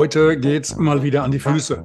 [0.00, 1.84] Heute geht's mal wieder an die Füße.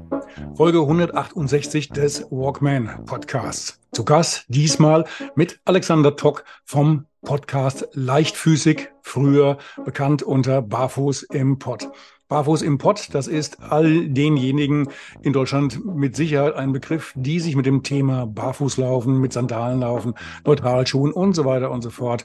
[0.55, 3.77] Folge 168 des Walkman Podcasts.
[3.91, 5.03] Zu Gast diesmal
[5.35, 11.89] mit Alexander Tock vom Podcast Leichtfüßig, früher bekannt unter Barfuß im Pott.
[12.29, 14.87] Barfuß im Pott, das ist all denjenigen
[15.21, 20.13] in Deutschland mit Sicherheit ein Begriff, die sich mit dem Thema Barfußlaufen, mit Sandalenlaufen,
[20.45, 22.23] Neutralschuhen und so weiter und so fort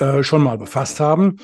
[0.00, 1.36] äh, schon mal befasst haben.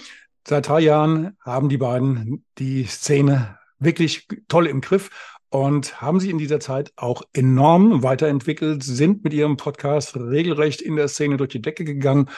[0.48, 5.11] Seit drei Jahren haben die beiden die Szene wirklich toll im Griff
[5.50, 10.97] und haben sich in dieser Zeit auch enorm weiterentwickelt, sind mit ihrem Podcast regelrecht in
[10.97, 12.28] der Szene durch die Decke gegangen,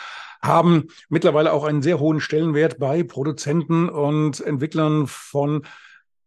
[0.43, 5.63] haben mittlerweile auch einen sehr hohen Stellenwert bei Produzenten und Entwicklern von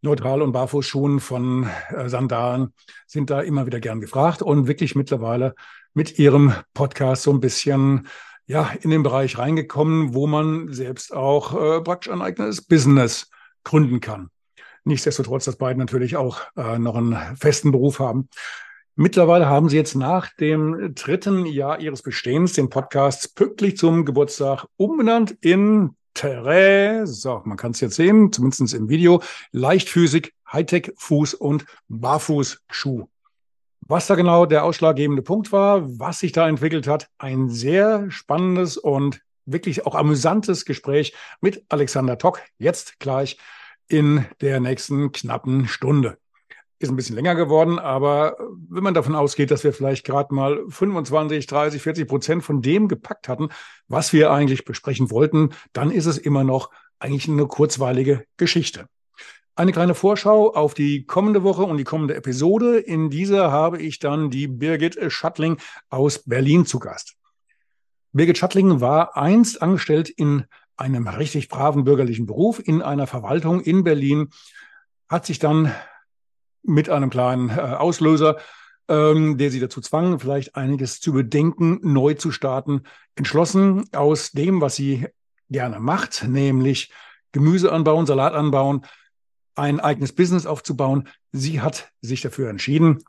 [0.02, 2.74] Neutral- und Barfußschuhen, von äh, Sandalen,
[3.06, 5.56] sind da immer wieder gern gefragt und wirklich mittlerweile
[5.94, 8.08] mit ihrem Podcast so ein bisschen
[8.48, 13.30] ja, in den Bereich reingekommen, wo man selbst auch äh, praktisch ein eigenes Business
[13.64, 14.32] gründen kann.
[14.84, 18.30] Nichtsdestotrotz, dass beide natürlich auch äh, noch einen festen Beruf haben.
[18.96, 24.66] Mittlerweile haben sie jetzt nach dem dritten Jahr ihres Bestehens den Podcast pünktlich zum Geburtstag
[24.76, 25.96] umbenannt in.
[27.06, 29.22] So, man kann es jetzt sehen, zumindest im Video.
[29.54, 33.08] Leichtphysik, Hightech, Fuß- und Barfußschuh.
[33.80, 38.76] Was da genau der ausschlaggebende Punkt war, was sich da entwickelt hat, ein sehr spannendes
[38.76, 42.42] und wirklich auch amüsantes Gespräch mit Alexander Tock.
[42.58, 43.38] Jetzt gleich
[43.90, 46.18] in der nächsten knappen Stunde.
[46.78, 48.38] Ist ein bisschen länger geworden, aber
[48.70, 52.88] wenn man davon ausgeht, dass wir vielleicht gerade mal 25, 30, 40 Prozent von dem
[52.88, 53.50] gepackt hatten,
[53.90, 56.70] was wir eigentlich besprechen wollten, dann ist es immer noch
[57.00, 58.88] eigentlich eine kurzweilige Geschichte.
[59.56, 62.80] Eine kleine Vorschau auf die kommende Woche und die kommende Episode.
[62.80, 65.58] In dieser habe ich dann die Birgit Schattling
[65.90, 67.16] aus Berlin zu Gast.
[68.14, 70.46] Birgit Schattling war einst angestellt in
[70.80, 74.30] einem richtig braven bürgerlichen Beruf in einer Verwaltung in Berlin,
[75.10, 75.74] hat sich dann
[76.64, 78.38] mit einem kleinen äh, Auslöser,
[78.88, 82.84] ähm, der sie dazu zwang, vielleicht einiges zu überdenken, neu zu starten,
[83.16, 85.08] entschlossen aus dem, was sie
[85.50, 86.92] gerne macht, nämlich
[87.32, 88.86] Gemüse anbauen, Salat anbauen,
[89.56, 91.08] ein eigenes Business aufzubauen.
[91.32, 93.04] Sie hat sich dafür entschieden,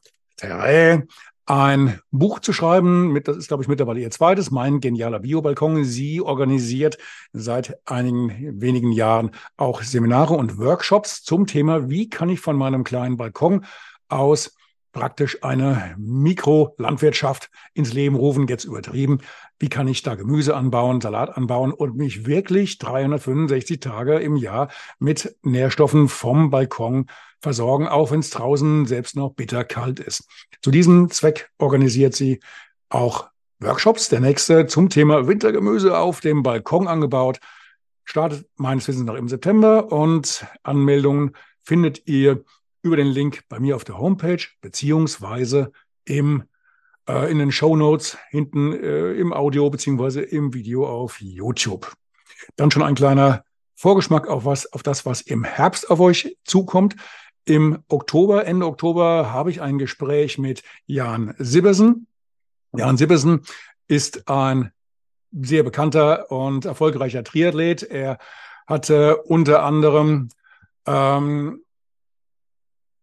[1.50, 3.12] ein Buch zu schreiben.
[3.12, 5.84] Mit, das ist, glaube ich, mittlerweile ihr zweites, Mein genialer Biobalkon.
[5.84, 6.96] Sie organisiert
[7.32, 12.84] seit einigen wenigen Jahren auch Seminare und Workshops zum Thema, wie kann ich von meinem
[12.84, 13.64] kleinen Balkon
[14.08, 14.54] aus
[14.92, 19.18] praktisch eine Mikrolandwirtschaft ins Leben rufen, jetzt übertrieben.
[19.58, 24.68] Wie kann ich da Gemüse anbauen, Salat anbauen und mich wirklich 365 Tage im Jahr
[25.00, 27.06] mit Nährstoffen vom Balkon
[27.40, 30.28] versorgen, auch wenn es draußen selbst noch bitterkalt ist.
[30.62, 32.40] Zu diesem Zweck organisiert sie
[32.88, 33.30] auch
[33.60, 34.08] Workshops.
[34.08, 37.40] Der nächste zum Thema Wintergemüse auf dem Balkon angebaut.
[38.04, 42.44] Startet meines Wissens noch im September und Anmeldungen findet ihr
[42.82, 45.72] über den Link bei mir auf der Homepage beziehungsweise
[46.04, 46.44] im,
[47.08, 51.92] äh, in den Show Notes hinten äh, im Audio beziehungsweise im Video auf YouTube.
[52.56, 53.44] Dann schon ein kleiner
[53.76, 56.96] Vorgeschmack auf was, auf das, was im Herbst auf euch zukommt.
[57.50, 62.06] Im Oktober, Ende Oktober, habe ich ein Gespräch mit Jan Sibbersen.
[62.72, 63.40] Jan Sibbersen
[63.88, 64.70] ist ein
[65.32, 67.82] sehr bekannter und erfolgreicher Triathlet.
[67.82, 68.18] Er
[68.68, 70.28] hatte unter anderem
[70.86, 71.64] ähm,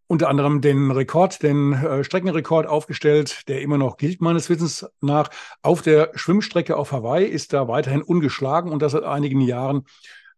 [0.08, 5.30] unter anderem den Rekord, den äh, Streckenrekord aufgestellt, der immer noch gilt, meines Wissens nach.
[5.62, 9.84] Auf der Schwimmstrecke auf Hawaii ist er weiterhin ungeschlagen und das seit einigen Jahren.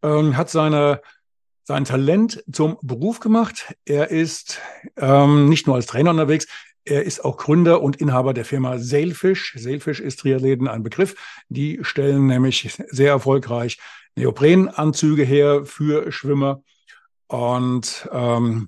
[0.02, 1.02] Ähm, hat seine,
[1.70, 3.76] sein Talent zum Beruf gemacht.
[3.86, 4.60] Er ist
[4.98, 6.48] ähm, nicht nur als Trainer unterwegs,
[6.84, 9.54] er ist auch Gründer und Inhaber der Firma Sailfish.
[9.56, 11.14] Sailfish ist Triathleten ein Begriff.
[11.48, 13.78] Die stellen nämlich sehr erfolgreich
[14.16, 16.64] Neoprenanzüge her für Schwimmer.
[17.28, 18.68] Und ähm,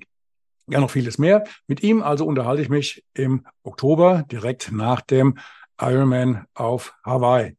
[0.67, 1.45] ja noch vieles mehr.
[1.65, 5.39] Mit ihm also unterhalte ich mich im Oktober direkt nach dem
[5.79, 7.55] Ironman auf Hawaii.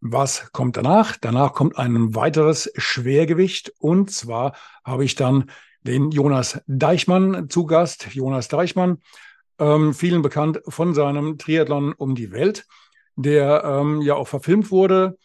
[0.00, 1.16] Was kommt danach?
[1.20, 4.54] Danach kommt ein weiteres Schwergewicht und zwar
[4.84, 5.50] habe ich dann
[5.82, 8.08] den Jonas Deichmann zu Gast.
[8.14, 8.98] Jonas Deichmann,
[9.58, 12.66] ähm, vielen bekannt von seinem Triathlon um die Welt,
[13.14, 15.16] der ähm, ja auch verfilmt wurde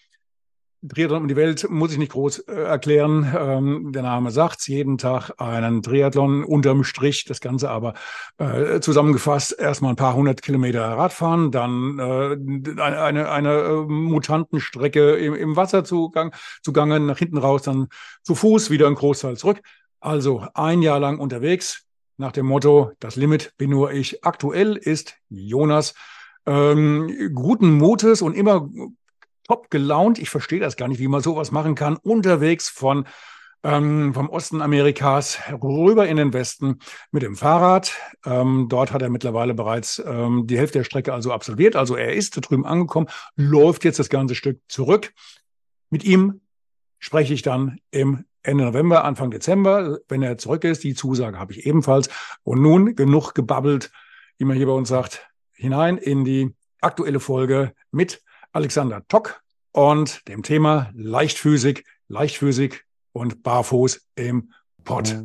[0.87, 3.31] Triathlon um die Welt muss ich nicht groß äh, erklären.
[3.37, 7.25] Ähm, der Name sagt's, jeden Tag einen Triathlon unterm Strich.
[7.25, 7.93] Das Ganze aber
[8.37, 15.17] äh, zusammengefasst erstmal ein paar hundert Kilometer Radfahren, dann äh, eine, eine, eine äh, Mutantenstrecke
[15.17, 16.33] im, im Wasser zugang,
[16.63, 17.87] zugange, nach hinten raus, dann
[18.23, 19.61] zu Fuß, wieder ein Großteil zurück.
[19.99, 21.85] Also ein Jahr lang unterwegs
[22.17, 24.23] nach dem Motto, das Limit bin nur ich.
[24.23, 25.93] Aktuell ist Jonas
[26.47, 28.67] ähm, guten Mutes und immer
[29.47, 30.19] top gelaunt.
[30.19, 31.97] Ich verstehe das gar nicht, wie man sowas machen kann.
[31.97, 33.05] Unterwegs von
[33.63, 36.79] ähm, vom Osten Amerikas rüber in den Westen
[37.11, 37.93] mit dem Fahrrad.
[38.25, 41.75] Ähm, dort hat er mittlerweile bereits ähm, die Hälfte der Strecke also absolviert.
[41.75, 45.13] Also er ist da drüben angekommen, läuft jetzt das ganze Stück zurück.
[45.89, 46.41] Mit ihm
[46.99, 50.83] spreche ich dann im Ende November, Anfang Dezember, wenn er zurück ist.
[50.83, 52.09] Die Zusage habe ich ebenfalls.
[52.43, 53.91] Und nun genug gebabbelt,
[54.37, 58.23] wie man hier bei uns sagt, hinein in die aktuelle Folge mit
[58.53, 64.51] Alexander Tock und dem Thema Leichtphysik, Leichtphysik und Barfuß im
[64.83, 65.15] Pott.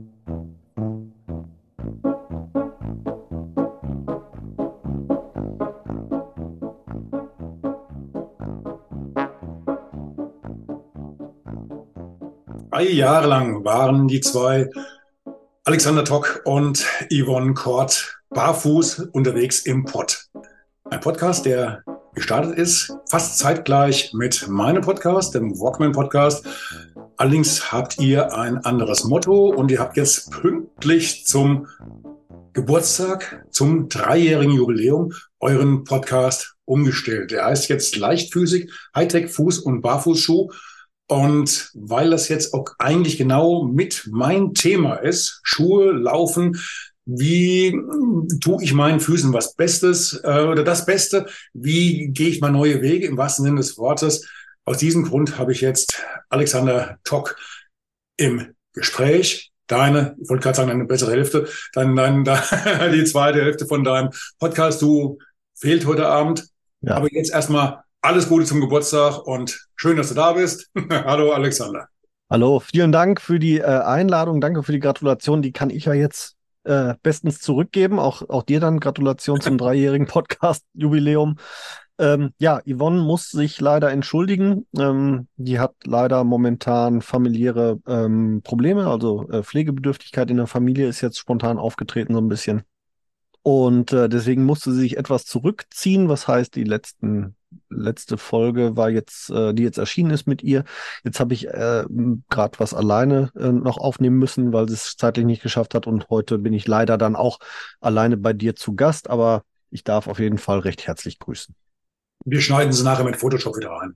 [12.70, 14.70] Drei Jahre lang waren die zwei,
[15.64, 20.28] Alexander Tock und Yvonne Kort, barfuß unterwegs im Pott.
[20.84, 21.82] Ein Podcast, der
[22.16, 26.44] gestartet ist, fast zeitgleich mit meinem Podcast, dem Walkman Podcast.
[27.18, 31.68] Allerdings habt ihr ein anderes Motto und ihr habt jetzt pünktlich zum
[32.54, 37.30] Geburtstag, zum dreijährigen Jubiläum euren Podcast umgestellt.
[37.32, 40.50] Der heißt jetzt Leichtphysik, Hightech Fuß- und Barfußschuh.
[41.08, 46.58] Und weil das jetzt auch eigentlich genau mit mein Thema ist, Schuhe, Laufen,
[47.06, 47.80] wie
[48.40, 51.26] tue ich meinen Füßen was Bestes äh, oder das Beste?
[51.54, 54.28] Wie gehe ich mal neue Wege im wahrsten Sinne des Wortes?
[54.64, 57.36] Aus diesem Grund habe ich jetzt Alexander Tock
[58.16, 59.52] im Gespräch.
[59.68, 63.84] Deine, ich wollte gerade sagen, eine bessere Hälfte, dann, dann, dann die zweite Hälfte von
[63.84, 64.10] deinem
[64.40, 64.82] Podcast.
[64.82, 65.18] Du
[65.54, 66.48] fehlt heute Abend.
[66.80, 66.96] Ja.
[66.96, 70.70] Aber jetzt erstmal alles Gute zum Geburtstag und schön, dass du da bist.
[70.90, 71.88] Hallo Alexander.
[72.28, 75.42] Hallo, vielen Dank für die äh, Einladung, danke für die Gratulation.
[75.42, 76.35] Die kann ich ja jetzt
[76.66, 77.98] äh, bestens zurückgeben.
[77.98, 81.36] Auch, auch dir dann Gratulation zum dreijährigen Podcast-Jubiläum.
[81.98, 84.66] Ähm, ja, Yvonne muss sich leider entschuldigen.
[84.78, 91.00] Ähm, die hat leider momentan familiäre ähm, Probleme, also äh, Pflegebedürftigkeit in der Familie ist
[91.00, 92.64] jetzt spontan aufgetreten so ein bisschen.
[93.46, 97.36] Und äh, deswegen musste sie sich etwas zurückziehen, was heißt, die letzten
[97.70, 100.64] letzte Folge war jetzt, äh, die jetzt erschienen ist mit ihr.
[101.04, 101.84] Jetzt habe ich äh,
[102.28, 105.86] gerade was alleine äh, noch aufnehmen müssen, weil sie es zeitlich nicht geschafft hat.
[105.86, 107.38] Und heute bin ich leider dann auch
[107.80, 111.54] alleine bei dir zu Gast, aber ich darf auf jeden Fall recht herzlich grüßen.
[112.24, 113.94] Wir schneiden sie nachher mit Photoshop wieder rein.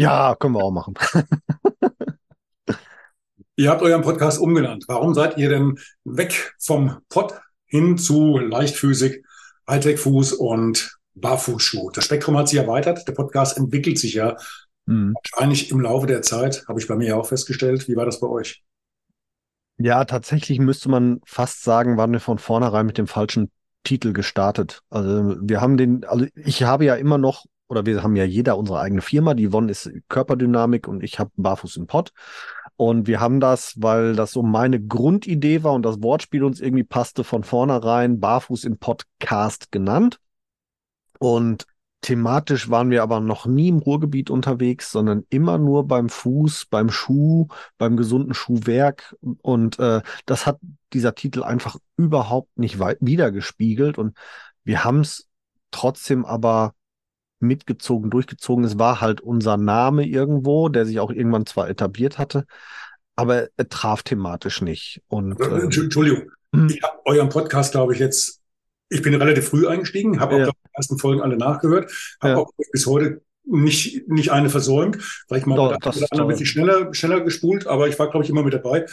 [0.00, 0.94] Ja, können wir auch machen.
[3.54, 4.86] ihr habt euren Podcast umgenannt.
[4.88, 7.34] Warum seid ihr denn weg vom Pod
[7.68, 9.24] hin zu Leichtphysik,
[9.68, 11.90] Hightech-Fuß und Barfußschuh.
[11.90, 13.06] Das Spektrum hat sich erweitert.
[13.06, 14.36] Der Podcast entwickelt sich ja
[14.86, 15.14] mhm.
[15.14, 16.64] wahrscheinlich im Laufe der Zeit.
[16.68, 17.88] Habe ich bei mir auch festgestellt.
[17.88, 18.62] Wie war das bei euch?
[19.78, 23.50] Ja, tatsächlich müsste man fast sagen, waren wir von vornherein mit dem falschen
[23.84, 24.82] Titel gestartet.
[24.90, 28.58] Also wir haben den, also ich habe ja immer noch, oder wir haben ja jeder
[28.58, 29.34] unsere eigene Firma.
[29.34, 32.12] Die One ist Körperdynamik und ich habe Barfuß im Pott.
[32.78, 36.84] Und wir haben das, weil das so meine Grundidee war und das Wortspiel uns irgendwie
[36.84, 40.20] passte, von vornherein Barfuß im Podcast genannt.
[41.18, 41.66] Und
[42.02, 46.88] thematisch waren wir aber noch nie im Ruhrgebiet unterwegs, sondern immer nur beim Fuß, beim
[46.88, 49.16] Schuh, beim gesunden Schuhwerk.
[49.42, 50.60] Und äh, das hat
[50.92, 53.98] dieser Titel einfach überhaupt nicht wiedergespiegelt.
[53.98, 54.16] Und
[54.62, 55.26] wir haben es
[55.72, 56.74] trotzdem aber
[57.40, 58.64] mitgezogen, durchgezogen.
[58.64, 62.44] Es war halt unser Name irgendwo, der sich auch irgendwann zwar etabliert hatte,
[63.16, 65.02] aber er traf thematisch nicht.
[65.08, 66.68] Und, äh, Entschuldigung, hm.
[66.68, 68.38] ich habe euren Podcast, glaube ich, jetzt
[68.90, 70.46] ich bin relativ früh eingestiegen, habe auch ja.
[70.46, 71.92] die ersten Folgen alle nachgehört,
[72.22, 72.38] habe ja.
[72.38, 74.98] auch bis heute nicht, nicht eine versäumt.
[75.26, 78.30] Vielleicht mal Doch, das oder ein bisschen schneller, schneller gespult, aber ich war, glaube ich,
[78.30, 78.84] immer mit dabei.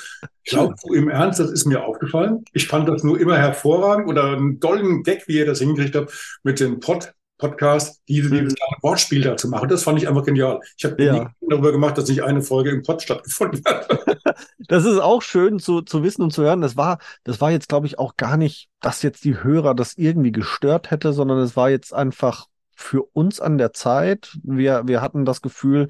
[0.43, 2.45] Ich glaube, so im Ernst, das ist mir aufgefallen.
[2.53, 6.39] Ich fand das nur immer hervorragend oder einen dollen Gag, wie ihr das hingekriegt habt,
[6.43, 8.39] mit dem Pod, Podcast, diese, mhm.
[8.39, 9.67] dieses kleine Wortspiel da zu machen.
[9.67, 10.59] Das fand ich einfach genial.
[10.77, 11.31] Ich habe ja.
[11.41, 13.87] darüber gemacht, dass nicht eine Folge im Pod stattgefunden hat.
[14.59, 16.61] das ist auch schön zu, zu wissen und zu hören.
[16.61, 19.97] Das war, das war jetzt, glaube ich, auch gar nicht, dass jetzt die Hörer das
[19.97, 24.37] irgendwie gestört hätte, sondern es war jetzt einfach für uns an der Zeit.
[24.43, 25.87] Wir, wir hatten das Gefühl,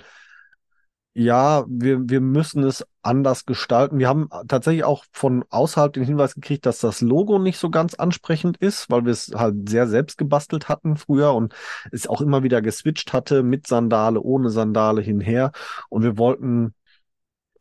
[1.18, 4.00] ja, wir, wir müssen es anders gestalten.
[4.00, 7.94] Wir haben tatsächlich auch von außerhalb den Hinweis gekriegt, dass das Logo nicht so ganz
[7.94, 11.56] ansprechend ist, weil wir es halt sehr selbst gebastelt hatten früher und
[11.94, 15.54] es auch immer wieder geswitcht hatte mit Sandale, ohne Sandale hinher.
[15.88, 16.74] Und wir wollten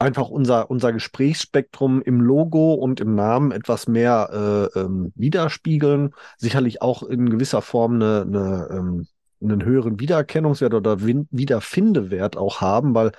[0.01, 6.13] einfach unser, unser Gesprächsspektrum im Logo und im Namen etwas mehr äh, ähm, widerspiegeln.
[6.39, 9.07] Sicherlich auch in gewisser Form eine, eine ähm,
[9.45, 13.13] einen höheren Wiedererkennungswert oder Wiederfindewert auch haben, weil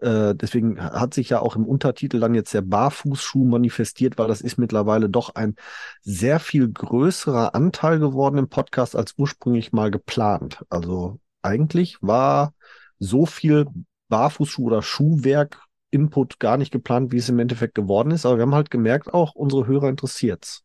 [0.00, 4.40] äh, deswegen hat sich ja auch im Untertitel dann jetzt der Barfußschuh manifestiert, weil das
[4.40, 5.56] ist mittlerweile doch ein
[6.02, 10.64] sehr viel größerer Anteil geworden im Podcast als ursprünglich mal geplant.
[10.70, 12.54] Also eigentlich war
[12.98, 13.66] so viel
[14.08, 18.24] Barfußschuh oder Schuhwerk Input gar nicht geplant, wie es im Endeffekt geworden ist.
[18.24, 20.62] Aber wir haben halt gemerkt, auch unsere Hörer interessiert's.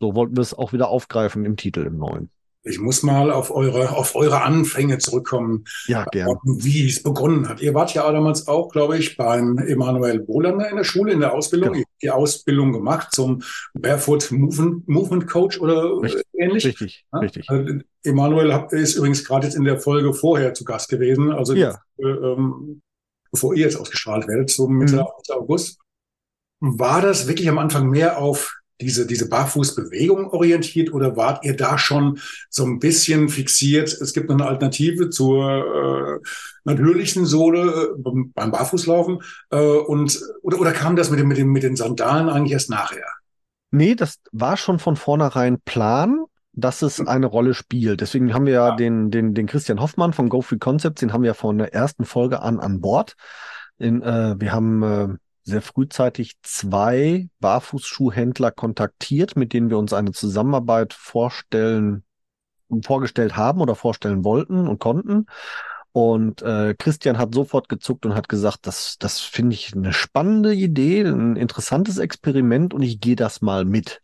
[0.00, 2.30] So wollten wir es auch wieder aufgreifen im Titel im neuen.
[2.64, 5.64] Ich muss mal auf eure, auf eure Anfänge zurückkommen.
[5.86, 6.36] Ja, gern.
[6.44, 7.60] Wie es begonnen hat.
[7.60, 11.34] Ihr wart ja damals auch, glaube ich, beim Emanuel Bohlander in der Schule, in der
[11.34, 11.72] Ausbildung.
[11.72, 11.86] Genau.
[12.02, 13.42] Die Ausbildung gemacht zum
[13.74, 16.66] Barefoot Movement, Movement Coach oder richtig, ähnlich.
[16.66, 17.18] Richtig, ja?
[17.20, 17.48] richtig.
[17.48, 21.32] Äh, Emanuel ist übrigens gerade jetzt in der Folge vorher zu Gast gewesen.
[21.32, 21.80] Also, ja.
[21.98, 22.82] ähm,
[23.30, 25.06] bevor ihr jetzt ausgestrahlt werdet, so Mitte mhm.
[25.30, 25.78] August.
[26.60, 31.78] War das wirklich am Anfang mehr auf diese, diese Barfußbewegung orientiert oder wart ihr da
[31.78, 32.18] schon
[32.48, 33.92] so ein bisschen fixiert?
[33.92, 36.28] Es gibt noch eine Alternative zur äh,
[36.64, 41.52] natürlichen Sohle äh, beim Barfußlaufen äh, und oder, oder kam das mit, dem, mit, dem,
[41.52, 43.06] mit den Sandalen eigentlich erst nachher?
[43.70, 46.24] Nee, das war schon von vornherein Plan
[46.58, 48.00] dass es eine Rolle spielt.
[48.00, 48.76] Deswegen haben wir ja.
[48.76, 52.04] Den, den, den Christian Hoffmann von Go Free Concepts, den haben wir von der ersten
[52.04, 53.14] Folge an an Bord.
[53.78, 55.08] In, äh, wir haben äh,
[55.48, 62.04] sehr frühzeitig zwei Barfußschuhhändler kontaktiert, mit denen wir uns eine Zusammenarbeit vorstellen,
[62.84, 65.26] vorgestellt haben oder vorstellen wollten und konnten.
[65.92, 70.54] Und äh, Christian hat sofort gezuckt und hat gesagt, das, das finde ich eine spannende
[70.54, 74.00] Idee, ein interessantes Experiment und ich gehe das mal mit.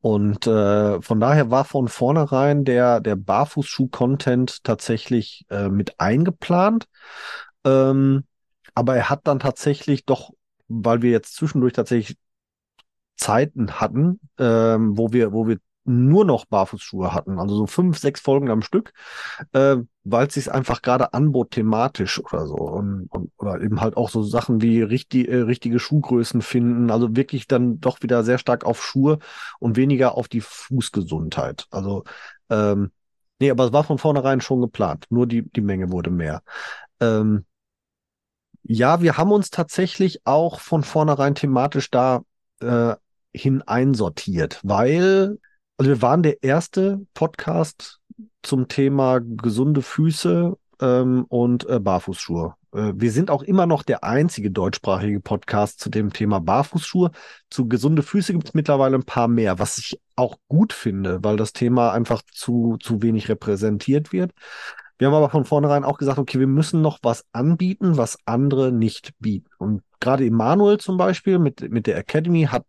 [0.00, 6.86] Und äh, von daher war von vornherein der, der Barfußschuh-Content tatsächlich äh, mit eingeplant.
[7.64, 8.24] Ähm,
[8.74, 10.32] aber er hat dann tatsächlich doch
[10.72, 12.16] weil wir jetzt zwischendurch tatsächlich
[13.16, 18.20] Zeiten hatten, ähm, wo wir, wo wir nur noch Barfußschuhe hatten, also so fünf, sechs
[18.20, 18.92] Folgen am Stück,
[19.52, 23.96] äh, weil es sich einfach gerade anbot thematisch oder so und, und, oder eben halt
[23.96, 28.38] auch so Sachen wie richtig, äh, richtige Schuhgrößen finden, also wirklich dann doch wieder sehr
[28.38, 29.18] stark auf Schuhe
[29.58, 31.66] und weniger auf die Fußgesundheit.
[31.70, 32.04] Also
[32.48, 32.92] ähm,
[33.40, 36.42] nee, aber es war von vornherein schon geplant, nur die die Menge wurde mehr.
[37.00, 37.44] Ähm,
[38.62, 42.22] ja, wir haben uns tatsächlich auch von vornherein thematisch da
[42.60, 42.94] äh,
[43.34, 45.38] hin einsortiert, weil
[45.78, 47.98] also wir waren der erste Podcast
[48.42, 52.54] zum Thema gesunde Füße ähm, und äh, Barfußschuhe.
[52.72, 57.10] Äh, wir sind auch immer noch der einzige deutschsprachige Podcast zu dem Thema Barfußschuhe.
[57.50, 61.36] Zu gesunde Füße gibt es mittlerweile ein paar mehr, was ich auch gut finde, weil
[61.36, 64.32] das Thema einfach zu, zu wenig repräsentiert wird.
[65.02, 68.70] Wir haben aber von vornherein auch gesagt, okay, wir müssen noch was anbieten, was andere
[68.70, 69.50] nicht bieten.
[69.58, 72.64] Und gerade Emanuel zum Beispiel mit, mit der Academy hat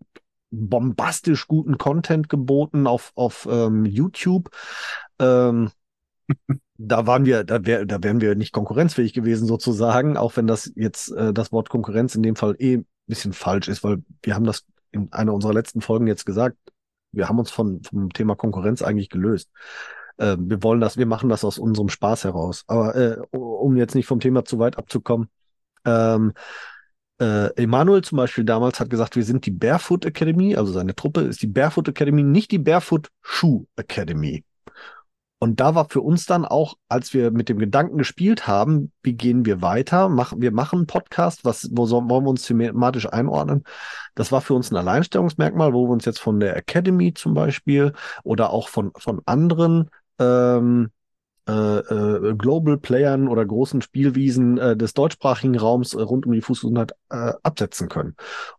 [0.49, 4.49] bombastisch guten Content geboten auf, auf ähm, YouTube.
[5.19, 5.69] Ähm,
[6.79, 10.71] da waren wir, da, wär, da wären wir nicht konkurrenzfähig gewesen sozusagen, auch wenn das
[10.75, 14.33] jetzt äh, das Wort Konkurrenz in dem Fall eh ein bisschen falsch ist, weil wir
[14.33, 16.57] haben das in einer unserer letzten Folgen jetzt gesagt,
[17.11, 19.51] wir haben uns von, vom Thema Konkurrenz eigentlich gelöst
[20.17, 22.63] äh, wir wollen das, wir machen das aus unserem Spaß heraus.
[22.67, 25.29] Aber äh, um jetzt nicht vom Thema zu weit abzukommen,
[25.85, 26.33] ähm,
[27.19, 31.21] äh, Emanuel zum Beispiel damals hat gesagt, wir sind die Barefoot Academy, also seine Truppe
[31.21, 34.43] ist die Barefoot Academy, nicht die Barefoot Shoe Academy.
[35.43, 39.11] Und da war für uns dann auch, als wir mit dem Gedanken gespielt haben, wie
[39.11, 40.07] gehen wir weiter?
[40.07, 43.65] Machen, wir machen einen Podcast, was, wo sollen, wollen wir uns thematisch einordnen?
[44.15, 47.91] Das war für uns ein Alleinstellungsmerkmal, wo wir uns jetzt von der Academy zum Beispiel
[48.23, 49.89] oder auch von, von anderen
[50.19, 50.91] ähm,
[51.47, 56.41] äh, äh, Global Playern oder großen Spielwiesen äh, des deutschsprachigen Raums äh, rund um die
[56.41, 58.15] Fußgesundheit äh, absetzen können.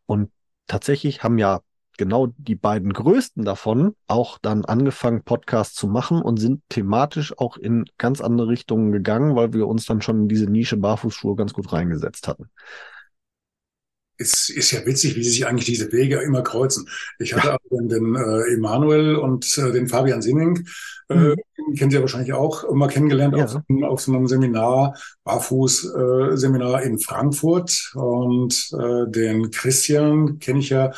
[0.06, 0.30] Und
[0.66, 1.61] tatsächlich haben ja
[1.96, 7.56] genau die beiden größten davon auch dann angefangen, Podcasts zu machen und sind thematisch auch
[7.56, 11.52] in ganz andere Richtungen gegangen, weil wir uns dann schon in diese Nische Barfußschuhe ganz
[11.52, 12.50] gut reingesetzt hatten
[14.25, 16.88] ist, ist ja witzig, wie sich eigentlich diese Wege immer kreuzen.
[17.19, 17.57] Ich hatte ja.
[17.71, 20.66] den, den äh, Emanuel und äh, den Fabian Simming
[21.09, 21.37] äh, mhm.
[21.76, 23.44] Kennen Sie ja wahrscheinlich auch, mal kennengelernt Ja.
[23.44, 24.94] auf, so einem- auf so einem Seminar,
[25.25, 27.92] Barfuß-Seminar in Frankfurt.
[27.94, 30.92] Und äh, den Christian kenne ich ja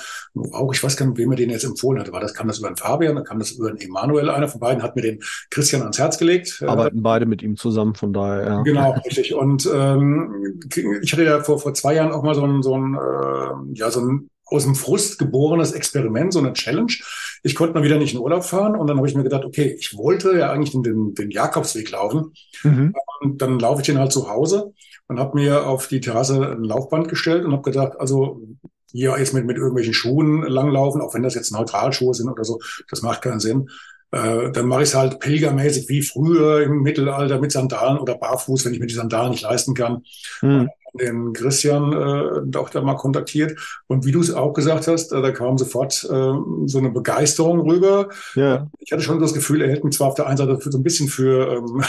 [0.52, 2.12] auch, ich weiß gar nicht, wem er den jetzt empfohlen hatte.
[2.12, 4.30] War das, kam das über den Fabian, dann kam das über den Emanuel.
[4.30, 5.20] Einer von beiden hat mir den
[5.50, 6.58] Christian ans Herz gelegt.
[6.62, 8.62] Äh, Arbeiten beide mit ihm zusammen, von daher, ja.
[8.62, 9.34] Genau, richtig.
[9.34, 10.60] Und ähm,
[11.02, 13.90] ich hatte ja vor, vor zwei Jahren auch mal so ein, so ein, äh, ja,
[13.90, 16.92] so ein aus dem Frust geborenes Experiment, so eine Challenge.
[17.46, 19.76] Ich konnte mal wieder nicht in Urlaub fahren und dann habe ich mir gedacht, okay,
[19.78, 22.94] ich wollte ja eigentlich den, den Jakobsweg laufen Mhm.
[23.20, 24.72] und dann laufe ich den halt zu Hause
[25.08, 28.40] und habe mir auf die Terrasse ein Laufband gestellt und habe gedacht, also
[28.92, 32.58] hier jetzt mit, mit irgendwelchen Schuhen langlaufen, auch wenn das jetzt Neutralschuhe sind oder so,
[32.90, 33.68] das macht keinen Sinn.
[34.12, 38.64] Äh, dann mache ich es halt pilgermäßig wie früher im Mittelalter mit Sandalen oder barfuß,
[38.64, 40.02] wenn ich mir die Sandalen nicht leisten kann
[40.42, 40.68] Mhm.
[40.96, 43.58] Den Christian äh, doch da mal kontaktiert.
[43.86, 46.32] Und wie du es auch gesagt hast, äh, da kam sofort äh,
[46.66, 48.08] so eine Begeisterung rüber.
[48.34, 50.70] Ja, Ich hatte schon das Gefühl, er hält mich zwar auf der einen Seite für,
[50.70, 51.82] so ein bisschen für, ähm,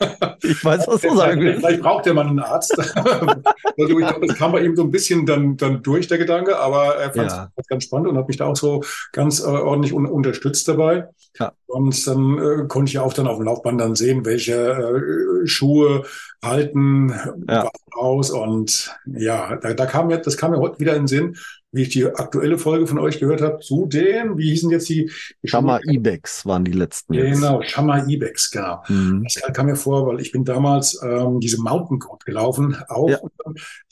[0.42, 1.60] ich weiß, was du sagen willst.
[1.60, 2.76] vielleicht braucht der Mann einen Arzt.
[2.96, 3.38] also
[3.76, 6.96] ich glaube, das kam bei ihm so ein bisschen dann, dann durch, der Gedanke, aber
[6.96, 7.48] er fand Ja.
[7.56, 8.82] es ganz spannend und hat mich da auch so
[9.12, 11.08] ganz äh, ordentlich un unterstützt dabei.
[11.38, 11.52] Ja.
[11.66, 16.04] Und dann äh, konnte ich auch dann auf dem Laufband dann sehen, welche äh, Schuhe
[16.44, 17.14] halten
[17.48, 17.64] Ja.
[17.64, 18.30] was aus.
[18.30, 21.36] Und ja, da, da kam mir, das kam mir heute wieder in den Sinn,
[21.72, 25.10] wie ich die aktuelle Folge von euch gehört habe, zu dem, wie hießen jetzt die,
[25.42, 25.80] die Schuhe?
[25.84, 27.40] Ibex waren die letzten jetzt.
[27.40, 28.82] Genau, Shamma Ibex, genau.
[28.88, 29.24] Mhm.
[29.24, 33.08] Das kam mir vor, weil ich bin damals ähm, diese Mountain Goat gelaufen, auch.
[33.08, 33.18] Ja.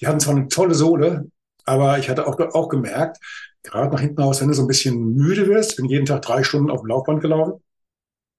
[0.01, 1.31] Die hatten zwar eine tolle Sohle,
[1.65, 3.19] aber ich hatte auch, auch gemerkt,
[3.63, 6.43] gerade nach hinten raus, wenn du so ein bisschen müde wirst, bin jeden Tag drei
[6.43, 7.63] Stunden auf dem Laufband gelaufen,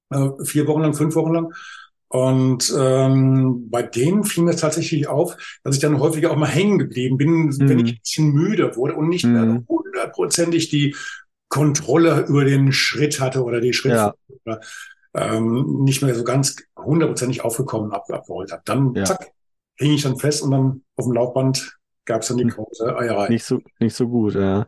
[0.10, 1.54] äh, vier Wochen lang, fünf Wochen lang.
[2.12, 6.80] Und ähm, bei denen fiel mir tatsächlich auf, dass ich dann häufiger auch mal hängen
[6.80, 7.86] geblieben bin, wenn Mhm.
[7.86, 9.66] ich ein bisschen müde wurde und nicht mehr Mhm.
[9.68, 10.96] hundertprozentig die
[11.50, 14.14] Kontrolle über den Schritt hatte oder die Schritt Ja.
[15.16, 18.62] ähm, nicht mehr so ganz hundertprozentig aufgekommen ab, abgeholt habe.
[18.66, 19.06] Dann Ja.
[19.06, 19.28] zack,
[19.78, 23.30] hing ich dann fest und dann auf dem Laufband gab es dann die große Eierei.
[23.30, 24.66] Nicht so, nicht so gut, ja.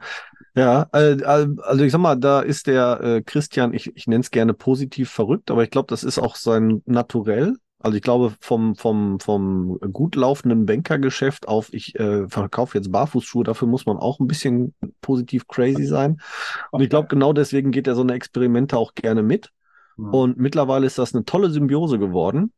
[0.56, 4.32] Ja, äh, also ich sag mal, da ist der äh, Christian, ich, ich nenne es
[4.32, 7.56] gerne positiv verrückt, aber ich glaube, das ist auch sein Naturell.
[7.80, 13.44] Also ich glaube, vom, vom, vom gut laufenden Bankergeschäft auf, ich äh, verkaufe jetzt Barfußschuhe,
[13.44, 16.22] dafür muss man auch ein bisschen positiv crazy sein.
[16.70, 19.52] Und ich glaube, genau deswegen geht er so eine Experimente auch gerne mit.
[19.98, 22.54] Und mittlerweile ist das eine tolle Symbiose geworden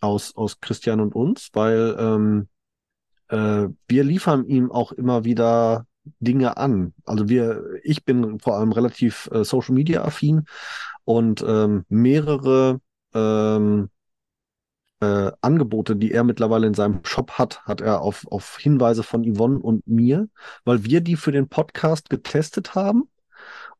[0.00, 2.48] aus, aus Christian und uns, weil ähm,
[3.28, 5.86] äh, wir liefern ihm auch immer wieder
[6.20, 6.94] Dinge an.
[7.04, 10.44] Also wir, ich bin vor allem relativ äh, Social Media affin
[11.04, 12.80] und ähm, mehrere
[13.14, 13.90] ähm,
[15.00, 19.24] äh, Angebote, die er mittlerweile in seinem Shop hat, hat er auf, auf Hinweise von
[19.24, 20.28] Yvonne und mir,
[20.64, 23.08] weil wir die für den Podcast getestet haben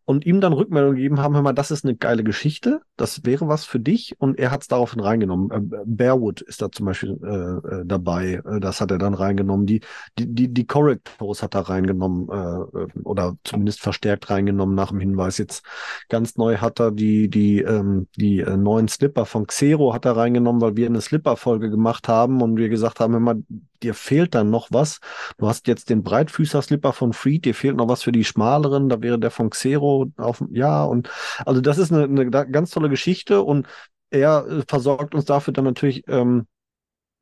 [0.09, 3.47] und ihm dann Rückmeldung gegeben haben, hör mal, das ist eine geile Geschichte, das wäre
[3.47, 5.51] was für dich und er hat es daraufhin reingenommen.
[5.51, 9.67] Äh, Bearwood ist da zum Beispiel äh, äh, dabei, äh, das hat er dann reingenommen.
[9.67, 9.83] Die,
[10.19, 15.37] die, die, die Correctors hat er reingenommen äh, oder zumindest verstärkt reingenommen nach dem Hinweis.
[15.37, 15.63] Jetzt
[16.09, 20.63] ganz neu hat er die, die, ähm, die neuen Slipper von Xero hat er reingenommen,
[20.63, 23.43] weil wir eine Slipper-Folge gemacht haben und wir gesagt haben, hör mal,
[23.83, 25.01] dir fehlt dann noch was.
[25.39, 29.01] Du hast jetzt den Breitfüßer-Slipper von Freed, dir fehlt noch was für die schmaleren, da
[29.03, 31.11] wäre der von Xero auf, ja, und
[31.47, 33.67] also das ist eine, eine ganz tolle Geschichte und
[34.11, 36.47] er äh, versorgt uns dafür dann natürlich ähm,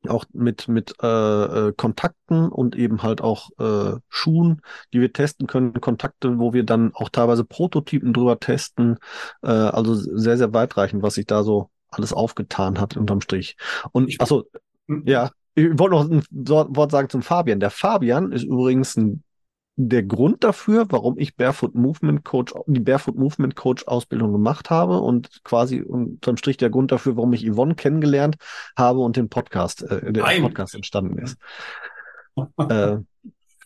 [0.07, 1.07] auch mit, mit äh,
[1.69, 4.61] äh, Kontakten und eben halt auch äh, Schuhen,
[4.93, 8.97] die wir testen können, Kontakte, wo wir dann auch teilweise Prototypen drüber testen.
[9.41, 13.57] Äh, also sehr, sehr weitreichend, was sich da so alles aufgetan hat unterm Strich.
[13.91, 14.45] Und Ich- achso,
[14.87, 15.03] Hm.
[15.05, 17.59] ja, ich wollte noch ein Wort sagen zum Fabian.
[17.59, 19.23] Der Fabian ist übrigens ein,
[19.75, 24.99] der Grund dafür, warum ich Barefoot Movement Coach, die Barefoot Movement Coach Ausbildung gemacht habe
[24.99, 28.35] und quasi unterm Strich der Grund dafür, warum ich Yvonne kennengelernt
[28.77, 30.43] habe und den Podcast, äh, der Nein.
[30.43, 31.37] Podcast entstanden ist.
[32.69, 32.97] äh,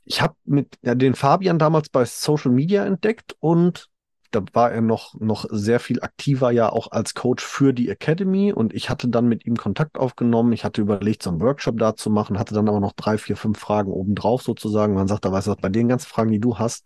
[0.06, 3.90] ich habe mit ja, den Fabian damals bei Social Media entdeckt und
[4.32, 8.54] da war er noch, noch sehr viel aktiver ja auch als Coach für die Academy
[8.54, 10.54] und ich hatte dann mit ihm Kontakt aufgenommen.
[10.54, 13.36] Ich hatte überlegt, so einen Workshop da zu machen, hatte dann aber noch drei, vier,
[13.38, 14.94] fünf Fragen obendrauf sozusagen.
[14.94, 16.86] Man sagt, da weißt du was, bei den ganzen Fragen, die du hast,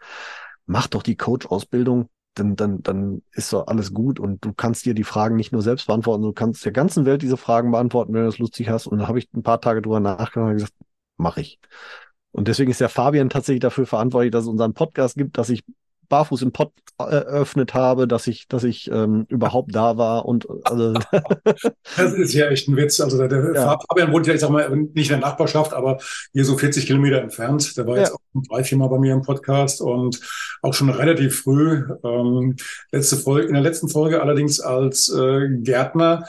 [0.65, 4.93] mach doch die Coach-Ausbildung, dann, dann, dann ist doch alles gut und du kannst dir
[4.93, 8.21] die Fragen nicht nur selbst beantworten, du kannst der ganzen Welt diese Fragen beantworten, wenn
[8.21, 8.88] du das lustig hast.
[8.88, 10.73] Und da habe ich ein paar Tage drüber nachgedacht und gesagt,
[11.17, 11.60] mache ich.
[12.31, 15.63] Und deswegen ist der Fabian tatsächlich dafür verantwortlich, dass es unseren Podcast gibt, dass ich
[16.09, 20.93] barfuß im Pod eröffnet habe, dass ich, dass ich ähm, überhaupt da war und also
[21.97, 23.01] Das ist ja echt ein Witz.
[23.01, 23.77] Also der, der Ja.
[23.89, 25.97] Fabian wohnt ja, ich sag mal, nicht in der Nachbarschaft, aber
[26.31, 27.75] hier so 40 Kilometer entfernt.
[27.75, 28.03] Der war Ja.
[28.03, 30.19] jetzt auch drei, vier Mal bei mir im Podcast und
[30.61, 31.83] auch schon relativ früh.
[32.03, 32.55] Ähm,
[32.91, 36.23] letzte Folge, in der letzten Folge allerdings als äh, Gärtner.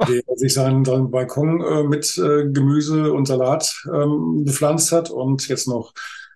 [0.08, 5.46] der sich seinen, seinen Balkon äh, mit äh, Gemüse und Salat ähm, bepflanzt hat und
[5.46, 5.92] jetzt noch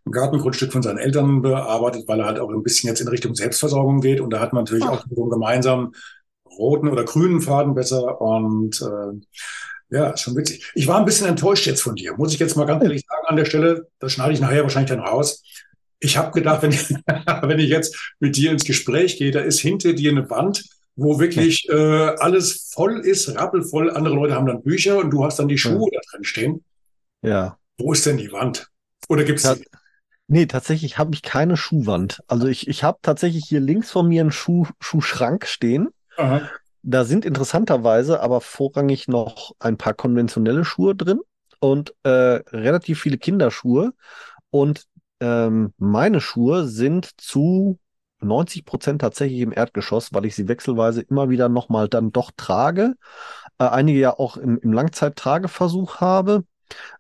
[0.07, 3.35] ein Gartengrundstück von seinen Eltern bearbeitet, weil er halt auch ein bisschen jetzt in Richtung
[3.35, 4.21] Selbstversorgung geht.
[4.21, 4.93] Und da hat man natürlich Ach.
[4.93, 5.95] auch so einen gemeinsamen
[6.59, 8.21] roten oder grünen Faden besser.
[8.21, 9.21] Und äh,
[9.91, 10.71] ja, ist schon witzig.
[10.75, 13.27] Ich war ein bisschen enttäuscht jetzt von dir, muss ich jetzt mal ganz ehrlich sagen
[13.27, 13.89] an der Stelle.
[13.99, 15.43] Das schneide ich nachher wahrscheinlich dann raus.
[15.99, 16.89] Ich habe gedacht, wenn ich,
[17.43, 20.65] wenn ich jetzt mit dir ins Gespräch gehe, da ist hinter dir eine Wand,
[20.95, 23.91] wo wirklich äh, alles voll ist, rappelvoll.
[23.91, 26.01] Andere Leute haben dann Bücher und du hast dann die Schuhe ja.
[26.01, 26.65] da drin stehen.
[27.23, 27.59] Ja.
[27.79, 28.69] Wo ist denn die Wand?
[29.09, 29.57] Oder gibt's ja.
[30.29, 32.21] Nee, tatsächlich habe ich keine Schuhwand.
[32.27, 35.89] Also ich, ich habe tatsächlich hier links von mir einen Schuh, Schuhschrank stehen.
[36.17, 36.43] Aha.
[36.83, 41.21] Da sind interessanterweise aber vorrangig noch ein paar konventionelle Schuhe drin
[41.61, 43.93] und äh, relativ viele Kinderschuhe.
[44.51, 44.87] Und
[45.21, 47.79] ähm, meine Schuhe sind zu
[48.21, 52.95] 90 Prozent tatsächlich im Erdgeschoss, weil ich sie wechselweise immer wieder nochmal dann doch trage.
[53.59, 56.45] Äh, einige ja auch im, im Langzeittrageversuch habe.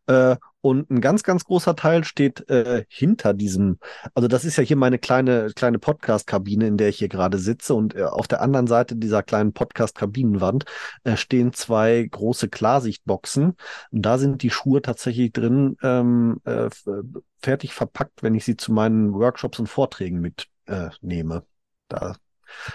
[0.06, 0.36] Äh,
[0.66, 3.78] und ein ganz, ganz großer Teil steht äh, hinter diesem,
[4.14, 7.74] also das ist ja hier meine kleine, kleine Podcast-Kabine, in der ich hier gerade sitze.
[7.74, 10.64] Und äh, auf der anderen Seite dieser kleinen Podcast-Kabinenwand
[11.04, 13.56] äh, stehen zwei große Klarsichtboxen.
[13.90, 16.68] Und da sind die Schuhe tatsächlich drin, ähm, äh,
[17.42, 21.44] fertig verpackt, wenn ich sie zu meinen Workshops und Vorträgen mitnehme.
[21.88, 22.16] da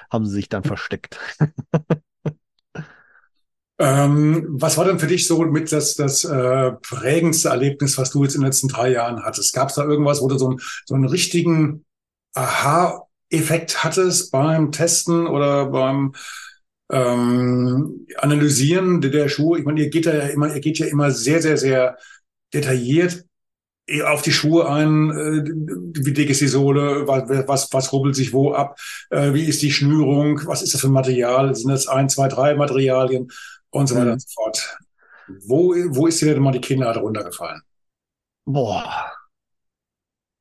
[0.10, 1.20] haben sie sich dann versteckt.
[3.82, 8.24] Ähm, was war denn für dich so mit das, das äh, prägendste Erlebnis, was du
[8.24, 9.56] jetzt in den letzten drei Jahren hattest?
[9.56, 11.84] Gab es da irgendwas, wo du so, ein, so einen richtigen
[12.36, 16.14] Aha-Effekt hattest beim Testen oder beim
[16.92, 19.58] ähm, Analysieren der, der Schuhe?
[19.58, 21.98] Ich meine, ihr geht ja immer, ihr geht ja immer sehr, sehr, sehr
[22.54, 23.26] detailliert
[24.06, 25.44] auf die Schuhe ein, äh,
[26.06, 29.62] wie dick ist die Sohle, was, was, was rubbelt sich wo ab, äh, wie ist
[29.64, 33.30] die Schnürung, was ist das für ein Material, sind das ein, zwei, drei Materialien?
[33.72, 34.12] Und so weiter mhm.
[34.14, 34.78] und so fort.
[35.48, 37.62] Wo, wo ist dir denn mal die Kinnlade runtergefallen?
[38.46, 39.12] Boah.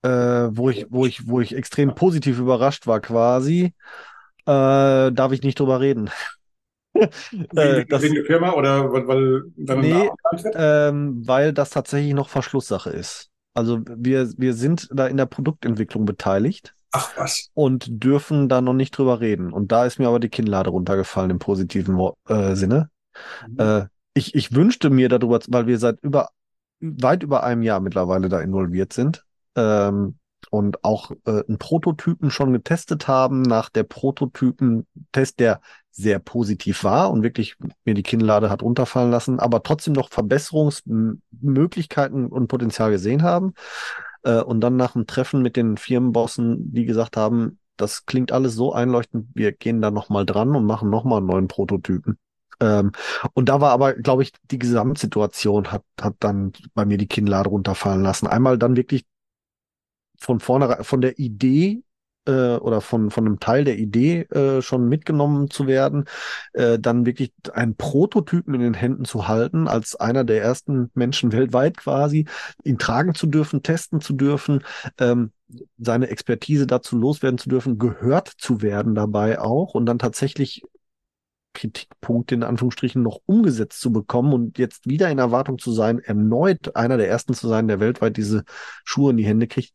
[0.03, 0.09] Äh,
[0.53, 3.75] wo ich, wo ich, wo ich extrem positiv überrascht war, quasi,
[4.47, 6.11] äh, darf ich nicht drüber reden.
[6.95, 10.11] äh, das, wegen der Firma oder weil, weil dann nee,
[10.55, 13.31] ähm, weil das tatsächlich noch Verschlusssache ist.
[13.55, 16.75] Also wir, wir sind da in der Produktentwicklung beteiligt.
[16.93, 17.51] Ach was.
[17.55, 19.53] Und dürfen da noch nicht drüber reden.
[19.53, 22.91] Und da ist mir aber die Kinnlade runtergefallen im positiven äh, Sinne.
[23.49, 23.59] Mhm.
[23.59, 26.31] Äh, ich, ich wünschte mir darüber, weil wir seit über
[26.81, 30.19] weit über einem Jahr mittlerweile da involviert sind ähm,
[30.51, 37.11] und auch äh, einen Prototypen schon getestet haben nach der Prototypen-Test, der sehr positiv war
[37.11, 43.23] und wirklich mir die Kinnlade hat runterfallen lassen, aber trotzdem noch Verbesserungsmöglichkeiten und Potenzial gesehen
[43.23, 43.53] haben.
[44.23, 48.55] Äh, und dann nach dem Treffen mit den Firmenbossen, die gesagt haben, das klingt alles
[48.55, 52.19] so einleuchtend, wir gehen da nochmal dran und machen nochmal einen neuen Prototypen.
[52.61, 52.93] Ähm,
[53.35, 57.49] und da war aber, glaube ich, die Gesamtsituation hat, hat dann bei mir die Kinnlade
[57.49, 58.27] runterfallen lassen.
[58.27, 59.05] Einmal dann wirklich
[60.19, 61.83] von vorne, von der Idee
[62.27, 66.05] äh, oder von, von einem Teil der Idee äh, schon mitgenommen zu werden,
[66.53, 71.33] äh, dann wirklich einen Prototypen in den Händen zu halten, als einer der ersten Menschen
[71.33, 72.27] weltweit quasi,
[72.65, 74.63] ihn tragen zu dürfen, testen zu dürfen,
[74.99, 75.33] ähm,
[75.79, 80.63] seine Expertise dazu loswerden zu dürfen, gehört zu werden dabei auch und dann tatsächlich
[81.53, 86.77] Kritikpunkte in Anführungsstrichen noch umgesetzt zu bekommen und jetzt wieder in Erwartung zu sein, erneut
[86.77, 88.45] einer der ersten zu sein, der weltweit diese
[88.85, 89.75] Schuhe in die Hände kriegt,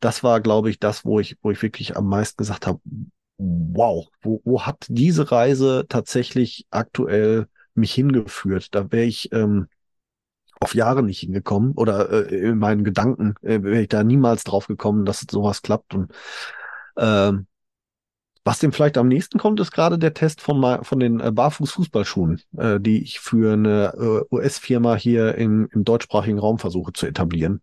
[0.00, 2.80] das war, glaube ich, das, wo ich, wo ich wirklich am meisten gesagt habe,
[3.38, 8.74] wow, wo, wo hat diese Reise tatsächlich aktuell mich hingeführt?
[8.74, 9.66] Da wäre ich ähm,
[10.60, 14.66] auf Jahre nicht hingekommen oder äh, in meinen Gedanken äh, wäre ich da niemals drauf
[14.66, 16.12] gekommen, dass sowas klappt und
[16.96, 17.46] ähm,
[18.46, 22.40] was dem vielleicht am nächsten kommt, ist gerade der Test von, von den äh, Barfuß-Fußballschuhen,
[22.56, 27.60] äh, die ich für eine äh, US-Firma hier im, im deutschsprachigen Raum versuche zu etablieren.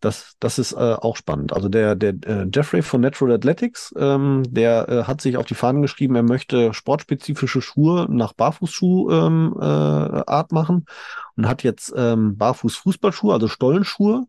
[0.00, 1.52] Das, das ist äh, auch spannend.
[1.52, 5.54] Also der, der äh, Jeffrey von Natural Athletics, ähm, der äh, hat sich auf die
[5.54, 10.84] Fahnen geschrieben, er möchte sportspezifische Schuhe nach Barfußschuhart ähm, äh, machen
[11.36, 14.26] und hat jetzt ähm, Barfuß-Fußballschuhe, also Stollenschuhe,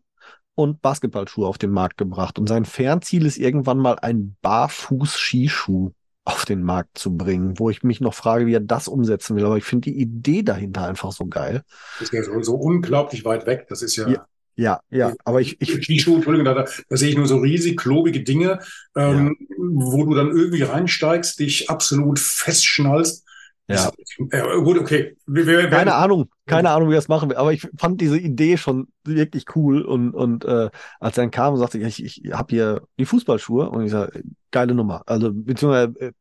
[0.56, 2.38] und Basketballschuhe auf den Markt gebracht.
[2.38, 5.92] Und sein Fernziel ist irgendwann mal ein Barfuß-Skischuh
[6.24, 9.44] auf den Markt zu bringen, wo ich mich noch frage, wie er das umsetzen will.
[9.44, 11.62] Aber ich finde die Idee dahinter einfach so geil.
[12.00, 13.66] Das ist ja so, so unglaublich weit weg.
[13.68, 14.08] Das ist ja.
[14.08, 14.26] ja.
[14.58, 16.54] Ja, ja, aber ich, ich Skischuhe, Entschuldigung, da,
[16.88, 18.60] da sehe ich nur so riesig klobige Dinge,
[18.96, 19.56] ähm, ja.
[19.58, 23.26] wo du dann irgendwie reinsteigst, dich absolut festschnallst
[23.68, 23.90] ja.
[24.32, 25.16] ja gut, okay.
[25.26, 27.32] Wir, wir, keine Ahnung, keine Ahnung, wie wir das machen.
[27.32, 29.82] Aber ich fand diese Idee schon wirklich cool.
[29.82, 33.68] Und, und äh, als er dann kam und sagte, ich, ich habe hier die Fußballschuhe
[33.70, 35.02] und ich sage, geile Nummer.
[35.06, 36.12] Also beziehungsweise äh,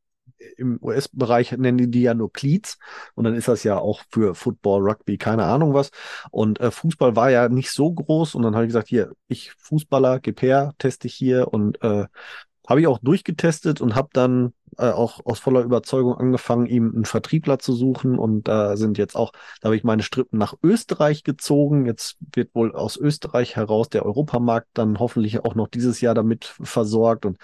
[0.57, 2.77] im US-Bereich nennen die die ja nur Cleats
[3.15, 5.91] und dann ist das ja auch für Football, Rugby, keine Ahnung was.
[6.31, 9.53] Und äh, Fußball war ja nicht so groß und dann habe ich gesagt, hier, ich
[9.57, 12.05] Fußballer, gib her, teste ich hier und äh,
[12.67, 17.05] habe ich auch durchgetestet und habe dann äh, auch aus voller Überzeugung angefangen, ihm einen
[17.05, 18.17] Vertriebler zu suchen.
[18.17, 21.85] Und da äh, sind jetzt auch, da habe ich meine Strippen nach Österreich gezogen.
[21.85, 26.45] Jetzt wird wohl aus Österreich heraus der Europamarkt dann hoffentlich auch noch dieses Jahr damit
[26.61, 27.25] versorgt.
[27.25, 27.37] Und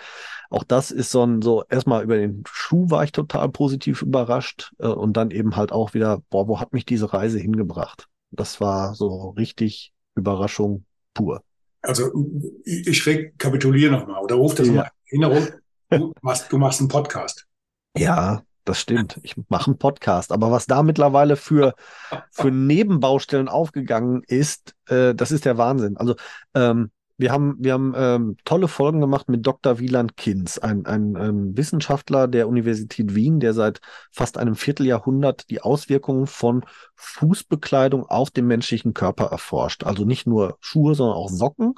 [0.49, 4.73] auch das ist so ein, so erstmal über den Schuh war ich total positiv überrascht.
[4.79, 8.07] Äh, und dann eben halt auch wieder, boah, wo hat mich diese Reise hingebracht?
[8.31, 11.43] Das war so richtig Überraschung pur.
[11.81, 12.11] Also
[12.63, 14.73] ich rekapituliere nochmal oder rufe das ja.
[14.73, 15.60] mal in Erinnerung.
[15.91, 17.47] Du machst, du machst einen Podcast.
[17.97, 19.19] Ja, das stimmt.
[19.23, 20.31] Ich mache einen Podcast.
[20.31, 21.73] Aber was da mittlerweile für,
[22.31, 25.97] für Nebenbaustellen aufgegangen ist, äh, das ist der Wahnsinn.
[25.97, 26.15] Also
[26.53, 29.77] ähm, wir haben, wir haben ähm, tolle Folgen gemacht mit Dr.
[29.77, 33.79] Wieland Kinz, ein, ein ähm, Wissenschaftler der Universität Wien, der seit
[34.11, 39.83] fast einem Vierteljahrhundert die Auswirkungen von Fußbekleidung auf den menschlichen Körper erforscht.
[39.83, 41.75] Also nicht nur Schuhe, sondern auch Socken.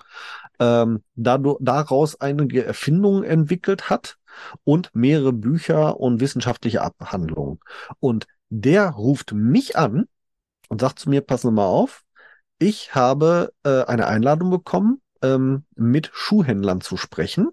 [0.64, 4.18] Ähm, dadurch, daraus einige Erfindungen entwickelt hat
[4.64, 7.60] und mehrere Bücher und wissenschaftliche Abhandlungen.
[8.00, 10.06] Und der ruft mich an
[10.70, 12.04] und sagt zu mir, passen Sie mal auf,
[12.60, 17.50] ich habe äh, eine Einladung bekommen ähm, mit Schuhhändlern zu sprechen.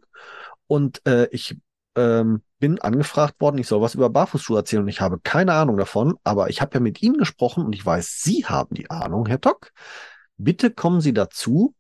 [0.69, 1.57] Und äh, ich
[1.97, 5.79] ähm, bin angefragt worden, ich soll was über Barfußschuhe erzählen und ich habe keine Ahnung
[5.79, 9.27] davon, aber ich habe ja mit Ihnen gesprochen und ich weiß, Sie haben die Ahnung,
[9.27, 9.73] Herr Tock.
[10.37, 11.75] Bitte kommen Sie dazu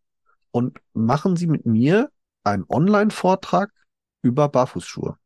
[0.53, 2.11] und machen Sie mit mir
[2.45, 3.73] einen Online-Vortrag
[4.23, 5.17] über Barfußschuhe.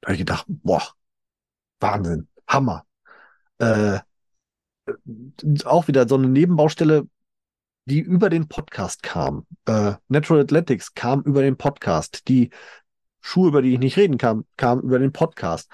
[0.00, 0.82] Da habe ich gedacht, boah,
[1.80, 2.84] Wahnsinn, Hammer.
[3.58, 4.00] Äh,
[5.64, 7.06] auch wieder so eine Nebenbaustelle,
[7.84, 9.46] die über den Podcast kam.
[9.66, 12.28] Äh, Natural Athletics kam über den Podcast.
[12.28, 12.50] Die
[13.20, 15.70] Schuhe, über die ich nicht reden kann, kam über den Podcast.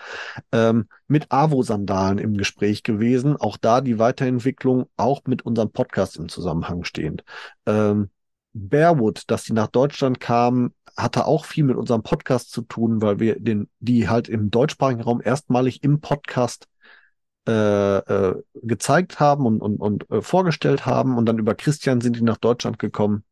[0.51, 3.37] Ähm, mit Avo-Sandalen im Gespräch gewesen.
[3.37, 7.25] Auch da die Weiterentwicklung, auch mit unserem Podcast im Zusammenhang stehend.
[7.67, 8.11] Ähm,
[8.57, 13.21] Bearwood, dass die nach Deutschland kamen, hatte auch viel mit unserem Podcast zu tun, weil
[13.21, 16.66] wir den, die halt im deutschsprachigen Raum erstmalig im Podcast
[17.47, 21.19] äh, äh, gezeigt haben und, und, und äh, vorgestellt haben.
[21.19, 23.25] Und dann über Christian sind die nach Deutschland gekommen.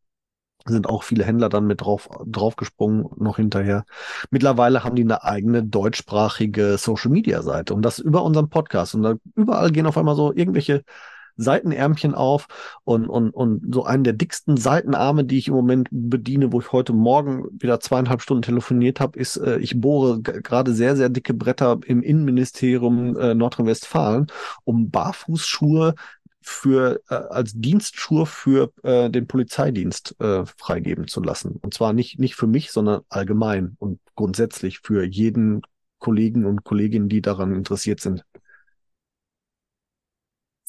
[0.67, 3.85] Sind auch viele Händler dann mit drauf, draufgesprungen, noch hinterher.
[4.31, 8.95] Mittlerweile haben die eine eigene deutschsprachige Social Media Seite und das über unseren Podcast.
[8.95, 10.83] Und da überall gehen auf einmal so irgendwelche
[11.37, 12.47] Seitenärmchen auf
[12.83, 16.71] und, und, und so einen der dicksten Seitenarme, die ich im Moment bediene, wo ich
[16.71, 21.33] heute Morgen wieder zweieinhalb Stunden telefoniert habe, ist, äh, ich bohre gerade sehr, sehr dicke
[21.33, 24.27] Bretter im Innenministerium äh, Nordrhein-Westfalen,
[24.63, 25.95] um Barfußschuhe
[26.41, 31.57] für äh, als Dienstschuhe für äh, den Polizeidienst äh, freigeben zu lassen.
[31.61, 35.63] Und zwar nicht, nicht für mich, sondern allgemein und grundsätzlich für jeden
[35.97, 38.23] Kollegen und Kolleginnen, die daran interessiert sind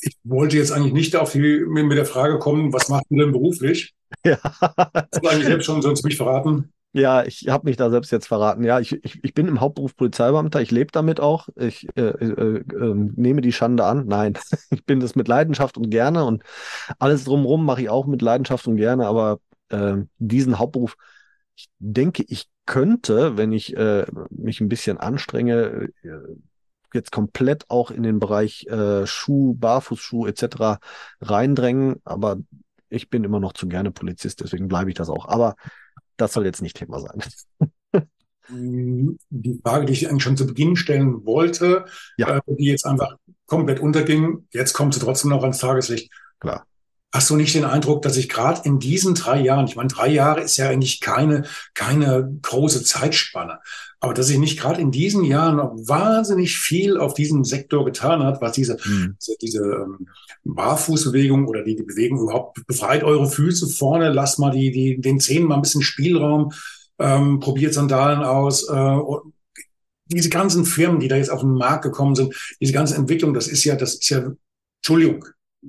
[0.00, 3.32] ich wollte jetzt eigentlich nicht auf die, mit der Frage kommen, was macht du denn
[3.32, 3.94] beruflich?
[4.24, 4.38] Ja.
[4.40, 6.72] Hast du eigentlich selbst schon sonst mich verraten?
[6.92, 8.64] Ja, ich habe mich da selbst jetzt verraten.
[8.64, 11.48] Ja, ich, ich, ich bin im Hauptberuf Polizeibeamter, ich lebe damit auch.
[11.56, 14.06] Ich äh, äh, äh, nehme die Schande an.
[14.06, 14.38] Nein,
[14.70, 16.42] ich bin das mit Leidenschaft und gerne und
[16.98, 20.96] alles drumherum mache ich auch mit Leidenschaft und gerne, aber äh, diesen Hauptberuf,
[21.56, 26.08] ich denke, ich könnte, wenn ich äh, mich ein bisschen anstrenge, äh,
[26.96, 30.80] jetzt komplett auch in den Bereich äh, Schuh, Barfußschuh etc.
[31.20, 32.38] reindrängen, aber
[32.88, 35.28] ich bin immer noch zu gerne Polizist, deswegen bleibe ich das auch.
[35.28, 35.56] Aber
[36.16, 37.22] das soll jetzt nicht Thema sein.
[38.48, 41.84] Die Frage, die ich eigentlich schon zu Beginn stellen wollte,
[42.16, 42.36] ja.
[42.36, 46.12] äh, die jetzt einfach komplett unterging, jetzt kommt sie trotzdem noch ans Tageslicht.
[46.38, 46.64] Klar.
[47.12, 50.08] Hast du nicht den Eindruck, dass ich gerade in diesen drei Jahren, ich meine, drei
[50.08, 53.60] Jahre ist ja eigentlich keine, keine große Zeitspanne,
[54.00, 58.22] aber dass sich nicht gerade in diesen Jahren noch wahnsinnig viel auf diesem Sektor getan
[58.22, 59.16] hat, was diese, mhm.
[59.20, 60.08] diese, diese ähm,
[60.44, 65.20] Barfußbewegung oder die, die Bewegung überhaupt befreit eure Füße vorne, lasst mal die, die, den
[65.20, 66.52] Zähnen mal ein bisschen Spielraum,
[66.98, 68.68] ähm, probiert Sandalen aus.
[68.68, 68.98] Äh,
[70.06, 73.48] diese ganzen Firmen, die da jetzt auf den Markt gekommen sind, diese ganze Entwicklung, das
[73.48, 74.30] ist ja, das ist ja,
[74.80, 75.24] Entschuldigung,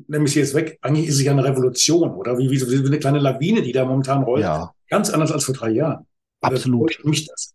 [0.08, 2.38] nehme ich sie jetzt weg, eigentlich ist es ja eine Revolution, oder?
[2.38, 4.44] Wie, wie, wie eine kleine Lawine, die da momentan rollt.
[4.44, 4.72] Ja.
[4.90, 6.06] Ganz anders als vor drei Jahren.
[6.42, 7.00] Absolut.
[7.04, 7.54] Mich das.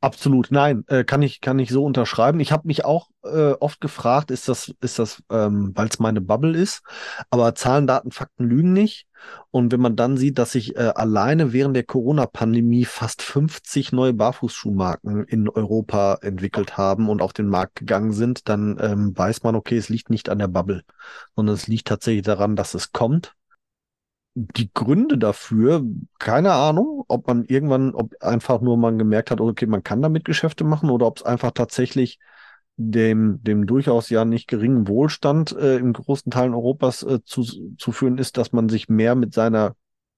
[0.00, 2.38] Absolut, nein, äh, kann ich kann ich so unterschreiben.
[2.38, 6.20] Ich habe mich auch äh, oft gefragt, ist das ist das, ähm, weil es meine
[6.20, 6.82] Bubble ist,
[7.30, 9.06] aber Zahlen, Daten, Fakten lügen nicht.
[9.50, 14.12] Und wenn man dann sieht, dass sich äh, alleine während der Corona-Pandemie fast 50 neue
[14.12, 19.54] Barfußschuhmarken in Europa entwickelt haben und auf den Markt gegangen sind, dann ähm, weiß man,
[19.54, 20.82] okay, es liegt nicht an der Bubble,
[21.36, 23.34] sondern es liegt tatsächlich daran, dass es kommt.
[24.34, 25.84] Die Gründe dafür,
[26.18, 30.24] keine Ahnung, ob man irgendwann, ob einfach nur man gemerkt hat, okay, man kann damit
[30.24, 32.18] Geschäfte machen oder ob es einfach tatsächlich
[32.76, 37.44] dem, dem durchaus ja nicht geringen Wohlstand äh, in großen Teilen Europas äh, zu,
[37.76, 39.76] zu führen ist, dass man sich mehr mit seiner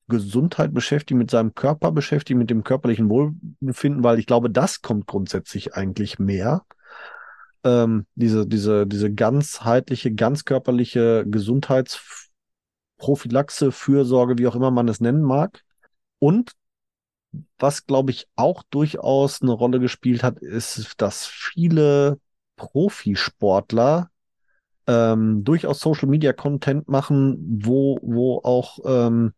[0.08, 5.06] Gesundheit beschäftigt, mit seinem Körper beschäftigt, mit dem körperlichen Wohlbefinden, weil ich glaube, das kommt
[5.06, 6.64] grundsätzlich eigentlich mehr.
[7.64, 15.62] Ähm, diese, diese, diese ganzheitliche, ganzkörperliche Gesundheitsprophylaxe, Fürsorge, wie auch immer man es nennen mag.
[16.20, 16.52] Und
[17.58, 22.18] was, glaube ich, auch durchaus eine Rolle gespielt hat, ist, dass viele
[22.56, 24.10] Profisportler
[24.86, 29.32] ähm, durchaus Social Media Content machen, wo, wo auch ähm,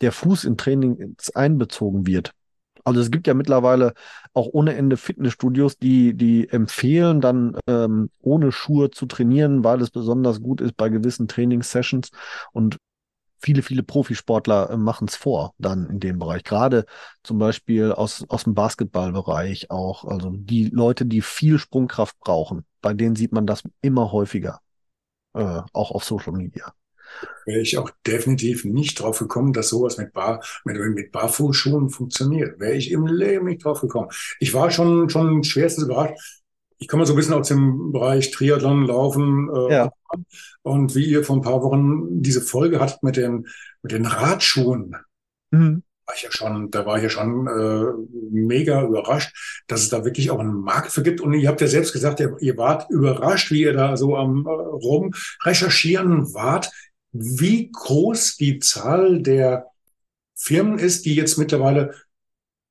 [0.00, 2.32] der Fuß in Trainings einbezogen wird.
[2.84, 3.92] Also es gibt ja mittlerweile
[4.32, 9.90] auch ohne Ende Fitnessstudios, die, die empfehlen, dann ähm, ohne Schuhe zu trainieren, weil es
[9.90, 12.10] besonders gut ist bei gewissen Trainingssessions.
[12.52, 12.78] Und
[13.40, 16.44] viele, viele Profisportler äh, machen es vor dann in dem Bereich.
[16.44, 16.86] Gerade
[17.22, 20.04] zum Beispiel aus, aus dem Basketballbereich auch.
[20.04, 24.60] Also die Leute, die viel Sprungkraft brauchen, bei denen sieht man das immer häufiger.
[25.34, 26.72] Äh, auch auf Social Media
[27.46, 32.60] wäre ich auch definitiv nicht drauf gekommen, dass sowas mit, Bar, mit, mit Barfußschuhen funktioniert.
[32.60, 34.08] Wäre ich im Leben nicht drauf gekommen.
[34.40, 36.14] Ich war schon, schon schwerstens überrascht.
[36.78, 39.50] Ich komme so ein bisschen aus dem Bereich Triathlon, Laufen.
[39.54, 39.92] Äh, ja.
[40.62, 43.46] Und wie ihr vor ein paar Wochen diese Folge hattet mit den,
[43.82, 44.96] mit den Radschuhen.
[45.50, 45.82] Mhm.
[46.06, 47.84] War ich ja schon, da war ich ja schon äh,
[48.30, 51.20] mega überrascht, dass es da wirklich auch einen Markt für gibt.
[51.20, 54.46] Und ihr habt ja selbst gesagt, ihr, ihr wart überrascht, wie ihr da so am
[54.46, 55.12] äh, rum
[55.44, 56.70] recherchieren wart
[57.12, 59.70] wie groß die Zahl der
[60.34, 61.94] Firmen ist, die jetzt mittlerweile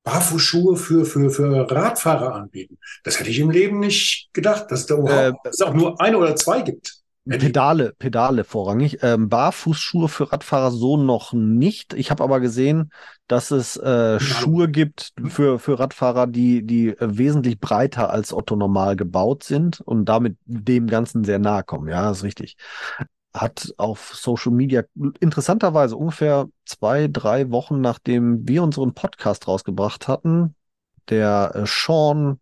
[0.08, 2.78] Barfußschuhe für, für, für Radfahrer anbieten.
[3.04, 6.34] Das hätte ich im Leben nicht gedacht, dass, da äh, es auch nur eine oder
[6.34, 6.94] zwei gibt.
[7.28, 9.00] Pedale, Pedale vorrangig.
[9.02, 11.92] Ähm, Barfußschuhe für Radfahrer so noch nicht.
[11.92, 12.90] Ich habe aber gesehen,
[13.26, 18.56] dass es äh, Schuhe gibt für, für Radfahrer, die, die äh, wesentlich breiter als Otto
[18.56, 21.88] normal gebaut sind und damit dem Ganzen sehr nahe kommen.
[21.88, 22.56] Ja, ist richtig
[23.34, 24.82] hat auf Social Media
[25.20, 30.54] interessanterweise ungefähr zwei, drei Wochen nachdem wir unseren Podcast rausgebracht hatten,
[31.08, 32.40] der äh, Sean,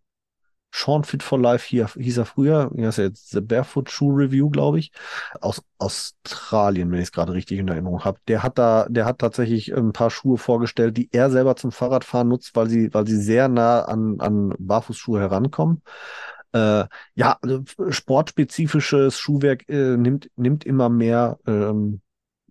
[0.73, 4.13] Sean Fit for Life hier hieß er früher, wie heißt er jetzt, The Barefoot Shoe
[4.13, 4.91] Review, glaube ich,
[5.39, 8.19] aus Australien, wenn ich es gerade richtig in Erinnerung habe.
[8.27, 12.27] Der hat da, der hat tatsächlich ein paar Schuhe vorgestellt, die er selber zum Fahrradfahren
[12.27, 15.81] nutzt, weil sie, weil sie sehr nah an, an Barfußschuhe herankommen.
[16.53, 22.01] Äh, ja, also sportspezifisches Schuhwerk äh, nimmt, nimmt immer mehr ähm,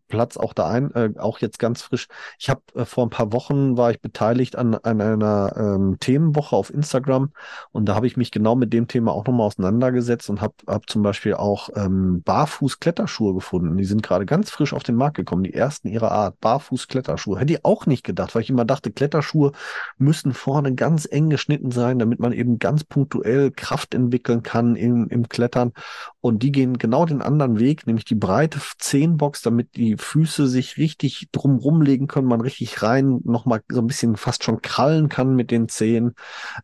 [0.09, 2.09] Platz auch da ein, äh, auch jetzt ganz frisch.
[2.39, 6.57] Ich habe äh, vor ein paar Wochen war ich beteiligt an, an einer ähm, Themenwoche
[6.57, 7.33] auf Instagram
[7.73, 10.89] und da habe ich mich genau mit dem Thema auch nochmal auseinandergesetzt und habe hab
[10.89, 13.77] zum Beispiel auch ähm, Barfuß-Kletterschuhe gefunden.
[13.77, 17.39] Die sind gerade ganz frisch auf den Markt gekommen, die ersten ihrer Art, Barfuß-Kletterschuhe.
[17.39, 19.53] Hätte ich auch nicht gedacht, weil ich immer dachte, Kletterschuhe
[19.99, 25.09] müssen vorne ganz eng geschnitten sein, damit man eben ganz punktuell Kraft entwickeln kann im,
[25.09, 25.73] im Klettern.
[26.21, 30.77] Und die gehen genau den anderen Weg, nämlich die breite Zehenbox, damit die Füße sich
[30.79, 35.35] richtig drumrum legen können, man richtig rein nochmal so ein bisschen fast schon krallen kann
[35.37, 36.15] mit den Zehen.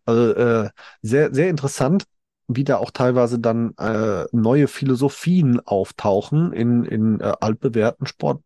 [0.05, 0.71] Also, äh,
[1.03, 2.05] sehr, sehr interessant
[2.49, 8.43] wie da auch teilweise dann äh, neue Philosophien auftauchen in, in äh, altbewährten Sport,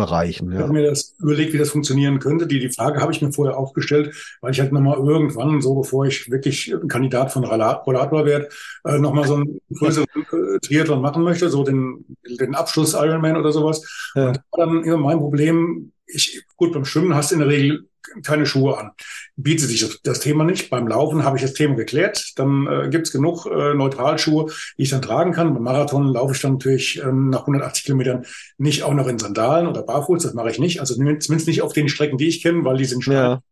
[0.00, 0.50] Bereichen.
[0.50, 0.56] Ja.
[0.56, 2.46] Ich habe mir das überlegt, wie das funktionieren könnte.
[2.46, 5.74] Die, die Frage habe ich mir vorher auch gestellt, weil ich halt nochmal irgendwann, so
[5.74, 8.48] bevor ich wirklich ein Kandidat von Rollator werde,
[8.84, 13.52] äh, nochmal so einen größeren äh, Triathlon machen möchte, so den, den Abschluss Ironman oder
[13.52, 14.10] sowas.
[14.14, 14.28] Ja.
[14.28, 15.92] Und dann immer mein Problem.
[16.06, 17.89] Ich, gut, beim Schwimmen hast du in der Regel
[18.22, 18.90] keine Schuhe an.
[19.36, 20.70] Bietet sich das Thema nicht.
[20.70, 22.32] Beim Laufen habe ich das Thema geklärt.
[22.36, 25.54] Dann äh, gibt es genug äh, Neutralschuhe, die ich dann tragen kann.
[25.54, 28.26] Beim Marathon laufe ich dann natürlich ähm, nach 180 Kilometern
[28.58, 30.22] nicht auch noch in Sandalen oder barfuß.
[30.22, 30.80] Das mache ich nicht.
[30.80, 33.14] Also zumindest nicht auf den Strecken, die ich kenne, weil die sind steil.
[33.14, 33.42] Ja.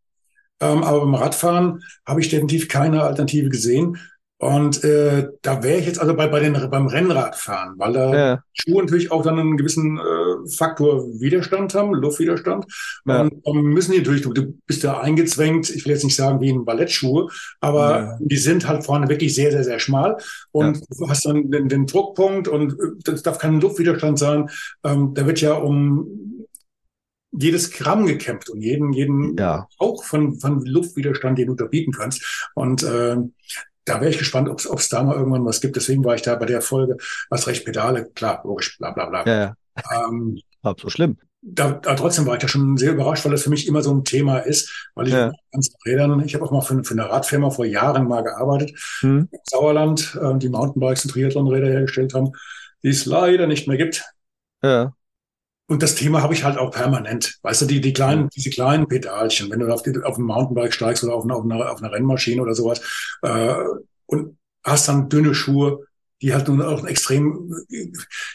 [0.60, 3.98] Ähm, aber beim Radfahren habe ich definitiv keine Alternative gesehen.
[4.40, 8.42] Und äh, da wäre ich jetzt also bei, bei den, beim Rennradfahren, weil da ja.
[8.52, 12.64] Schuhe natürlich auch dann einen gewissen äh, Faktor Widerstand haben, Luftwiderstand.
[13.04, 13.22] Ja.
[13.22, 16.40] Und dann müssen die natürlich, du, du bist da eingezwängt, ich will jetzt nicht sagen
[16.40, 17.28] wie ein Ballettschuhe,
[17.60, 18.18] aber ja.
[18.20, 20.18] die sind halt vorne wirklich sehr, sehr, sehr schmal.
[20.52, 24.48] Und du hast dann den, den Druckpunkt und äh, das darf kein Luftwiderstand sein.
[24.84, 26.46] Ähm, da wird ja um
[27.32, 29.66] jedes Gramm gekämpft und jeden, jeden ja.
[29.80, 32.50] Hauch von, von Luftwiderstand, den du da bieten kannst.
[32.54, 33.16] Und äh,
[33.88, 35.76] da wäre ich gespannt, ob es da mal irgendwann was gibt.
[35.76, 36.96] Deswegen war ich da bei der Folge,
[37.30, 39.26] was recht Pedale, klar, logisch, bla bla bla.
[39.26, 39.54] Ja, ja.
[40.08, 41.18] Ähm, Hab so schlimm.
[41.40, 43.94] Da, da trotzdem war ich da schon sehr überrascht, weil das für mich immer so
[43.94, 45.32] ein Thema ist, weil ich ja.
[45.52, 49.28] ganz Rädern, ich habe auch mal für, für, eine Radfirma vor Jahren mal gearbeitet, hm.
[49.30, 52.32] im Sauerland, äh, die Mountainbikes und Triathlonräder hergestellt haben,
[52.82, 54.04] die es leider nicht mehr gibt.
[54.62, 54.92] Ja.
[55.68, 57.38] Und das Thema habe ich halt auch permanent.
[57.42, 60.72] Weißt du, die, die kleinen, diese kleinen Pedalchen, wenn du auf, die, auf ein Mountainbike
[60.72, 62.80] steigst oder auf eine, auf eine, auf eine Rennmaschine oder sowas,
[63.22, 63.54] äh,
[64.06, 65.84] und hast dann dünne Schuhe,
[66.22, 67.54] die halt nun auch ein extrem,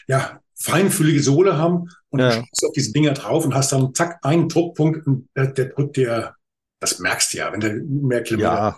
[0.06, 2.28] ja, feinfühlige Sohle haben und ja.
[2.28, 5.66] du schaust auf diese Dinger drauf und hast dann zack einen Druckpunkt und der, der
[5.66, 6.34] drückt dir,
[6.80, 8.76] das merkst du ja, wenn du mehr Kilometer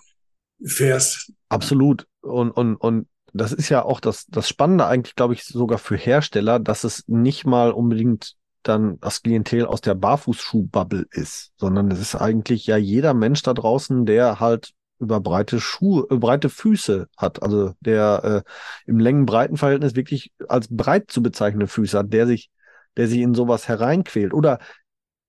[0.60, 1.32] ja, fährst.
[1.50, 2.06] Absolut.
[2.22, 5.96] Und, und, und das ist ja auch das, das Spannende eigentlich, glaube ich, sogar für
[5.96, 8.34] Hersteller, dass es nicht mal unbedingt
[8.68, 13.54] dann das Klientel aus der Barfußschuhbubble ist, sondern es ist eigentlich ja jeder Mensch da
[13.54, 18.50] draußen, der halt über breite Schuhe, äh, breite Füße hat, also der äh,
[18.90, 22.50] im Längen-Breiten-Verhältnis wirklich als breit zu bezeichnende Füße hat, der sich,
[22.96, 24.32] der sich in sowas hereinquält.
[24.32, 24.58] Oder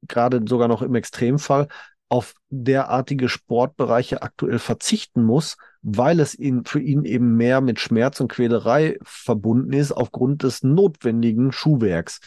[0.07, 1.67] gerade sogar noch im Extremfall
[2.09, 8.19] auf derartige Sportbereiche aktuell verzichten muss, weil es ihn, für ihn eben mehr mit Schmerz
[8.19, 12.19] und Quälerei verbunden ist aufgrund des notwendigen Schuhwerks.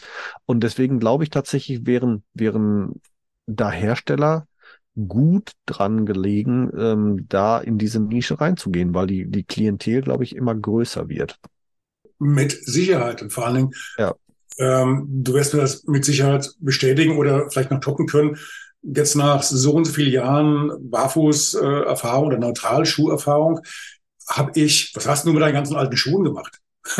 [0.45, 3.01] Und deswegen glaube ich tatsächlich, wären, wären
[3.47, 4.47] da Hersteller
[4.95, 10.35] gut dran gelegen, ähm, da in diese Nische reinzugehen, weil die, die Klientel, glaube ich,
[10.35, 11.39] immer größer wird.
[12.19, 14.13] Mit Sicherheit und vor allen Dingen, ja.
[14.59, 18.37] ähm, du wirst mir das mit Sicherheit bestätigen oder vielleicht noch toppen können.
[18.83, 23.61] Jetzt nach so und so vielen Jahren Barfuß-Erfahrung oder Neutralschuherfahrung
[24.27, 26.59] habe ich, was hast du mit deinen ganzen alten Schuhen gemacht?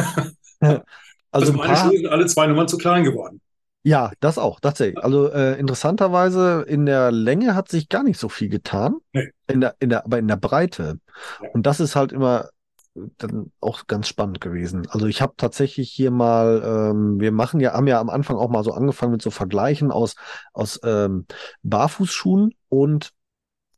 [0.60, 0.84] also,
[1.32, 3.42] also meine Schuhe sind alle zwei Nummern zu klein geworden.
[3.84, 5.04] Ja, das auch, tatsächlich.
[5.04, 8.98] Also äh, interessanterweise in der Länge hat sich gar nicht so viel getan.
[9.12, 9.32] Nee.
[9.48, 11.00] In der, in der, aber in der Breite.
[11.42, 11.50] Ja.
[11.54, 12.50] Und das ist halt immer
[12.94, 14.88] dann auch ganz spannend gewesen.
[14.90, 18.50] Also ich habe tatsächlich hier mal, ähm, wir machen ja, haben ja am Anfang auch
[18.50, 20.16] mal so angefangen mit so Vergleichen aus,
[20.54, 21.26] aus ähm,
[21.64, 23.14] Barfußschuhen und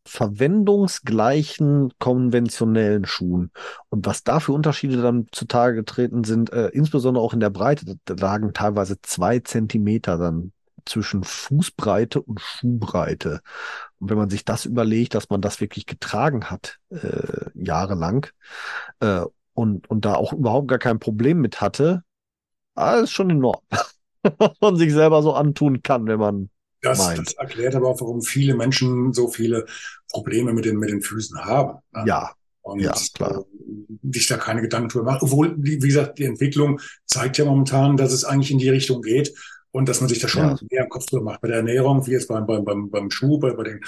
[0.05, 3.51] verwendungsgleichen konventionellen Schuhen.
[3.89, 7.97] Und was da für Unterschiede dann zutage getreten sind, äh, insbesondere auch in der Breite,
[8.05, 10.51] da lagen teilweise zwei Zentimeter dann
[10.85, 13.41] zwischen Fußbreite und Schuhbreite.
[13.99, 18.27] Und wenn man sich das überlegt, dass man das wirklich getragen hat, äh, jahrelang,
[18.99, 19.21] äh,
[19.53, 22.03] und, und da auch überhaupt gar kein Problem mit hatte,
[22.75, 23.61] ah, ist schon enorm,
[24.37, 26.49] was man sich selber so antun kann, wenn man
[26.81, 29.65] das, das, erklärt aber auch, warum viele Menschen so viele
[30.09, 31.79] Probleme mit den, mit den Füßen haben.
[31.93, 32.03] Ne?
[32.07, 32.31] Ja.
[32.61, 33.45] Und ja, klar.
[34.11, 35.21] sich da keine Gedanken drüber macht.
[35.21, 39.33] Obwohl, wie gesagt, die Entwicklung zeigt ja momentan, dass es eigentlich in die Richtung geht
[39.73, 40.57] und dass man sich da schon ja.
[40.69, 41.41] mehr im Kopf drüber macht.
[41.41, 43.81] Bei der Ernährung, wie jetzt beim, beim, beim, beim Schuh, bei, bei den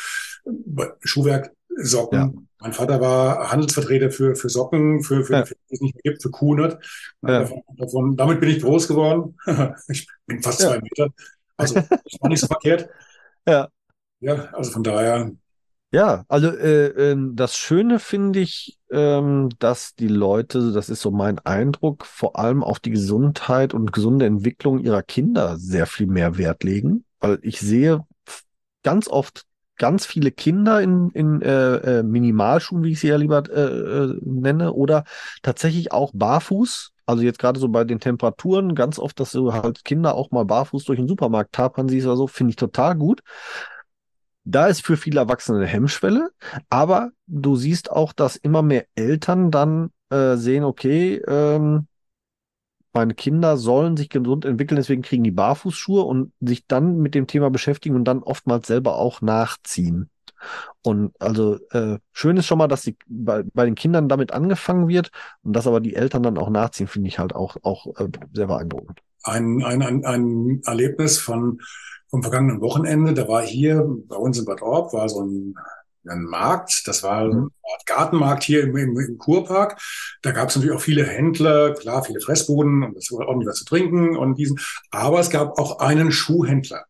[0.43, 2.19] bei Schuhwerk, Socken.
[2.19, 2.31] Ja.
[2.59, 5.45] Mein Vater war Handelsvertreter für, für Socken, für, für, ja.
[5.45, 6.83] für die es nicht mehr gibt, für Kunert.
[7.21, 7.41] Ja.
[7.41, 9.37] Davon, davon, damit bin ich groß geworden.
[9.87, 11.09] ich bin fast zwei Meter.
[11.57, 12.89] Also, das war nicht so verkehrt.
[13.47, 13.69] Ja.
[14.21, 15.31] Ja, also von daher.
[15.91, 21.11] Ja, also äh, äh, das Schöne finde ich, ähm, dass die Leute, das ist so
[21.11, 26.37] mein Eindruck, vor allem auf die Gesundheit und gesunde Entwicklung ihrer Kinder sehr viel mehr
[26.37, 27.05] Wert legen.
[27.21, 28.03] Weil ich sehe
[28.83, 29.43] ganz oft
[29.77, 34.19] ganz viele Kinder in, in äh, äh, Minimalschuhen, wie ich sie ja lieber äh, äh,
[34.23, 35.05] nenne, oder
[35.43, 36.91] tatsächlich auch barfuß.
[37.05, 40.45] Also jetzt gerade so bei den Temperaturen, ganz oft, dass du halt Kinder auch mal
[40.45, 43.21] barfuß durch den Supermarkt tapern siehst oder so, finde ich total gut.
[44.45, 46.29] Da ist für viele Erwachsene eine Hemmschwelle,
[46.69, 51.87] aber du siehst auch, dass immer mehr Eltern dann äh, sehen, okay, ähm,
[52.93, 57.27] meine Kinder sollen sich gesund entwickeln, deswegen kriegen die Barfußschuhe und sich dann mit dem
[57.27, 60.09] Thema beschäftigen und dann oftmals selber auch nachziehen.
[60.81, 64.87] Und also äh, schön ist schon mal, dass die, bei, bei den Kindern damit angefangen
[64.87, 65.09] wird
[65.43, 68.47] und dass aber die Eltern dann auch nachziehen, finde ich halt auch, auch äh, sehr
[68.47, 68.99] beeindruckend.
[69.23, 71.59] Ein, ein, ein, ein Erlebnis von
[72.09, 75.55] vom vergangenen Wochenende, da war hier bei uns in Bad Orb, war so ein
[76.07, 77.45] ein Markt, das war mhm.
[77.45, 79.79] ein Gartenmarkt hier im, im, im Kurpark.
[80.21, 83.57] Da gab es natürlich auch viele Händler, klar, viele Fressboden und es war ordentlich was
[83.57, 84.59] zu trinken und diesen.
[84.91, 86.85] Aber es gab auch einen Schuhhändler.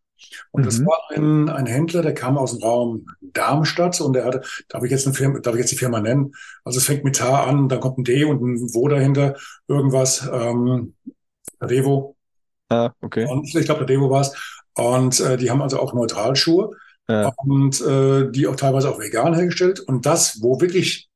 [0.51, 0.65] Und mhm.
[0.65, 4.83] das war ein, ein Händler, der kam aus dem Raum Darmstadt und der hatte, darf
[4.83, 6.33] ich jetzt eine Firma, darf ich jetzt die Firma nennen?
[6.63, 9.35] Also es fängt mit T an, dann kommt ein D und ein Wo dahinter,
[9.67, 10.95] irgendwas, ähm,
[11.61, 12.15] Devo.
[12.69, 13.27] Ah, okay.
[13.29, 14.54] Und ich glaube, der Devo war es.
[14.75, 16.71] Und äh, die haben also auch Neutralschuhe
[17.07, 17.31] ja.
[17.37, 19.79] und äh, die auch teilweise auch vegan hergestellt.
[19.79, 21.09] Und das, wo wirklich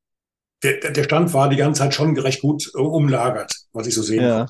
[0.63, 4.01] der, der Stand war die ganze Zeit schon recht gut äh, umlagert, was ich so
[4.01, 4.47] sehen ja.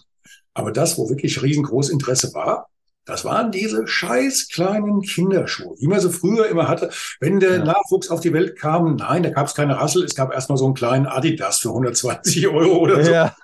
[0.54, 2.68] Aber das, wo wirklich riesengroß Interesse war,
[3.06, 6.90] das waren diese scheiß kleinen Kinderschuhe, wie man so früher immer hatte.
[7.20, 7.64] Wenn der ja.
[7.64, 10.66] Nachwuchs auf die Welt kam, nein, da gab es keine Rassel, es gab erstmal so
[10.66, 13.36] einen kleinen Adidas für 120 Euro oder so, ja.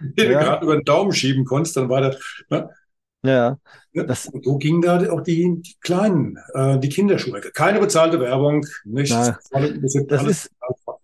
[0.00, 0.38] den ja.
[0.38, 2.16] du gerade über den Daumen schieben konntest, dann war das,
[2.48, 2.70] ne?
[3.22, 3.58] Ja.
[3.94, 7.40] Das, und so ging da auch die, die kleinen, äh, die Kinderschuhe.
[7.40, 9.14] Keine bezahlte Werbung, nichts.
[9.14, 10.50] Das, das ist,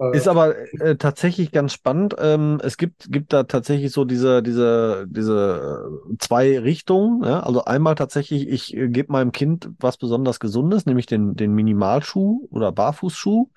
[0.01, 2.17] Äh, ist aber äh, tatsächlich ganz spannend.
[2.19, 7.23] Ähm, es gibt, gibt da tatsächlich so diese, diese, diese äh, zwei Richtungen.
[7.23, 7.41] Ja?
[7.41, 12.49] Also einmal tatsächlich, ich äh, gebe meinem Kind was besonders Gesundes, nämlich den, den Minimalschuh
[12.51, 13.51] oder Barfußschuh,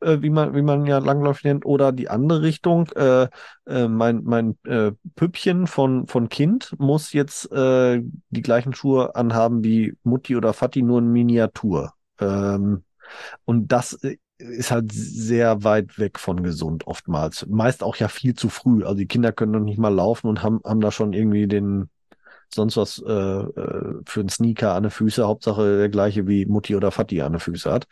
[0.00, 3.28] äh, wie man, wie man ja langläufig nennt, oder die andere Richtung, äh,
[3.66, 9.64] äh, mein, mein äh, Püppchen von, von Kind muss jetzt äh, die gleichen Schuhe anhaben
[9.64, 11.94] wie Mutti oder Fatti, nur in Miniatur.
[12.20, 12.84] Ähm,
[13.44, 17.46] und das äh, ist halt sehr weit weg von gesund oftmals.
[17.46, 18.84] Meist auch ja viel zu früh.
[18.84, 21.88] Also die Kinder können noch nicht mal laufen und haben, haben da schon irgendwie den
[22.52, 26.76] sonst was äh, äh für einen Sneaker an den Füße, Hauptsache der gleiche wie Mutti
[26.76, 27.86] oder Fatti an den Füße hat.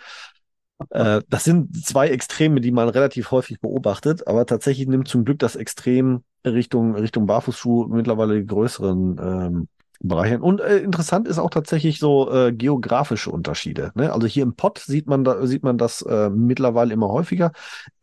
[0.91, 5.39] Äh, das sind zwei Extreme, die man relativ häufig beobachtet, aber tatsächlich nimmt zum Glück
[5.39, 9.69] das Extrem Richtung, Richtung Barfußschuh mittlerweile die größeren ähm,
[10.09, 10.43] Bereichen.
[10.43, 13.93] Und äh, interessant ist auch tatsächlich so äh, geografische Unterschiede.
[13.95, 14.13] Ne?
[14.13, 17.53] Also hier im Pott sieht man da, sieht man das äh, mittlerweile immer häufiger.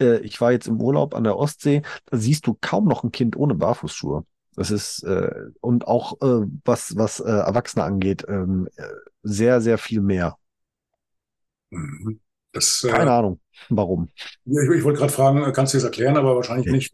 [0.02, 3.12] Äh, ich war jetzt im Urlaub an der Ostsee, da siehst du kaum noch ein
[3.12, 4.26] Kind ohne Barfußschuhe.
[4.56, 5.32] Das ist äh,
[5.62, 8.84] und auch äh, was was äh, Erwachsene angeht ähm, äh,
[9.24, 10.38] sehr sehr viel mehr.
[11.70, 12.20] Mhm.
[12.52, 13.40] Das, äh, Keine Ahnung,
[13.70, 14.10] warum.
[14.46, 16.72] Ich, ich wollte gerade fragen, kannst du das erklären, aber wahrscheinlich nee.
[16.74, 16.94] nicht.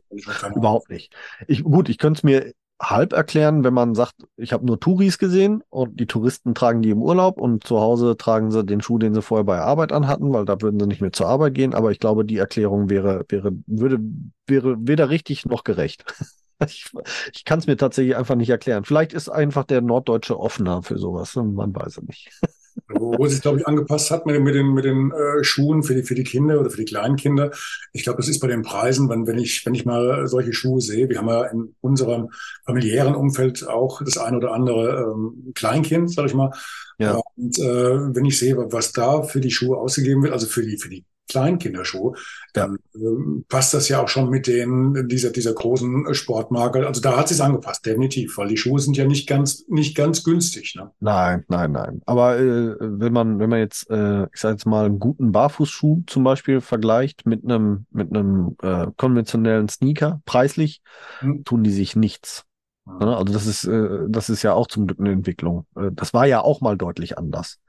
[0.54, 1.16] Überhaupt nicht.
[1.48, 5.18] Ich, gut, ich könnte es mir halb erklären, wenn man sagt, ich habe nur Touris
[5.18, 8.98] gesehen und die Touristen tragen die im Urlaub und zu Hause tragen sie den Schuh,
[8.98, 11.74] den sie vorher bei Arbeit anhatten, weil da würden sie nicht mehr zur Arbeit gehen.
[11.74, 14.00] Aber ich glaube, die Erklärung wäre, wäre, würde,
[14.48, 16.06] wäre weder richtig noch gerecht.
[16.66, 16.90] Ich,
[17.34, 18.86] ich kann es mir tatsächlich einfach nicht erklären.
[18.86, 21.36] Vielleicht ist einfach der Norddeutsche offener für sowas.
[21.36, 22.32] Man weiß es nicht.
[22.90, 26.04] wo sich, glaube ich, angepasst hat mit, mit den, mit den äh, Schuhen für die,
[26.04, 27.52] für die Kinder oder für die kleinen Kinder.
[27.94, 30.82] Ich glaube, das ist bei den Preisen, wenn, wenn, ich, wenn ich mal solche Schuhe
[30.82, 32.30] sehe, wir haben ja in unserem
[32.66, 36.52] familiären Umfeld auch das ein oder andere ähm, Kleinkind, sage ich mal.
[36.98, 37.20] Ja.
[37.36, 40.78] Und äh, wenn ich sehe, was da für die Schuhe ausgegeben wird, also für die,
[40.78, 42.16] für die Kleinkinderschuhe,
[42.54, 46.86] dann äh, passt das ja auch schon mit den dieser dieser großen Sportmarke.
[46.86, 50.24] Also da hat sich angepasst, definitiv, weil die Schuhe sind ja nicht ganz nicht ganz
[50.24, 50.76] günstig.
[50.76, 50.92] Ne?
[51.00, 52.02] Nein, nein, nein.
[52.06, 56.04] Aber äh, wenn man wenn man jetzt äh, ich sage jetzt mal einen guten Barfußschuh
[56.08, 60.82] zum Beispiel vergleicht mit einem mit einem äh, konventionellen Sneaker preislich,
[61.20, 61.44] hm.
[61.44, 62.44] tun die sich nichts.
[62.86, 63.18] Ja.
[63.18, 65.66] Also das ist äh, das ist ja auch zum Glück eine Entwicklung.
[65.76, 67.60] Äh, das war ja auch mal deutlich anders.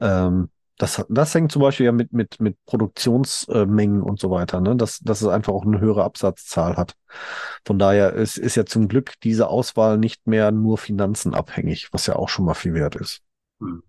[0.00, 4.76] Ähm, das, das hängt zum Beispiel ja mit, mit, mit Produktionsmengen und so weiter, ne?
[4.76, 6.94] dass, dass es einfach auch eine höhere Absatzzahl hat.
[7.64, 12.16] Von daher ist, ist ja zum Glück diese Auswahl nicht mehr nur finanzenabhängig, was ja
[12.16, 13.22] auch schon mal viel wert ist.
[13.60, 13.82] Hm.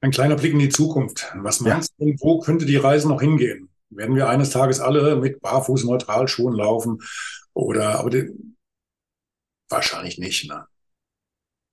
[0.00, 1.32] Ein kleiner Blick in die Zukunft.
[1.36, 2.06] Was meinst ja.
[2.06, 3.70] du, wo könnte die Reise noch hingehen?
[3.90, 6.98] Werden wir eines Tages alle mit barfuß Neutralschuhen laufen?
[7.54, 8.30] Oder, aber die,
[9.68, 10.66] wahrscheinlich nicht, ne?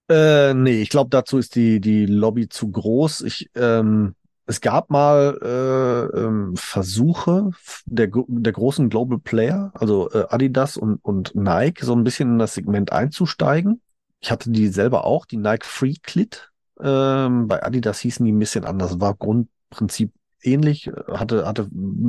[0.09, 3.21] Äh, nee, ich glaube, dazu ist die, die Lobby zu groß.
[3.21, 7.51] Ich, ähm, es gab mal äh, ähm, Versuche
[7.85, 12.39] der, der großen Global Player, also äh, Adidas und, und Nike, so ein bisschen in
[12.39, 13.81] das Segment einzusteigen.
[14.19, 16.51] Ich hatte die selber auch, die Nike Free Clit.
[16.81, 18.99] Ähm, bei Adidas hießen die ein bisschen anders.
[18.99, 20.11] War Grundprinzip
[20.43, 21.67] ähnlich, hatte, hatte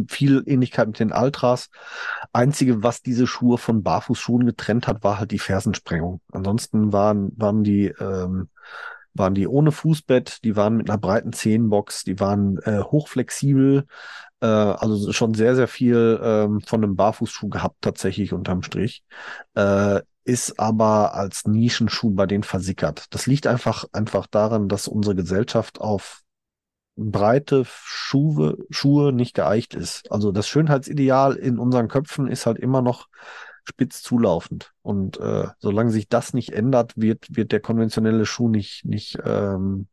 [0.08, 1.70] viel Ähnlichkeit mit den Altras.
[2.32, 6.20] Einzige, was diese Schuhe von Barfußschuhen getrennt hat, war halt die Fersensprengung.
[6.32, 8.48] Ansonsten waren, waren die, ähm,
[9.14, 13.86] waren die ohne Fußbett, die waren mit einer breiten Zehenbox, die waren äh, hochflexibel,
[14.40, 19.04] äh, also schon sehr, sehr viel ähm, von einem Barfußschuh gehabt, tatsächlich unterm Strich.
[19.54, 23.06] Äh, ist aber als Nischenschuh bei denen versickert.
[23.10, 26.23] Das liegt einfach, einfach daran, dass unsere Gesellschaft auf
[26.96, 30.10] breite Schuhe, Schuhe nicht geeicht ist.
[30.10, 33.08] Also das Schönheitsideal in unseren Köpfen ist halt immer noch
[33.64, 34.72] spitz zulaufend.
[34.82, 39.88] Und äh, solange sich das nicht ändert, wird, wird der konventionelle Schuh nicht, nicht, ähm,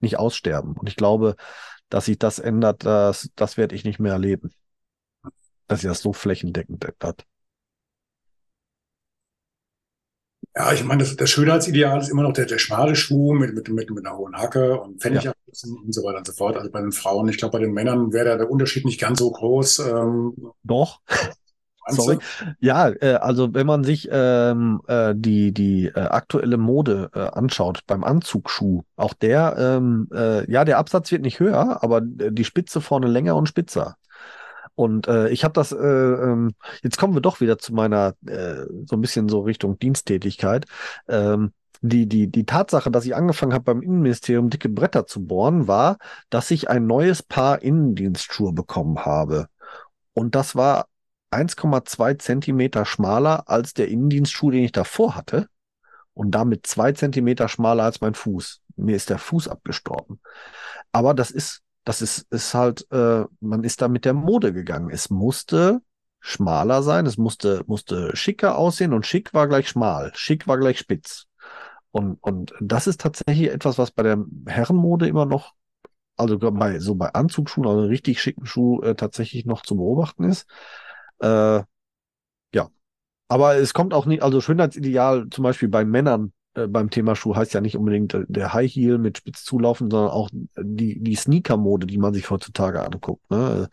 [0.00, 0.72] nicht aussterben.
[0.74, 1.36] Und ich glaube,
[1.88, 4.50] dass sich das ändert, das, das werde ich nicht mehr erleben.
[5.68, 7.24] Dass sich das so flächendeckend ändert.
[10.54, 13.68] Ja, ich meine, das, das Schönheitsideal ist immer noch der, der schmale Schuh mit, mit,
[13.68, 15.82] mit, mit einer hohen Hacke und Pfennigabsätzen ja.
[15.82, 16.56] und so weiter und so fort.
[16.56, 19.30] Also bei den Frauen, ich glaube, bei den Männern wäre der Unterschied nicht ganz so
[19.30, 19.78] groß.
[19.78, 21.00] Ähm, Doch.
[21.88, 22.18] Sorry.
[22.60, 27.80] Ja, äh, also wenn man sich ähm, äh, die, die äh, aktuelle Mode äh, anschaut
[27.86, 32.80] beim Anzugsschuh, auch der, ähm, äh, ja, der Absatz wird nicht höher, aber die Spitze
[32.80, 33.96] vorne länger und spitzer.
[34.74, 38.64] Und äh, ich habe das, äh, ähm, jetzt kommen wir doch wieder zu meiner, äh,
[38.86, 40.66] so ein bisschen so Richtung Diensttätigkeit.
[41.08, 41.52] Ähm,
[41.82, 45.98] die, die, die Tatsache, dass ich angefangen habe, beim Innenministerium dicke Bretter zu bohren, war,
[46.30, 49.48] dass ich ein neues Paar Innendienstschuhe bekommen habe.
[50.14, 50.86] Und das war
[51.32, 55.48] 1,2 Zentimeter schmaler als der Innendienstschuh, den ich davor hatte.
[56.14, 58.60] Und damit zwei Zentimeter schmaler als mein Fuß.
[58.76, 60.20] Mir ist der Fuß abgestorben.
[60.92, 64.90] Aber das ist das ist, ist halt, äh, man ist da mit der Mode gegangen.
[64.90, 65.80] Es musste
[66.20, 70.78] schmaler sein, es musste, musste schicker aussehen und schick war gleich schmal, schick war gleich
[70.78, 71.26] spitz.
[71.90, 75.54] Und, und das ist tatsächlich etwas, was bei der Herrenmode immer noch,
[76.16, 80.46] also bei, so bei Anzugsschuhen, also richtig schicken Schuh äh, tatsächlich noch zu beobachten ist.
[81.20, 81.62] Äh,
[82.54, 82.70] ja.
[83.28, 87.34] Aber es kommt auch nicht, also Schönheitsideal zum Beispiel bei Männern äh, beim Thema Schuh
[87.34, 91.14] heißt ja nicht unbedingt äh, der High Heel mit spitz zulaufen, sondern auch die, die
[91.14, 93.30] Sneaker-Mode, die man sich heutzutage anguckt.
[93.30, 93.68] Ne?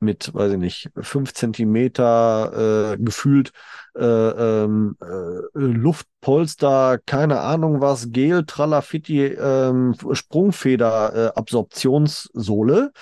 [0.00, 3.52] Mit, weiß ich nicht, fünf Zentimeter äh, gefühlt
[3.94, 12.92] äh, ähm, äh, Luftpolster, keine Ahnung was, Gel, Tralafitti, ähm, Sprungfeder, äh, Absorptionssohle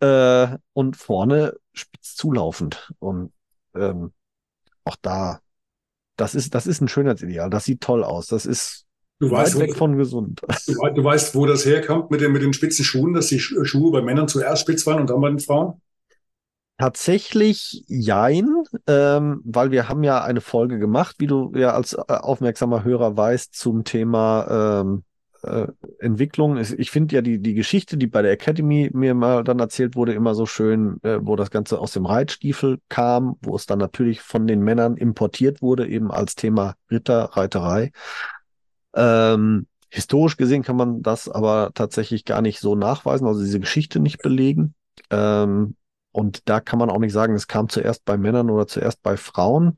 [0.00, 2.92] äh, und vorne spitz zulaufend.
[2.98, 3.32] Und
[3.74, 4.12] ähm,
[4.84, 5.40] auch da
[6.22, 7.50] das ist, das ist ein Schönheitsideal.
[7.50, 8.28] Das sieht toll aus.
[8.28, 8.86] Das ist
[9.18, 10.40] du weißt, weit weg von gesund.
[10.68, 13.90] Du, du, weißt, wo das herkommt mit den, mit den spitzen Schuhen, dass die Schuhe
[13.90, 15.80] bei Männern zuerst spitz waren und dann bei den Frauen?
[16.78, 18.46] Tatsächlich jein,
[18.86, 23.16] ähm, weil wir haben ja eine Folge gemacht, wie du ja als äh, aufmerksamer Hörer
[23.16, 25.02] weißt, zum Thema ähm,
[25.42, 25.66] äh,
[25.98, 26.56] Entwicklung.
[26.56, 30.14] Ich finde ja die, die Geschichte, die bei der Academy mir mal dann erzählt wurde,
[30.14, 34.20] immer so schön, äh, wo das Ganze aus dem Reitstiefel kam, wo es dann natürlich
[34.20, 37.92] von den Männern importiert wurde, eben als Thema Ritter, Reiterei.
[38.94, 44.00] Ähm, historisch gesehen kann man das aber tatsächlich gar nicht so nachweisen, also diese Geschichte
[44.00, 44.74] nicht belegen.
[45.10, 45.76] Ähm,
[46.12, 49.16] und da kann man auch nicht sagen, es kam zuerst bei Männern oder zuerst bei
[49.16, 49.76] Frauen,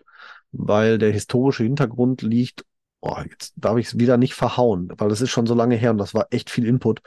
[0.53, 2.65] weil der historische Hintergrund liegt
[3.05, 5.91] oh, jetzt darf ich es wieder nicht verhauen, weil das ist schon so lange her
[5.91, 7.03] und das war echt viel Input.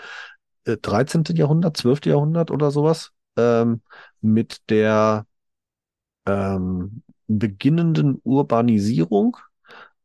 [0.66, 1.24] Äh, 13.
[1.36, 2.06] Jahrhundert, 12.
[2.06, 3.82] Jahrhundert oder sowas, ähm,
[4.22, 5.26] mit der
[6.28, 9.38] ähm, beginnenden Urbanisierung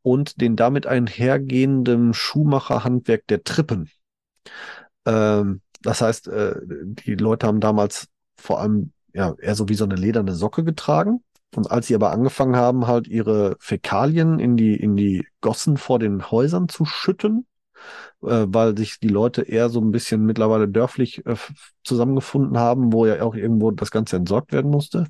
[0.01, 3.89] und den damit einhergehenden Schuhmacherhandwerk der Trippen.
[5.05, 9.83] Ähm, das heißt, äh, die Leute haben damals vor allem ja eher so wie so
[9.83, 11.23] eine lederne Socke getragen
[11.57, 15.99] und als sie aber angefangen haben, halt ihre Fäkalien in die, in die Gossen vor
[15.99, 17.45] den Häusern zu schütten,
[18.23, 21.35] äh, weil sich die Leute eher so ein bisschen mittlerweile dörflich äh,
[21.83, 25.07] zusammengefunden haben, wo ja auch irgendwo das Ganze entsorgt werden musste,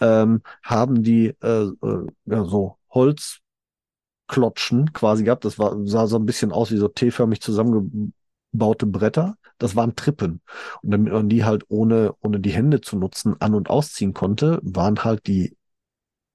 [0.00, 5.44] ähm, haben die äh, äh, ja, so Holzklotschen quasi gehabt.
[5.44, 9.36] Das war, sah so ein bisschen aus wie so T-förmig zusammengebaute Bretter.
[9.58, 10.42] Das waren Trippen.
[10.82, 14.60] Und damit man die halt ohne, ohne die Hände zu nutzen an- und ausziehen konnte,
[14.62, 15.55] waren halt die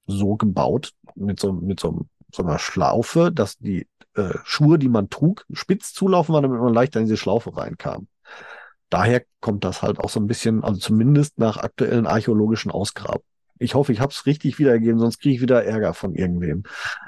[0.08, 5.10] so gebaut, mit so, mit so, so einer Schlaufe, dass die äh, Schuhe, die man
[5.10, 8.08] trug, spitz zulaufen waren, damit man leichter in diese Schlaufe reinkam.
[8.90, 13.31] Daher kommt das halt auch so ein bisschen, also zumindest nach aktuellen archäologischen Ausgrabungen.
[13.62, 16.64] Ich hoffe, ich habe es richtig wiedergegeben, sonst kriege ich wieder Ärger von irgendwem.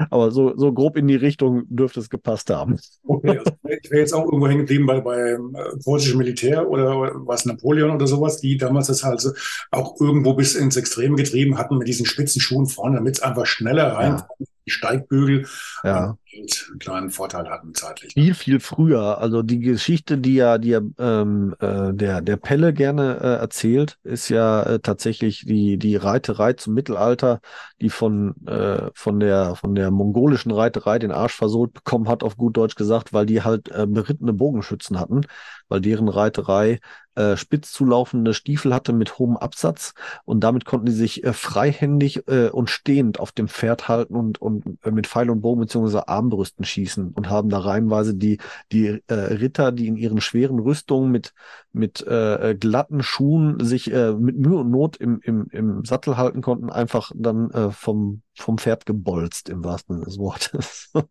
[0.10, 2.78] Aber so, so grob in die Richtung dürfte es gepasst haben.
[3.06, 3.52] Okay, also
[3.82, 5.38] ich wäre jetzt auch irgendwo hängen geblieben bei, bei äh,
[5.84, 9.24] preußischem Militär oder was Napoleon oder sowas, die damals das halt
[9.72, 13.46] auch irgendwo bis ins Extrem getrieben hatten mit diesen spitzen Schuhen vorne, damit es einfach
[13.46, 14.28] schneller rein ja
[14.66, 15.46] die Steigbügel
[15.84, 16.18] ja.
[16.36, 18.14] und einen kleinen Vorteil hatten zeitlich.
[18.14, 19.18] Viel, viel früher.
[19.20, 23.98] Also die Geschichte, die ja, die ja ähm, äh, der, der Pelle gerne äh, erzählt,
[24.04, 27.42] ist ja äh, tatsächlich die, die Reiterei zum Mittelalter,
[27.82, 32.38] die von, äh, von, der, von der mongolischen Reiterei den Arsch versohlt bekommen hat, auf
[32.38, 35.22] gut Deutsch gesagt, weil die halt äh, berittene Bogenschützen hatten,
[35.68, 36.80] weil deren Reiterei
[37.16, 39.94] äh, spitz zulaufende Stiefel hatte mit hohem Absatz
[40.26, 44.42] und damit konnten die sich äh, freihändig äh, und stehend auf dem Pferd halten und,
[44.42, 48.40] und äh, mit Pfeil und Bogen beziehungsweise Armbrüsten schießen und haben da reihenweise die,
[48.72, 51.34] die äh, Ritter, die in ihren schweren Rüstungen mit,
[51.72, 56.42] mit äh, glatten Schuhen sich äh, mit Mühe und Not im, im, im Sattel halten
[56.42, 60.92] konnten, einfach dann äh, vom, vom Pferd gebolzt im wahrsten Sinne des Wortes.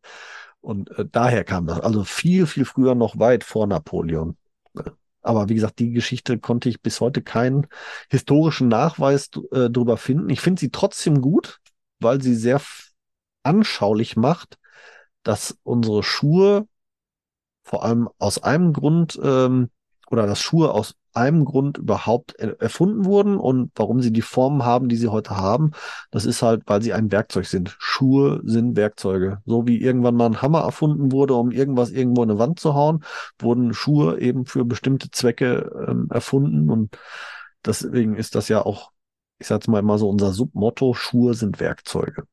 [0.61, 1.80] Und äh, daher kam das.
[1.80, 4.36] Also viel, viel früher noch weit vor Napoleon.
[5.23, 7.68] Aber wie gesagt, die Geschichte konnte ich bis heute keinen
[8.11, 10.31] historischen Nachweis äh, drüber finden.
[10.31, 11.61] Ich finde sie trotzdem gut,
[12.01, 12.61] weil sie sehr
[13.45, 14.59] anschaulich macht,
[15.23, 16.66] dass unsere Schuhe
[17.62, 19.70] vor allem aus einem Grund ähm,
[20.11, 24.89] oder dass Schuhe aus einem Grund überhaupt erfunden wurden und warum sie die Formen haben,
[24.89, 25.73] die sie heute haben.
[26.11, 27.77] Das ist halt, weil sie ein Werkzeug sind.
[27.79, 29.43] Schuhe sind Werkzeuge.
[29.47, 32.75] So wie irgendwann mal ein Hammer erfunden wurde, um irgendwas irgendwo in eine Wand zu
[32.75, 33.05] hauen,
[33.39, 36.99] wurden Schuhe eben für bestimmte Zwecke ähm, erfunden und
[37.65, 38.91] deswegen ist das ja auch,
[39.39, 42.25] ich sag's mal immer so, unser Submotto, Schuhe sind Werkzeuge.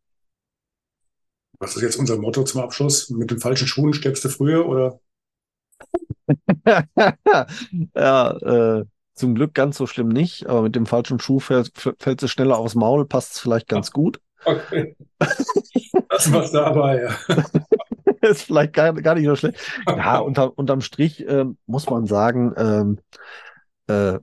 [1.60, 3.10] Was ist jetzt unser Motto zum Abschluss?
[3.10, 5.00] Mit den falschen Schuhen sterbst du früher oder?
[7.96, 12.24] ja, äh, zum Glück ganz so schlimm nicht, aber mit dem falschen Schuh fällt, fällt
[12.24, 14.20] es schneller aufs Maul, passt es vielleicht ganz gut.
[14.46, 14.96] Okay.
[16.10, 17.36] Das war's dabei, ja.
[18.22, 19.60] ist vielleicht gar, gar nicht so schlecht.
[19.88, 23.00] Ja, unter, unterm Strich äh, muss man sagen, ähm,
[23.88, 24.20] äh,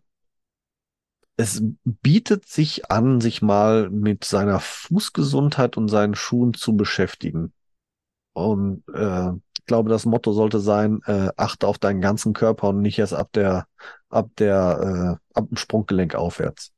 [1.37, 7.53] es bietet sich an, sich mal mit seiner Fußgesundheit und seinen Schuhen zu beschäftigen.
[8.33, 9.33] Und äh,
[9.67, 13.31] glaube, das Motto sollte sein, äh, achte auf deinen ganzen Körper und nicht erst ab
[13.33, 13.67] der,
[14.09, 16.73] ab der, äh, ab dem Sprunggelenk aufwärts.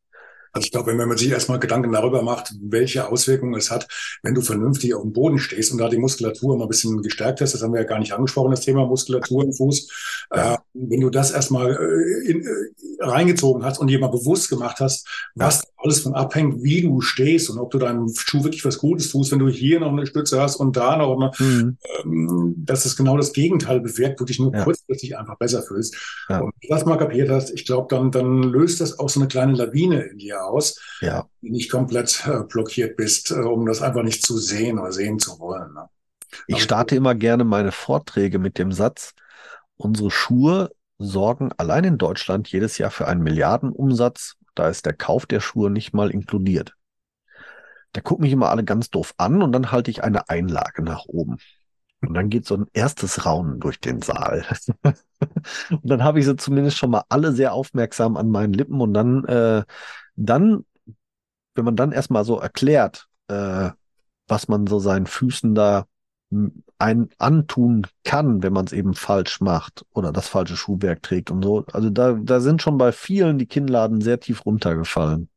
[0.53, 3.86] Also ich glaube, wenn man sich erstmal Gedanken darüber macht, welche Auswirkungen es hat,
[4.22, 7.41] wenn du vernünftig auf dem Boden stehst und da die Muskulatur mal ein bisschen gestärkt
[7.41, 10.26] hast, das haben wir ja gar nicht angesprochen, das Thema Muskulatur im Fuß.
[10.34, 10.55] Ja.
[10.55, 14.80] Äh, wenn du das erstmal äh, in, äh, reingezogen hast und dir mal bewusst gemacht
[14.80, 15.78] hast, was ja.
[15.79, 19.31] Alles von abhängt, wie du stehst und ob du deinem Schuh wirklich was Gutes tust,
[19.31, 21.79] wenn du hier noch eine Stütze hast und da noch eine, mhm.
[22.05, 24.64] ähm, dass es genau das Gegenteil bewirkt, du dich nur ja.
[24.64, 25.97] kurzfristig einfach besser fühlst.
[26.29, 26.41] Ja.
[26.41, 29.20] Und wenn du das mal kapiert hast, ich glaube, dann, dann löst das auch so
[29.20, 31.26] eine kleine Lawine in dir aus, ja.
[31.43, 35.20] die nicht komplett äh, blockiert bist, äh, um das einfach nicht zu sehen oder sehen
[35.20, 35.72] zu wollen.
[35.74, 35.89] Ne?
[36.49, 39.14] Ich starte immer gerne meine Vorträge mit dem Satz,
[39.76, 44.35] unsere Schuhe sorgen allein in Deutschland jedes Jahr für einen Milliardenumsatz.
[44.59, 46.74] Da ist der Kauf der Schuhe nicht mal inkludiert.
[47.92, 51.04] Da gucken mich immer alle ganz doof an und dann halte ich eine Einlage nach
[51.06, 51.36] oben.
[52.00, 54.44] Und dann geht so ein erstes Raunen durch den Saal.
[54.82, 58.94] und dann habe ich sie zumindest schon mal alle sehr aufmerksam an meinen Lippen und
[58.94, 59.62] dann, äh,
[60.16, 60.64] dann,
[61.54, 63.70] wenn man dann erstmal so erklärt, äh,
[64.26, 65.86] was man so seinen Füßen da
[66.79, 71.43] ein antun kann, wenn man es eben falsch macht oder das falsche Schuhwerk trägt und
[71.43, 71.64] so.
[71.72, 75.29] Also da, da sind schon bei vielen die Kinnladen sehr tief runtergefallen.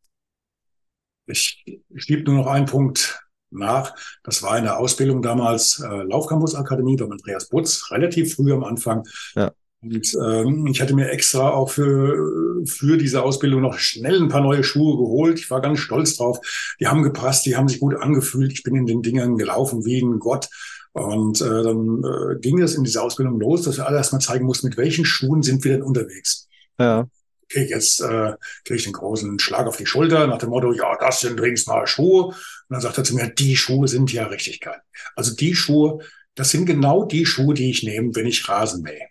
[1.28, 1.64] Ich
[1.96, 3.22] schiebe nur noch einen Punkt
[3.52, 3.96] nach.
[4.24, 8.64] Das war in der Ausbildung damals äh, Laufcampus Akademie beim Andreas Butz, relativ früh am
[8.64, 9.04] Anfang.
[9.36, 9.52] Ja.
[9.84, 14.42] Und ähm, ich hatte mir extra auch für, für diese Ausbildung noch schnell ein paar
[14.42, 15.39] neue Schuhe geholt.
[15.39, 16.39] Ich war ganz stolz drauf.
[16.80, 18.54] Die haben gepasst, die haben sich gut angefühlt.
[18.54, 20.50] Ich bin in den Dingern gelaufen wie ein Gott.
[20.94, 24.46] Und äh, dann äh, ging es in dieser Ausbildung los, dass wir alle erstmal zeigen
[24.46, 26.48] mussten, mit welchen Schuhen sind wir denn unterwegs.
[26.78, 27.08] Ja.
[27.46, 28.34] Okay, jetzt äh,
[28.66, 31.88] kriege ich den großen Schlag auf die Schulter nach dem Motto, ja, das sind ringsmal
[31.88, 32.28] Schuhe.
[32.28, 32.36] Und
[32.70, 34.82] dann sagt er zu mir, die Schuhe sind ja richtig geil.
[35.16, 36.00] Also die Schuhe,
[36.36, 39.08] das sind genau die Schuhe, die ich nehme, wenn ich Rasen mähe.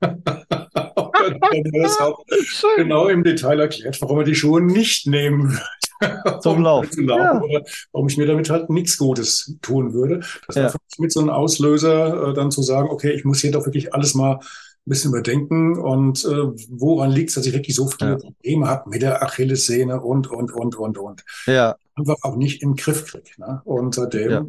[1.30, 2.24] dann hat er das auch
[2.76, 5.58] genau im Detail erklärt, warum er die Schuhe nicht nehmen.
[6.40, 6.92] Zum Laufen.
[6.92, 7.58] Zu laufen ja.
[7.58, 10.20] oder warum ich mir damit halt nichts Gutes tun würde.
[10.46, 10.72] Das ja.
[10.98, 14.14] mit so einem Auslöser, äh, dann zu sagen, okay, ich muss hier doch wirklich alles
[14.14, 18.16] mal ein bisschen überdenken und äh, woran liegt es, dass ich wirklich so viele ja.
[18.18, 21.24] Probleme habe mit der Achillessehne und, und, und, und, und.
[21.46, 21.76] Ja.
[21.96, 23.30] Einfach auch nicht im Griff kriege.
[23.38, 23.62] Ne?
[23.64, 24.46] Und seitdem, ja.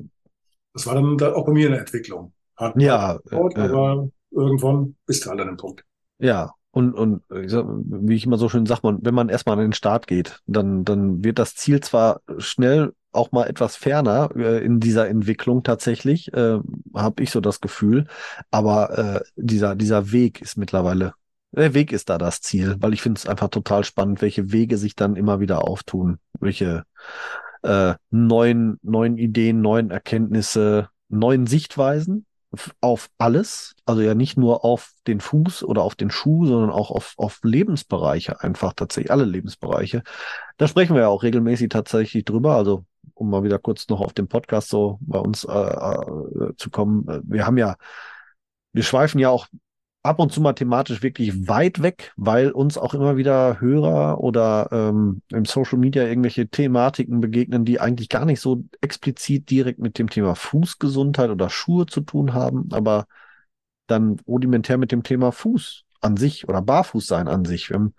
[0.73, 2.33] das war dann auch bei mir eine Entwicklung.
[2.55, 3.17] Hat ja.
[3.23, 5.83] Gedauert, äh, aber irgendwann bist du halt an dem Punkt.
[6.19, 9.57] Ja, und, und ich sag, wie ich immer so schön sage, man, wenn man erstmal
[9.57, 14.29] an den Start geht, dann, dann wird das Ziel zwar schnell auch mal etwas ferner
[14.35, 16.59] äh, in dieser Entwicklung tatsächlich, äh,
[16.93, 18.05] habe ich so das Gefühl.
[18.51, 21.15] Aber äh, dieser, dieser Weg ist mittlerweile,
[21.51, 24.77] der Weg ist da das Ziel, weil ich finde es einfach total spannend, welche Wege
[24.77, 26.83] sich dann immer wieder auftun, welche
[27.63, 32.26] äh, neuen, neuen Ideen, neuen Erkenntnisse, neuen Sichtweisen
[32.79, 36.91] auf alles, also ja nicht nur auf den Fuß oder auf den Schuh, sondern auch
[36.91, 40.03] auf, auf Lebensbereiche, einfach tatsächlich alle Lebensbereiche.
[40.57, 42.55] Da sprechen wir ja auch regelmäßig tatsächlich drüber.
[42.55, 46.69] Also um mal wieder kurz noch auf den Podcast so bei uns äh, äh, zu
[46.69, 47.07] kommen.
[47.07, 47.75] Äh, wir haben ja,
[48.73, 49.47] wir schweifen ja auch
[50.07, 54.69] ab und zu mal thematisch wirklich weit weg, weil uns auch immer wieder Hörer oder
[54.71, 59.99] ähm, im Social Media irgendwelche Thematiken begegnen, die eigentlich gar nicht so explizit direkt mit
[59.99, 63.05] dem Thema Fußgesundheit oder Schuhe zu tun haben, aber
[63.87, 67.69] dann rudimentär mit dem Thema Fuß an sich oder Barfußsein an sich.
[67.69, 67.93] Wir haben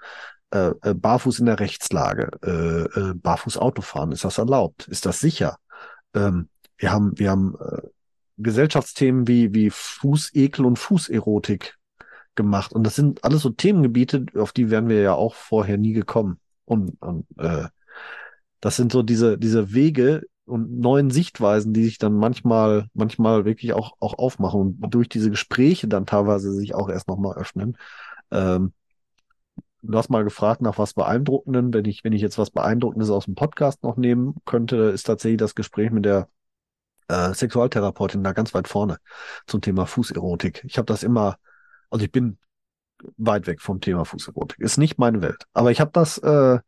[0.50, 4.88] äh, äh, Barfuß in der Rechtslage, äh, äh, Barfuß Autofahren, ist das erlaubt?
[4.88, 5.58] Ist das sicher?
[6.14, 6.48] Ähm,
[6.78, 7.82] wir haben, wir haben äh,
[8.38, 11.77] Gesellschaftsthemen wie, wie Fußekel und Fußerotik
[12.38, 12.72] gemacht.
[12.72, 16.40] Und das sind alles so Themengebiete, auf die wären wir ja auch vorher nie gekommen.
[16.64, 17.66] Und, und äh,
[18.60, 23.74] das sind so diese, diese Wege und neuen Sichtweisen, die sich dann manchmal, manchmal wirklich
[23.74, 27.76] auch, auch aufmachen und durch diese Gespräche dann teilweise sich auch erst nochmal öffnen.
[28.30, 28.72] Ähm,
[29.82, 31.74] du hast mal gefragt nach was Beeindruckenden.
[31.74, 35.38] Wenn ich, wenn ich jetzt was Beeindruckendes aus dem Podcast noch nehmen könnte, ist tatsächlich
[35.38, 36.28] das Gespräch mit der
[37.08, 38.98] äh, Sexualtherapeutin da ganz weit vorne
[39.46, 40.64] zum Thema Fußerotik.
[40.66, 41.36] Ich habe das immer
[41.90, 42.38] also ich bin
[43.16, 44.58] weit weg vom Thema Fußerotik.
[44.60, 45.44] Ist nicht meine Welt.
[45.52, 46.58] Aber ich habe das äh,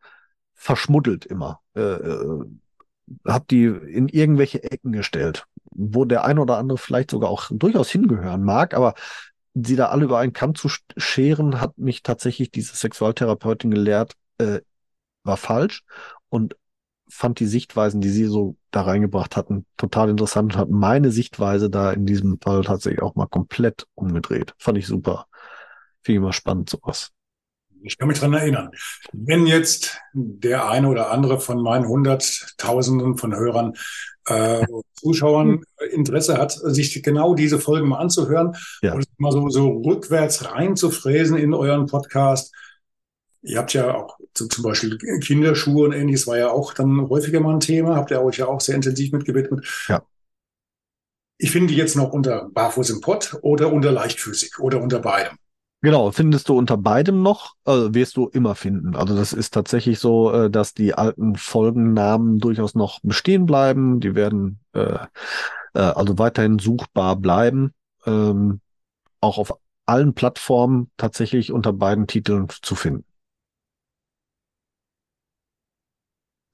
[0.55, 1.61] verschmuddelt immer.
[1.75, 2.45] Äh, äh,
[3.27, 7.91] habe die in irgendwelche Ecken gestellt, wo der ein oder andere vielleicht sogar auch durchaus
[7.91, 8.95] hingehören mag, aber
[9.55, 14.61] sie da alle über einen Kamm zu scheren, hat mich tatsächlich diese Sexualtherapeutin gelehrt, äh,
[15.25, 15.83] war falsch
[16.29, 16.57] und
[17.11, 21.71] fand die Sichtweisen, die sie so da reingebracht hatten, total interessant und hat meine Sichtweise
[21.71, 24.55] da in diesem Fall tatsächlich auch mal komplett umgedreht.
[24.59, 25.27] Fand ich super.
[26.03, 27.11] Finde ich immer spannend, sowas.
[27.83, 28.71] Ich kann mich dran erinnern.
[29.13, 33.75] Wenn jetzt der eine oder andere von meinen Hunderttausenden von Hörern,
[34.27, 38.95] äh, Zuschauern Interesse hat, sich genau diese Folgen mal anzuhören Ja.
[38.95, 42.55] und mal so, so rückwärts reinzufräsen in euren Podcast.
[43.43, 47.41] Ihr habt ja auch so zum Beispiel Kinderschuhe und ähnliches war ja auch dann häufiger
[47.41, 49.67] mal ein Thema, habt ihr euch ja auch sehr intensiv mitgewidmet.
[49.89, 50.03] Ja.
[51.39, 55.39] Ich finde die jetzt noch unter Barfuß im Pott oder unter Leichtfüßig oder unter beidem.
[55.83, 58.95] Genau, findest du unter beidem noch, also wirst du immer finden.
[58.95, 64.01] Also das ist tatsächlich so, äh, dass die alten Folgennamen durchaus noch bestehen bleiben.
[64.01, 64.99] Die werden äh,
[65.73, 67.73] äh, also weiterhin suchbar bleiben.
[68.05, 68.61] Ähm,
[69.23, 69.55] auch auf
[69.87, 73.05] allen Plattformen tatsächlich unter beiden Titeln zu finden.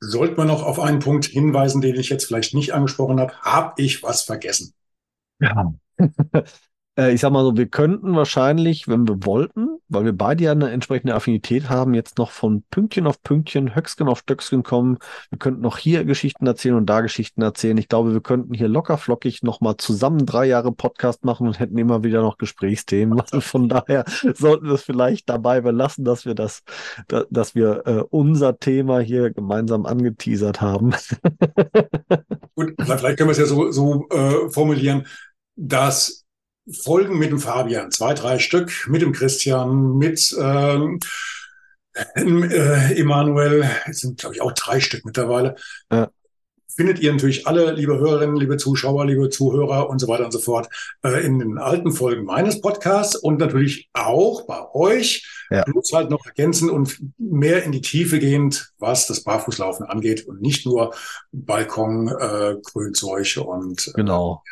[0.01, 3.35] Sollte man noch auf einen Punkt hinweisen, den ich jetzt vielleicht nicht angesprochen habe?
[3.41, 4.75] Hab ich was vergessen?
[5.41, 5.75] Ja.
[6.97, 10.53] Äh, Ich sag mal so, wir könnten wahrscheinlich, wenn wir wollten, weil wir beide ja
[10.53, 14.99] eine entsprechende Affinität haben, jetzt noch von Pünktchen auf Pünktchen, Höcksken auf Stöcksken kommen.
[15.31, 17.79] Wir könnten noch hier Geschichten erzählen und da Geschichten erzählen.
[17.79, 21.79] Ich glaube, wir könnten hier locker flockig nochmal zusammen drei Jahre Podcast machen und hätten
[21.79, 23.23] immer wieder noch Gesprächsthemen.
[23.27, 26.63] Also von daher sollten wir es vielleicht dabei belassen, dass wir das,
[27.09, 30.95] da, dass wir äh, unser Thema hier gemeinsam angeteasert haben.
[32.55, 35.07] Gut, vielleicht können wir es ja so, so äh, formulieren,
[35.57, 36.26] dass
[36.73, 40.99] Folgen mit dem Fabian, zwei, drei Stück, mit dem Christian, mit ähm,
[42.15, 45.55] äh, Emanuel, es sind glaube ich auch drei Stück mittlerweile,
[45.91, 46.11] Ja.
[46.69, 50.41] findet ihr natürlich alle, liebe Hörerinnen, liebe Zuschauer, liebe Zuhörer und so weiter und so
[50.41, 50.69] fort,
[51.03, 55.27] äh, in den alten Folgen meines Podcasts und natürlich auch bei euch.
[55.51, 55.63] Ja.
[55.63, 60.43] Plus halt noch ergänzen und mehr in die Tiefe gehend, was das Barfußlaufen angeht und
[60.43, 60.93] nicht nur
[61.33, 64.43] Balkon, äh, Grünzeug und äh, Genau.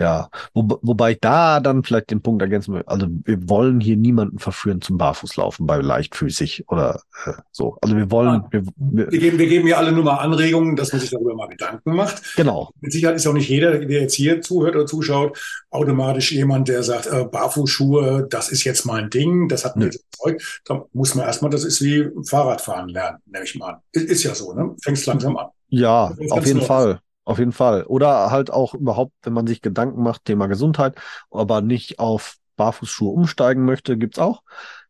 [0.00, 2.82] Ja, wo, wobei ich da dann vielleicht den Punkt ergänzen will.
[2.86, 7.78] Also wir wollen hier niemanden verführen zum Barfußlaufen bei leichtfüßig oder äh, so.
[7.80, 10.92] Also wir wollen, wir, wir, Wir geben, wir geben ja alle nur mal Anregungen, dass
[10.92, 12.34] man sich darüber mal Gedanken macht.
[12.34, 15.38] genau, Mit Sicherheit ist auch nicht jeder, der jetzt hier zuhört oder zuschaut,
[15.70, 19.90] automatisch jemand, der sagt, äh, Barfußschuhe, das ist jetzt mein Ding, das hat mir Nö.
[19.90, 20.62] überzeugt.
[20.64, 23.80] Da muss man erstmal, das ist wie Fahrradfahren lernen, nehme ich mal an.
[23.92, 24.74] Ist, ist ja so, ne?
[24.82, 25.46] Fängst langsam an.
[25.68, 26.62] ja, auf jeden.
[26.62, 26.98] Fall.
[27.24, 27.84] Auf jeden Fall.
[27.84, 30.96] Oder halt auch überhaupt, wenn man sich Gedanken macht, Thema Gesundheit,
[31.30, 34.42] aber nicht auf Barfußschuhe umsteigen möchte, gibt's auch.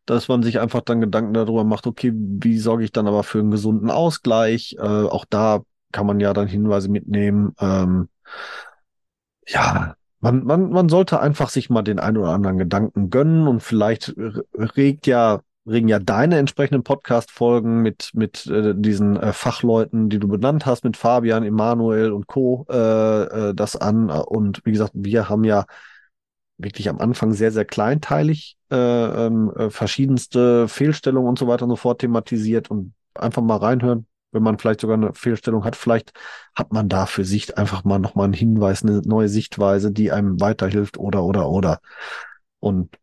[0.05, 3.39] Dass man sich einfach dann Gedanken darüber macht, okay, wie sorge ich dann aber für
[3.39, 4.75] einen gesunden Ausgleich?
[4.77, 5.61] Äh, auch da
[5.91, 7.53] kann man ja dann Hinweise mitnehmen.
[7.59, 8.09] Ähm,
[9.47, 13.61] ja, man, man, man sollte einfach sich mal den ein oder anderen Gedanken gönnen und
[13.61, 14.13] vielleicht
[14.53, 20.27] regt ja, regen ja deine entsprechenden Podcast-Folgen mit, mit äh, diesen äh, Fachleuten, die du
[20.27, 22.65] benannt hast, mit Fabian, Emanuel und Co.
[22.69, 24.09] Äh, äh, das an.
[24.09, 25.65] Und wie gesagt, wir haben ja
[26.57, 31.71] wirklich am Anfang sehr, sehr kleinteilig äh, ähm, äh, verschiedenste Fehlstellungen und so weiter und
[31.71, 35.75] so fort thematisiert und einfach mal reinhören, wenn man vielleicht sogar eine Fehlstellung hat.
[35.75, 36.13] Vielleicht
[36.55, 40.39] hat man da für sich einfach mal nochmal einen Hinweis, eine neue Sichtweise, die einem
[40.39, 41.79] weiterhilft oder, oder, oder.
[42.59, 42.95] Und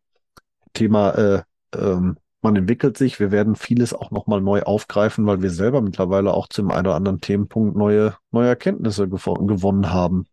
[0.73, 1.43] Thema, äh,
[1.75, 3.19] ähm, man entwickelt sich.
[3.19, 6.95] Wir werden vieles auch nochmal neu aufgreifen, weil wir selber mittlerweile auch zum einen oder
[6.95, 10.25] anderen Themenpunkt neue, neue Erkenntnisse gewo- gewonnen haben.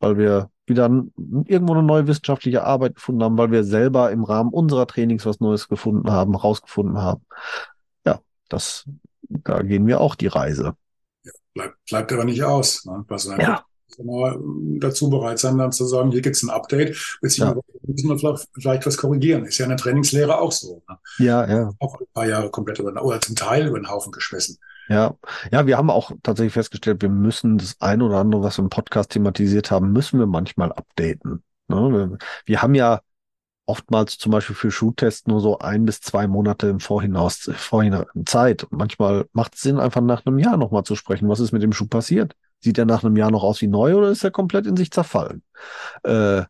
[0.00, 0.84] Weil wir wieder
[1.46, 5.40] irgendwo eine neue wissenschaftliche Arbeit gefunden haben, weil wir selber im Rahmen unserer Trainings was
[5.40, 7.24] Neues gefunden haben, rausgefunden haben.
[8.04, 8.84] Ja, das,
[9.22, 10.74] da gehen wir auch die Reise.
[11.54, 12.84] Bleibt, bleibt aber nicht aus.
[12.84, 13.04] Ne?
[13.08, 13.64] Was Ja.
[13.96, 14.36] immer
[14.78, 18.86] dazu bereit sein, dann zu sagen, hier gibt's ein Update, beziehungsweise müssen wir vielleicht, vielleicht
[18.86, 19.44] was korrigieren.
[19.44, 20.82] Ist ja in der Trainingslehre auch so.
[20.88, 20.98] Ne?
[21.18, 21.70] Ja, ja.
[21.78, 24.58] Auch ein paar Jahre komplett über den, oder zum Teil über den Haufen geschmissen.
[24.88, 25.16] Ja,
[25.52, 28.70] ja, wir haben auch tatsächlich festgestellt, wir müssen das ein oder andere, was wir im
[28.70, 31.42] Podcast thematisiert haben, müssen wir manchmal updaten.
[31.68, 31.76] Ne?
[31.76, 33.00] Wir, wir haben ja
[33.66, 38.66] oftmals zum Beispiel für Schuhtests nur so ein bis zwei Monate im Vorhinaus, Vorhinein Zeit.
[38.70, 41.28] Manchmal macht es Sinn, einfach nach einem Jahr nochmal zu sprechen.
[41.28, 42.34] Was ist mit dem Schuh passiert?
[42.60, 44.90] Sieht er nach einem Jahr noch aus wie neu oder ist er komplett in sich
[44.90, 45.42] zerfallen?
[46.02, 46.44] Äh,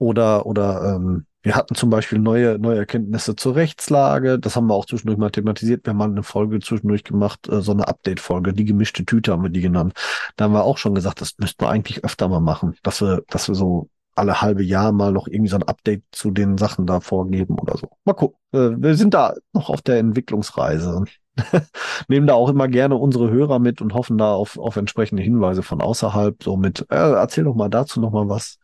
[0.00, 4.38] oder, oder ähm, wir hatten zum Beispiel neue, neue Erkenntnisse zur Rechtslage.
[4.38, 5.86] Das haben wir auch zwischendurch mal thematisiert.
[5.86, 9.42] Wir haben mal eine Folge zwischendurch gemacht, äh, so eine Update-Folge, die gemischte Tüte haben
[9.42, 9.92] wir die genannt.
[10.36, 13.22] Da haben wir auch schon gesagt, das müssten wir eigentlich öfter mal machen, dass wir,
[13.28, 16.86] dass wir so alle halbe Jahr mal noch irgendwie so ein Update zu den Sachen
[16.86, 17.90] da vorgeben oder so.
[18.04, 18.38] Mal gucken.
[18.52, 21.04] Äh, wir sind da noch auf der Entwicklungsreise.
[22.08, 25.62] Nehmen da auch immer gerne unsere Hörer mit und hoffen da auf, auf entsprechende Hinweise
[25.62, 26.42] von außerhalb.
[26.42, 28.58] So mit, äh, erzähl doch mal dazu noch mal was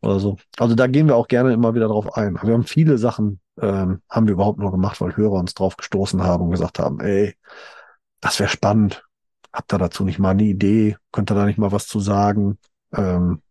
[0.00, 0.36] oder so.
[0.58, 2.38] Also da gehen wir auch gerne immer wieder drauf ein.
[2.42, 6.22] Wir haben viele Sachen, ähm, haben wir überhaupt nur gemacht, weil Hörer uns drauf gestoßen
[6.22, 7.34] haben und gesagt haben, ey,
[8.20, 9.04] das wäre spannend.
[9.52, 10.96] Habt ihr dazu nicht mal eine Idee?
[11.12, 12.58] Könnt ihr da nicht mal was zu sagen?
[12.94, 13.42] Ähm,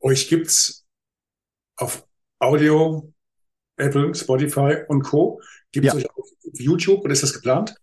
[0.00, 0.84] Euch gibt's
[1.76, 2.06] auf
[2.40, 3.12] Audio
[3.76, 5.40] Apple, Spotify und Co.
[5.72, 5.98] Gibt es ja.
[5.98, 7.74] euch auf YouTube oder ist das geplant?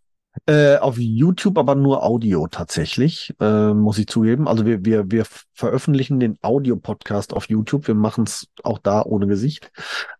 [0.46, 4.48] Äh, auf YouTube aber nur Audio tatsächlich, äh, muss ich zugeben.
[4.48, 7.88] Also wir, wir, wir veröffentlichen den Audio-Podcast auf YouTube.
[7.88, 9.72] Wir machen es auch da ohne Gesicht.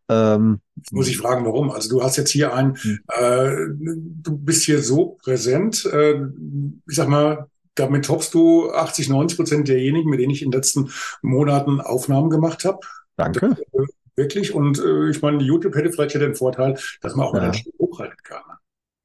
[0.10, 0.62] Ähm,
[0.92, 1.70] muss ich fragen, warum?
[1.72, 3.00] Also du hast jetzt hier ein, hm.
[3.08, 6.16] äh, du bist hier so präsent, äh,
[6.88, 10.58] ich sag mal, damit toppst du 80, 90 Prozent derjenigen, mit denen ich in den
[10.58, 10.90] letzten
[11.22, 12.80] Monaten Aufnahmen gemacht habe.
[13.18, 13.58] Danke.
[13.74, 14.54] Das, wirklich.
[14.54, 17.42] Und äh, ich meine, YouTube hätte vielleicht ja den Vorteil, dass man auch ja.
[17.42, 18.42] mal den Schnitt hochhalten kann.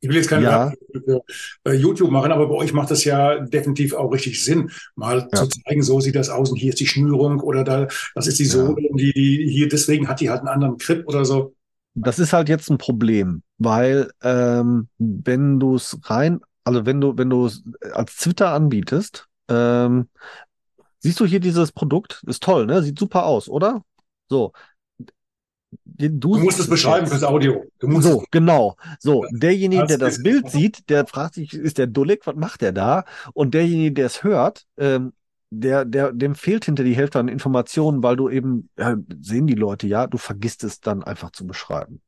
[0.01, 0.73] Ich will jetzt keine ja.
[0.93, 1.23] für
[1.65, 5.39] äh, YouTube machen, aber bei euch macht das ja definitiv auch richtig Sinn, mal ja.
[5.39, 8.39] zu zeigen, so sieht das aus und hier ist die Schnürung oder da, das ist
[8.39, 8.89] die Sohle ja.
[8.95, 11.55] die, die hier, deswegen hat die halt einen anderen Grip oder so.
[11.95, 17.19] Das ist halt jetzt ein Problem, weil ähm, wenn du es rein, also wenn du,
[17.19, 20.09] wenn du es als Twitter anbietest, ähm,
[21.01, 22.83] siehst du hier dieses Produkt, ist toll, ne?
[22.83, 23.83] Sieht super aus, oder?
[24.29, 24.53] So,
[25.85, 27.65] Du, du musst es beschreiben fürs Audio.
[27.81, 28.77] so, genau.
[28.99, 32.73] So, derjenige, der das Bild sieht, der fragt sich, ist der dullig, was macht der
[32.73, 33.05] da?
[33.35, 35.13] Und derjenige, der es hört, ähm,
[35.51, 39.55] der, der, dem fehlt hinter die Hälfte an Informationen, weil du eben, ja, sehen die
[39.55, 42.01] Leute ja, du vergisst es dann einfach zu beschreiben.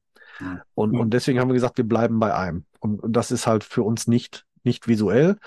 [0.74, 2.64] Und, und deswegen haben wir gesagt, wir bleiben bei einem.
[2.80, 5.38] Und, und das ist halt für uns nicht nicht visuell,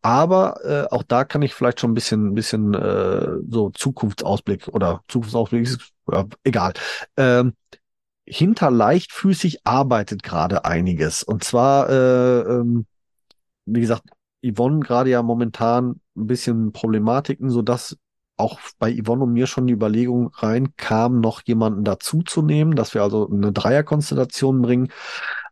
[0.00, 4.68] aber äh, auch da kann ich vielleicht schon ein bisschen, ein bisschen äh, so Zukunftsausblick
[4.68, 6.72] oder Zukunftsausblick ist äh, egal.
[7.16, 7.54] Ähm,
[8.24, 11.22] hinter leichtfüßig arbeitet gerade einiges.
[11.22, 12.86] Und zwar, äh, ähm,
[13.66, 14.04] wie gesagt,
[14.44, 17.96] Yvonne gerade ja momentan ein bisschen Problematiken, so dass
[18.36, 23.28] auch bei Yvonne und mir schon die Überlegung reinkam, noch jemanden dazuzunehmen, dass wir also
[23.30, 24.88] eine Dreierkonstellation bringen.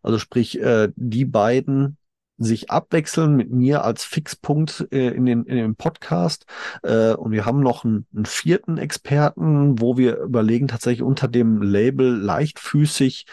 [0.03, 1.99] Also sprich, äh, die beiden
[2.41, 6.47] sich abwechseln mit mir als Fixpunkt äh, in, den, in dem Podcast.
[6.82, 11.61] Äh, und wir haben noch einen, einen, vierten Experten, wo wir überlegen, tatsächlich unter dem
[11.61, 13.26] Label leichtfüßig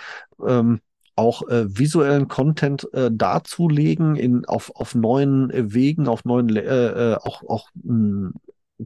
[0.45, 0.81] ähm,
[1.15, 6.61] auch äh, visuellen Content äh, darzulegen in auf auf neuen äh, Wegen, auf neuen äh,
[7.13, 8.31] äh, auch auch mh,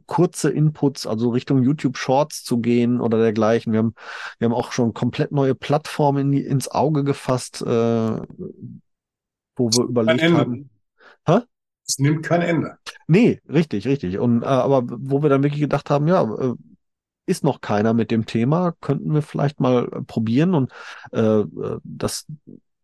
[0.06, 3.72] kurze Inputs, also Richtung YouTube Shorts zu gehen oder dergleichen.
[3.72, 3.94] Wir haben
[4.38, 8.20] wir haben auch schon komplett neue Plattformen in ins Auge gefasst, äh,
[9.62, 10.70] wo wir überlegt haben.
[11.26, 11.40] Hä?
[11.86, 12.78] Es nimmt kein Ende.
[13.06, 14.18] Nee, richtig, richtig.
[14.18, 16.54] Und äh, aber wo wir dann wirklich gedacht haben, ja, äh,
[17.26, 20.72] ist noch keiner mit dem Thema, könnten wir vielleicht mal äh, probieren und
[21.12, 22.26] äh, äh, das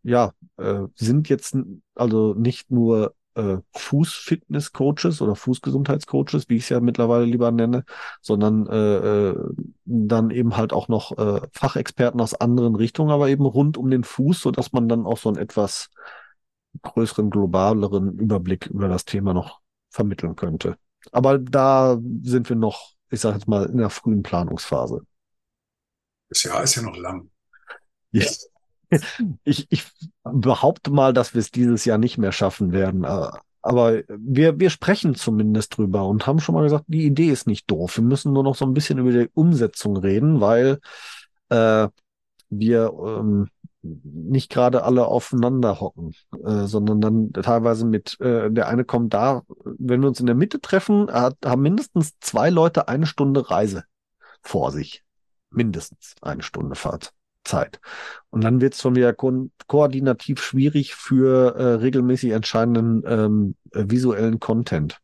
[0.03, 1.57] ja äh, sind jetzt
[1.95, 7.83] also nicht nur äh, Fußfitness-Coaches oder Fußgesundheitscoaches, wie ich es ja mittlerweile lieber nenne,
[8.21, 9.35] sondern äh, äh,
[9.85, 14.03] dann eben halt auch noch äh, Fachexperten aus anderen Richtungen, aber eben rund um den
[14.03, 15.89] Fuß, so dass man dann auch so ein etwas
[16.81, 19.59] größeren, globaleren Überblick über das Thema noch
[19.89, 20.77] vermitteln könnte.
[21.11, 25.01] Aber da sind wir noch, ich sage jetzt mal, in der frühen Planungsphase.
[26.29, 27.29] Das Jahr ist ja noch lang.
[28.11, 28.25] Ja.
[29.43, 29.85] Ich, ich
[30.23, 33.03] behaupte mal, dass wir es dieses Jahr nicht mehr schaffen werden.
[33.03, 33.29] Äh,
[33.61, 37.69] aber wir, wir sprechen zumindest drüber und haben schon mal gesagt, die Idee ist nicht
[37.69, 37.97] doof.
[37.97, 40.79] Wir müssen nur noch so ein bisschen über die Umsetzung reden, weil
[41.49, 41.87] äh,
[42.49, 43.49] wir ähm,
[43.81, 46.13] nicht gerade alle aufeinander hocken,
[46.43, 50.35] äh, sondern dann teilweise mit, äh, der eine kommt da, wenn wir uns in der
[50.35, 53.85] Mitte treffen, hat, haben mindestens zwei Leute eine Stunde Reise
[54.41, 55.03] vor sich.
[55.51, 57.79] Mindestens eine Stunde Fahrtzeit.
[58.29, 63.85] Und dann wird es schon wieder ko koordinativ schwierig für äh, regelmäßig entscheidenden ähm, äh,
[63.87, 64.99] visuellen Content.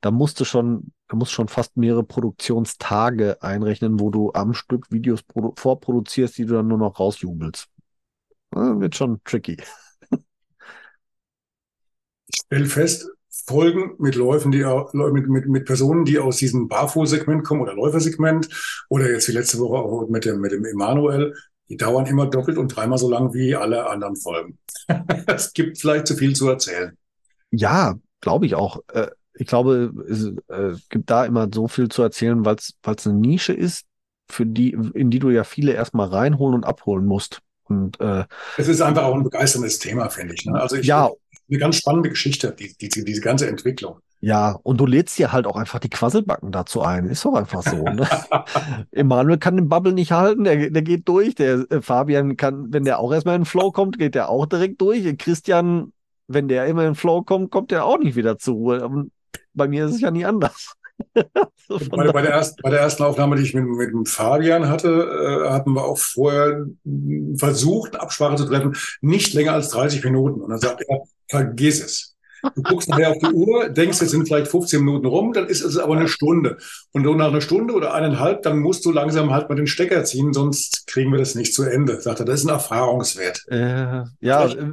[0.00, 4.90] Da musst du schon, da musst schon fast mehrere Produktionstage einrechnen, wo du am Stück
[4.90, 5.20] Videos
[5.56, 7.71] vorproduzierst, die du dann nur noch rausjubelst.
[8.52, 9.56] Wird schon tricky.
[12.26, 13.08] Ich stelle fest,
[13.46, 18.48] Folgen mit Läufen, die mit, mit, mit Personen, die aus diesem Barfußsegment kommen oder Läufersegment
[18.88, 21.34] oder jetzt die letzte Woche auch mit dem, mit dem Emanuel,
[21.68, 24.58] die dauern immer doppelt und dreimal so lang wie alle anderen Folgen.
[25.26, 26.96] es gibt vielleicht zu viel zu erzählen.
[27.50, 28.80] Ja, glaube ich auch.
[28.92, 33.18] Äh, ich glaube, es äh, gibt da immer so viel zu erzählen, weil es eine
[33.18, 33.86] Nische ist,
[34.30, 37.40] für die, in die du ja viele erstmal reinholen und abholen musst.
[37.72, 38.24] Und, äh,
[38.56, 40.44] es ist einfach auch ein begeisterndes Thema, finde ich.
[40.46, 40.60] Ne?
[40.60, 41.10] Also ich, ja.
[41.48, 43.98] eine ganz spannende Geschichte, die, die, diese ganze Entwicklung.
[44.24, 47.06] Ja, und du lädst dir halt auch einfach die Quasselbacken dazu ein.
[47.06, 47.82] Ist doch einfach so.
[47.82, 48.06] Ne?
[48.92, 51.34] Emanuel kann den Bubble nicht halten, der, der geht durch.
[51.34, 54.46] Der äh, Fabian kann, wenn der auch erstmal in den Flow kommt, geht der auch
[54.46, 55.18] direkt durch.
[55.18, 55.92] Christian,
[56.28, 59.06] wenn der immer in den Flow kommt, kommt der auch nicht wieder zur Ruhe.
[59.54, 60.74] Bei mir ist es ja nie anders.
[61.14, 64.88] bei, bei, der ersten, bei der ersten Aufnahme, die ich mit, mit dem Fabian hatte,
[64.88, 66.66] äh, hatten wir auch vorher
[67.36, 70.40] versucht, Absprache zu treffen, nicht länger als 30 Minuten.
[70.40, 72.12] Und dann sagt er, vergiss es.
[72.56, 75.62] Du guckst nachher auf die Uhr, denkst, jetzt sind vielleicht 15 Minuten rum, dann ist
[75.62, 76.58] es aber eine Stunde.
[76.90, 80.02] Und so nach einer Stunde oder eineinhalb, dann musst du langsam halt mal den Stecker
[80.04, 82.00] ziehen, sonst kriegen wir das nicht zu Ende.
[82.00, 83.44] Sagt er, das ist ein Erfahrungswert.
[83.48, 84.72] Äh, ja, äh,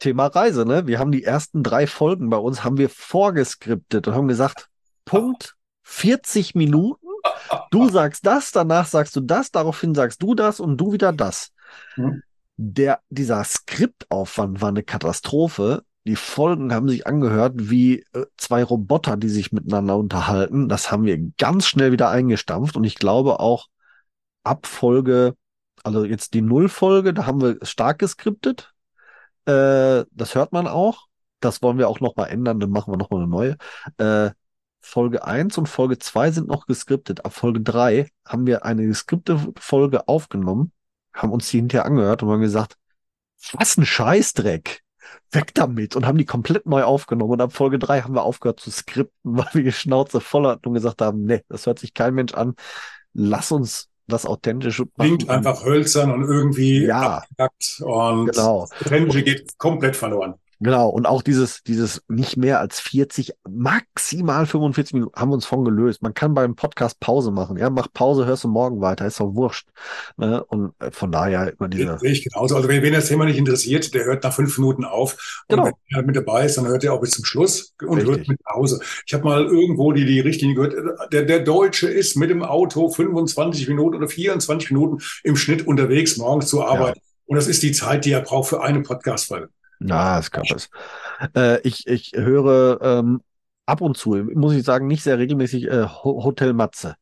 [0.00, 0.86] Thema Reise, ne?
[0.86, 4.68] Wir haben die ersten drei Folgen bei uns, haben wir vorgeskriptet und haben gesagt,
[5.08, 7.06] Punkt 40 Minuten.
[7.70, 11.50] Du sagst das, danach sagst du das, daraufhin sagst du das und du wieder das.
[11.94, 12.22] Hm.
[12.56, 15.82] Der, dieser Skriptaufwand war eine Katastrophe.
[16.04, 20.68] Die Folgen haben sich angehört wie äh, zwei Roboter, die sich miteinander unterhalten.
[20.68, 23.66] Das haben wir ganz schnell wieder eingestampft und ich glaube auch
[24.44, 25.34] ab Folge,
[25.84, 28.72] also jetzt die Nullfolge, da haben wir stark geskriptet.
[29.44, 31.06] Äh, das hört man auch.
[31.40, 33.56] Das wollen wir auch nochmal ändern, dann machen wir nochmal eine neue.
[33.98, 34.32] Äh,
[34.80, 37.24] Folge 1 und Folge 2 sind noch geskriptet.
[37.24, 40.72] Ab Folge 3 haben wir eine geskriptete Folge aufgenommen,
[41.12, 42.76] haben uns die hinterher angehört und haben gesagt,
[43.52, 44.82] was ein Scheißdreck.
[45.32, 47.32] Weg damit und haben die komplett neu aufgenommen.
[47.32, 50.68] Und ab Folge 3 haben wir aufgehört zu skripten, weil wir die Schnauze voll hatten
[50.68, 52.54] und gesagt haben, nee, das hört sich kein Mensch an.
[53.14, 55.16] Lass uns das Authentische machen.
[55.18, 57.22] Klingt einfach hölzern und irgendwie Ja.
[57.80, 58.66] und Genau.
[58.70, 60.34] das Authentische geht komplett verloren.
[60.60, 65.46] Genau, und auch dieses, dieses nicht mehr als 40, maximal 45 Minuten haben wir uns
[65.46, 66.02] von gelöst.
[66.02, 67.56] Man kann beim Podcast Pause machen.
[67.56, 69.68] Ja, mach Pause, hörst du morgen weiter, ist doch wurscht.
[70.16, 70.42] Ne?
[70.44, 71.98] Und äh, von daher immer diese.
[72.00, 72.56] Sehe ich genauso.
[72.56, 75.44] Also wenn, wenn das Thema nicht interessiert, der hört nach fünf Minuten auf.
[75.48, 75.64] Und Genau.
[75.66, 78.16] wenn er mit dabei ist, dann hört er auch bis zum Schluss und Richtig.
[78.16, 78.80] hört mit Pause.
[79.06, 82.88] Ich habe mal irgendwo die, die Richtlinie gehört, der, der Deutsche ist mit dem Auto
[82.88, 86.98] 25 Minuten oder 24 Minuten im Schnitt unterwegs morgens zur Arbeit.
[87.26, 89.50] Und das ist die Zeit, die er braucht für eine Podcast-Folge.
[89.80, 90.70] Na, es gab es.
[91.36, 93.22] Äh, ich, ich höre ähm,
[93.66, 96.96] ab und zu, muss ich sagen, nicht sehr regelmäßig äh, Ho- Hotel Matze.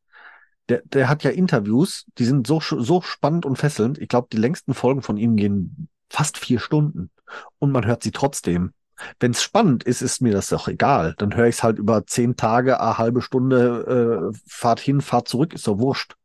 [0.68, 3.98] Der, der hat ja Interviews, die sind so, so spannend und fesselnd.
[3.98, 7.10] Ich glaube, die längsten Folgen von ihm gehen fast vier Stunden
[7.58, 8.72] und man hört sie trotzdem.
[9.20, 11.14] Wenn es spannend ist, ist mir das doch egal.
[11.18, 15.28] Dann höre ich es halt über zehn Tage, eine halbe Stunde, äh, Fahrt hin, Fahrt
[15.28, 16.16] zurück, ist doch wurscht.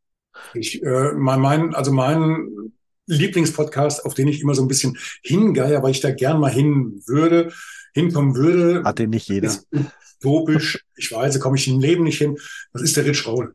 [0.53, 2.73] Ich, äh, mein, mein, also mein
[3.11, 7.01] Lieblingspodcast, auf den ich immer so ein bisschen hingeier, weil ich da gern mal hin
[7.05, 7.51] würde,
[7.93, 9.47] hinkommen würde, Hat den nicht jeder.
[9.47, 9.67] ist
[10.21, 10.83] utopisch.
[10.95, 12.37] Ich weiß, da komme ich im Leben nicht hin.
[12.73, 13.53] Das ist der Rich Roll.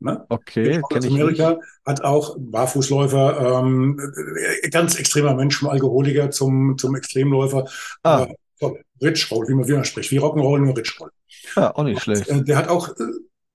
[0.00, 0.24] Ne?
[0.28, 1.22] Okay, Aus kenne ich nicht.
[1.22, 3.98] Amerika hat auch Barfußläufer, ähm,
[4.62, 7.66] äh, ganz extremer Mensch vom Alkoholiker zum, zum Extremläufer.
[8.02, 8.26] Ah.
[8.60, 8.66] Äh.
[9.02, 10.10] Rich Roll, wie man, wie man spricht.
[10.10, 11.10] Wie Rock'n'Roll, nur Rich Roll.
[11.56, 12.28] Ja, auch nicht schlecht.
[12.28, 13.02] Äh, Der hat auch, äh,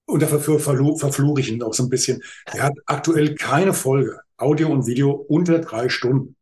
[0.06, 2.22] und dafür verflu verfluche ich ihn auch so ein bisschen,
[2.54, 6.36] der hat aktuell keine Folge, Audio und Video, unter drei Stunden.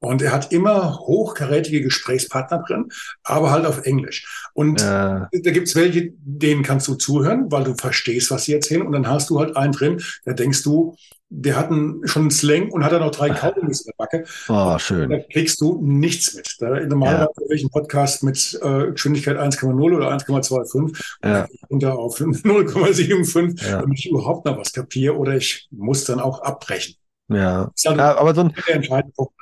[0.00, 2.90] Und er hat immer hochkarätige Gesprächspartner drin,
[3.22, 4.26] aber halt auf Englisch.
[4.52, 8.82] Und Äh, da gibt's welche, denen kannst du zuhören, weil du verstehst, was sie erzählen.
[8.82, 10.94] Und dann hast du halt einen drin, da denkst du,
[11.30, 14.24] der hat einen, schon einen Slang und hat dann noch drei Kaugummis in der Backe.
[14.50, 15.08] oh, schön.
[15.08, 16.54] Da kriegst du nichts mit.
[16.58, 21.48] Da normalerweise ich einen Podcast mit äh, Geschwindigkeit 1,0 oder 1,25 Ja.
[21.70, 23.80] runter auf 0,75, Ja.
[23.80, 26.94] damit ich überhaupt noch was kapiere oder ich muss dann auch abbrechen.
[27.28, 27.70] Ja.
[27.86, 29.34] Halt ja, aber so ein, Punkt.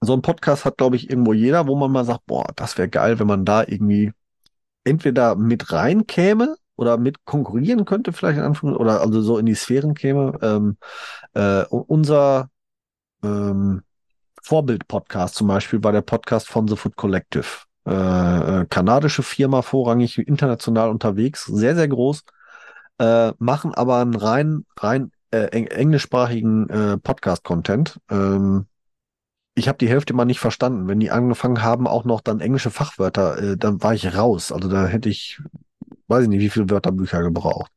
[0.00, 2.88] so ein Podcast hat, glaube ich, irgendwo jeder, wo man mal sagt, boah, das wäre
[2.88, 4.12] geil, wenn man da irgendwie
[4.84, 9.54] entweder mit reinkäme oder mit konkurrieren könnte, vielleicht in Anführungszeichen, oder also so in die
[9.54, 10.38] Sphären käme.
[10.42, 10.76] Ähm,
[11.34, 12.48] äh, unser
[13.22, 13.82] ähm,
[14.42, 17.46] Vorbild-Podcast zum Beispiel war der Podcast von The Food Collective.
[17.86, 17.92] Äh,
[18.60, 22.24] äh, kanadische Firma, vorrangig international unterwegs, sehr, sehr groß,
[22.98, 28.00] äh, machen aber einen rein, rein äh, eng englischsprachigen äh, Podcast-Content.
[28.10, 28.66] Ähm,
[29.54, 30.88] ich habe die Hälfte mal nicht verstanden.
[30.88, 34.52] Wenn die angefangen haben, auch noch dann englische Fachwörter, äh, dann war ich raus.
[34.52, 35.40] Also da hätte ich,
[36.08, 37.70] weiß ich nicht, wie viele Wörterbücher gebraucht.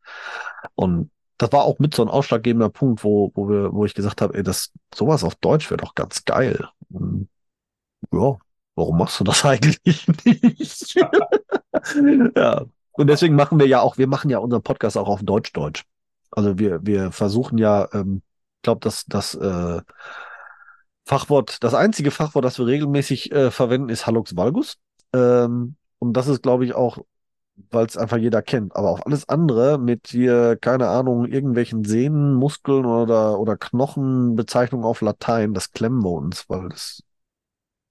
[0.75, 4.21] Und das war auch mit so ein ausschlaggebender Punkt, wo, wo wir, wo ich gesagt
[4.21, 6.67] habe, ey, das, sowas auf Deutsch wäre doch ganz geil.
[6.89, 7.27] Und,
[8.11, 8.37] ja,
[8.75, 10.95] warum machst du das eigentlich nicht?
[12.35, 12.65] ja.
[12.95, 15.83] Und deswegen machen wir ja auch, wir machen ja unseren Podcast auch auf Deutsch-Deutsch.
[16.35, 18.21] Also wir, wir versuchen ja, ähm,
[18.57, 19.81] ich glaube, dass das äh,
[21.05, 24.77] Fachwort, das einzige Fachwort, das wir regelmäßig äh, verwenden, ist Hallux Valgus.
[25.13, 26.99] Ähm, und das ist, glaube ich, auch,
[27.71, 28.75] weil es einfach jeder kennt.
[28.75, 35.01] Aber auf alles andere mit hier, keine Ahnung, irgendwelchen Sehnen, Muskeln oder, oder Knochenbezeichnungen auf
[35.01, 37.03] Latein, das klemmen wir uns, weil das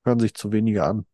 [0.05, 1.07] hören sich zu wenige an.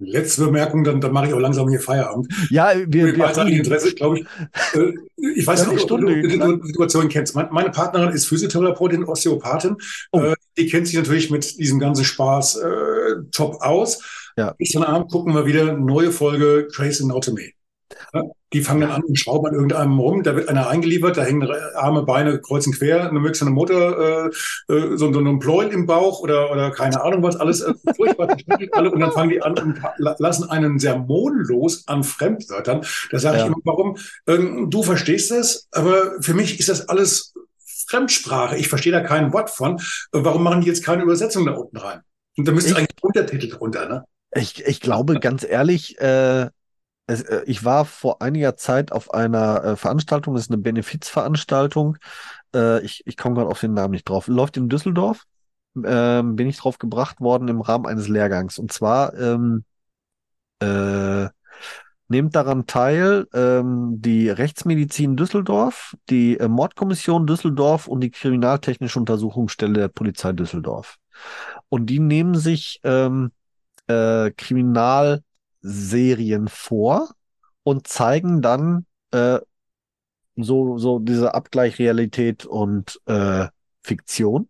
[0.00, 2.26] Letzte Bemerkung, dann, dann mache ich auch langsam hier Feierabend.
[2.50, 4.26] Ja, wir, Mit wir beidseitigem Interesse, glaube ich.
[4.74, 4.94] Äh,
[5.36, 6.66] Ich weiß nicht, ob du die.
[6.66, 7.34] Situation kennst.
[7.34, 9.76] Mein- Meine Partnerin ist Physiotherapeutin, Osteopathin.
[10.12, 10.20] Oh.
[10.20, 12.70] Äh, Die kennt sich natürlich mit diesem ganzen Spaß äh,
[13.30, 14.02] top aus.
[14.36, 14.54] Ja.
[14.58, 17.52] Gestern Abend gucken wir wieder eine neue Folge Grey's Anatomy.
[18.52, 21.48] Die fangen dann an und schrauben an irgendeinem rum, da wird einer eingeliefert, da hängen
[21.74, 24.26] Arme, Beine kreuz und quer, dann wirkst du eine Mutter,
[24.68, 27.72] äh, äh, so, so ein Pleuel im Bauch oder, oder keine Ahnung was, alles äh,
[27.96, 28.36] furchtbar
[28.72, 32.84] alle und dann fangen die an und lassen einen Sermon los an Fremdwörtern.
[33.10, 33.44] Da sage ja.
[33.44, 33.96] ich immer, warum?
[34.26, 37.34] Ähm, du verstehst das, aber für mich ist das alles
[37.88, 38.56] Fremdsprache.
[38.56, 39.80] Ich verstehe da kein Wort von.
[40.12, 42.00] Warum machen die jetzt keine Übersetzung da unten rein?
[42.36, 44.04] Und da müsste eigentlich Untertitel drunter, ne?
[44.32, 46.48] Ich, ich glaube, ganz ehrlich, äh,
[47.10, 51.98] es, äh, ich war vor einiger Zeit auf einer äh, Veranstaltung, das ist eine Benefizveranstaltung.
[52.54, 54.28] Äh, ich ich komme gerade auf den Namen nicht drauf.
[54.28, 55.24] Läuft in Düsseldorf.
[55.84, 58.58] Ähm, bin ich drauf gebracht worden im Rahmen eines Lehrgangs.
[58.58, 59.64] Und zwar ähm,
[60.60, 61.28] äh,
[62.08, 69.74] nehmt daran teil ähm, die Rechtsmedizin Düsseldorf, die äh, Mordkommission Düsseldorf und die Kriminaltechnische Untersuchungsstelle
[69.74, 70.96] der Polizei Düsseldorf.
[71.68, 73.30] Und die nehmen sich ähm,
[73.86, 74.30] äh,
[75.62, 77.10] Kriminalserien vor
[77.62, 79.38] und zeigen dann äh,
[80.36, 83.48] so, so diese Abgleich Realität und äh,
[83.82, 84.48] Fiktion.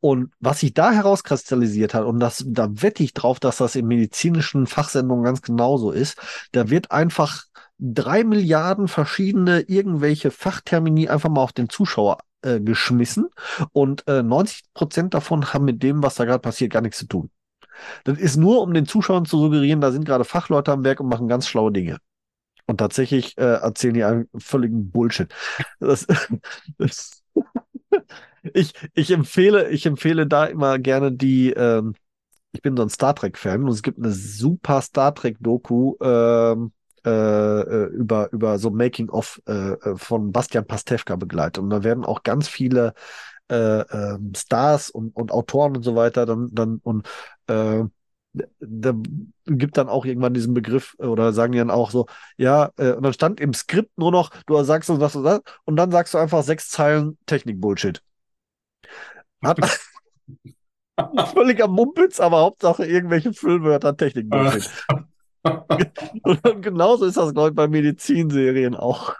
[0.00, 3.86] Und was sich da herauskristallisiert hat, und das, da wette ich drauf, dass das in
[3.86, 6.18] medizinischen Fachsendungen ganz genauso ist,
[6.52, 7.44] da wird einfach
[7.78, 13.28] drei Milliarden verschiedene irgendwelche Fachtermini einfach mal auf den Zuschauer äh, geschmissen
[13.72, 17.06] und äh, 90 Prozent davon haben mit dem, was da gerade passiert, gar nichts zu
[17.06, 17.30] tun.
[18.04, 21.08] Das ist nur, um den Zuschauern zu suggerieren, da sind gerade Fachleute am Werk und
[21.08, 21.98] machen ganz schlaue Dinge.
[22.66, 25.32] Und tatsächlich äh, erzählen die einen völligen Bullshit.
[25.80, 26.06] Das,
[26.78, 27.20] das
[28.54, 31.94] ich, ich, empfehle, ich empfehle da immer gerne die, ähm,
[32.52, 36.72] ich bin so ein Star Trek-Fan und es gibt eine super Star Trek-Doku ähm,
[37.04, 41.62] äh, äh über, über so Making-of äh, äh, von Bastian Pastewka begleitet.
[41.62, 42.94] Und da werden auch ganz viele
[43.50, 47.08] äh, äh, Stars und, und Autoren und so weiter dann, dann und
[47.50, 47.84] äh,
[48.60, 48.94] da
[49.46, 52.06] gibt dann auch irgendwann diesen Begriff oder sagen die dann auch so,
[52.36, 55.40] ja, äh, und dann stand im Skript nur noch, du sagst so das und das
[55.64, 58.02] und dann sagst du einfach sechs Zeilen Technik-Bullshit.
[59.42, 59.58] Hat
[61.32, 64.70] völliger Mumpitz, aber Hauptsache irgendwelche Füllwörter Technik-Bullshit.
[66.22, 69.14] und genauso ist das, glaube ich, bei Medizinserien auch.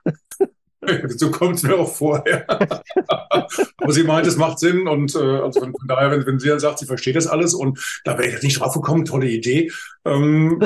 [1.09, 2.25] so kommt es mir auch vor.
[2.27, 2.45] Ja.
[3.79, 6.49] Aber sie meint, es macht Sinn und äh, also von, von, daher, wenn, wenn sie
[6.49, 9.29] dann sagt, sie versteht das alles und da wäre ich jetzt nicht drauf gekommen, tolle
[9.29, 9.71] Idee,
[10.05, 10.61] ähm,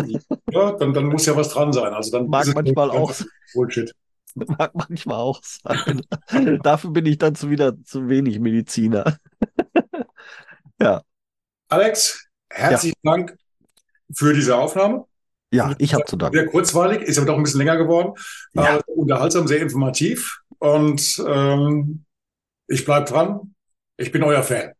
[0.50, 1.92] ja, dann, dann muss ja was dran sein.
[1.92, 3.12] Also dann mag manchmal auch
[3.54, 3.92] Bullshit.
[4.58, 6.02] Mag manchmal auch sein.
[6.64, 9.16] Dafür bin ich dann zu wieder zu wenig Mediziner.
[10.80, 11.02] ja.
[11.68, 13.12] Alex, herzlichen ja.
[13.12, 13.38] Dank
[14.12, 15.06] für diese Aufnahme.
[15.54, 16.36] Ja, ich habe zu danken.
[16.36, 18.14] Sehr kurzweilig, ist aber doch ein bisschen länger geworden.
[18.54, 18.76] Ja.
[18.76, 20.40] Äh, unterhaltsam, sehr informativ.
[20.58, 22.04] Und ähm,
[22.66, 23.54] ich bleibe dran.
[23.96, 24.72] Ich bin euer Fan.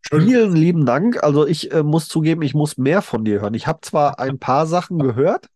[0.00, 0.22] Schön.
[0.22, 1.22] Vielen lieben Dank.
[1.22, 3.54] Also ich äh, muss zugeben, ich muss mehr von dir hören.
[3.54, 5.48] Ich habe zwar ein paar Sachen gehört,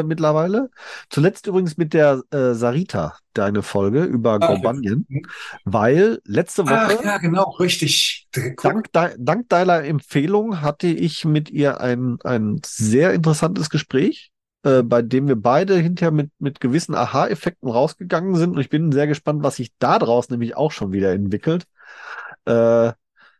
[0.00, 0.70] äh, mittlerweile.
[1.10, 5.20] Zuletzt übrigens mit der äh, Sarita, deine Folge über ah, Gorbanien, ja.
[5.64, 6.98] weil letzte Woche.
[6.98, 8.28] Ach, ja, genau, richtig.
[8.62, 14.30] Dank, de dank deiner Empfehlung hatte ich mit ihr ein, ein sehr interessantes Gespräch,
[14.62, 18.50] äh, bei dem wir beide hinterher mit, mit gewissen Aha-Effekten rausgegangen sind.
[18.50, 21.66] Und ich bin sehr gespannt, was sich daraus nämlich auch schon wieder entwickelt.
[22.44, 22.92] Äh,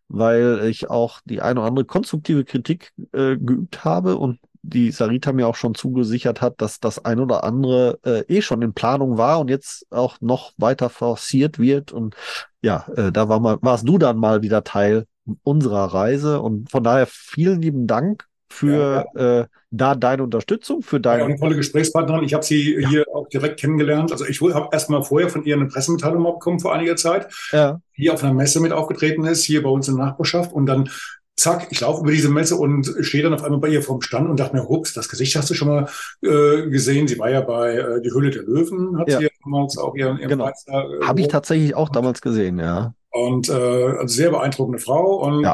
[0.09, 5.33] weil ich auch die eine oder andere konstruktive Kritik äh, geübt habe und die Sarita
[5.33, 9.17] mir auch schon zugesichert hat, dass das ein oder andere äh, eh schon in Planung
[9.17, 11.93] war und jetzt auch noch weiter forciert wird.
[11.93, 12.15] Und
[12.63, 15.07] ja, äh, da war mal, warst du dann mal wieder Teil
[15.43, 16.41] unserer Reise.
[16.41, 19.41] Und von daher vielen lieben Dank für ja, ja.
[19.41, 21.21] Äh, da deine Unterstützung, für deine.
[21.21, 22.25] Ja, eine tolle Gesprächspartnerin.
[22.25, 22.89] Ich habe sie ja.
[22.89, 24.13] hier auch direkt kennengelernt.
[24.13, 27.81] Also ich habe erst mal vorher von ihr eine Pressemitteilung bekommen vor einiger Zeit, ja.
[27.97, 30.53] die auf einer Messe mit aufgetreten ist, hier bei uns in der Nachbarschaft.
[30.53, 30.89] Und dann
[31.37, 34.29] zack, ich laufe über diese Messe und stehe dann auf einmal bei ihr vorm Stand
[34.29, 35.89] und dachte mir, hups, das Gesicht hast du schon mal
[36.23, 37.07] äh, gesehen.
[37.07, 39.19] Sie war ja bei äh, Die Höhle der Löwen, hat ja.
[39.19, 40.49] sie ja damals auch ihren, ihren genau.
[40.49, 42.95] Äh, Habe ich tatsächlich auch damals gesehen, ja.
[43.11, 45.53] Und äh, also sehr beeindruckende Frau und ja.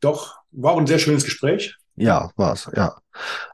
[0.00, 1.76] doch war ein sehr schönes Gespräch.
[1.96, 2.96] Ja, war's, ja.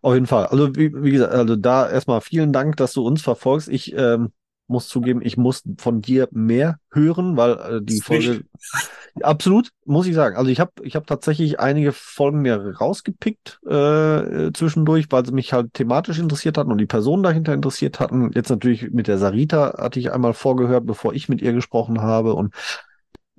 [0.02, 0.46] Auf jeden Fall.
[0.46, 3.68] Also wie, wie gesagt, also da erstmal vielen Dank, dass du uns verfolgst.
[3.68, 4.32] Ich ähm,
[4.68, 8.44] muss zugeben, ich muss von dir mehr hören, weil äh, die Folge
[9.22, 10.36] absolut muss ich sagen.
[10.36, 15.52] Also ich habe ich habe tatsächlich einige Folgen mir rausgepickt äh, zwischendurch, weil sie mich
[15.52, 18.30] halt thematisch interessiert hatten und die Personen dahinter interessiert hatten.
[18.34, 22.34] Jetzt natürlich mit der Sarita hatte ich einmal vorgehört, bevor ich mit ihr gesprochen habe
[22.34, 22.54] und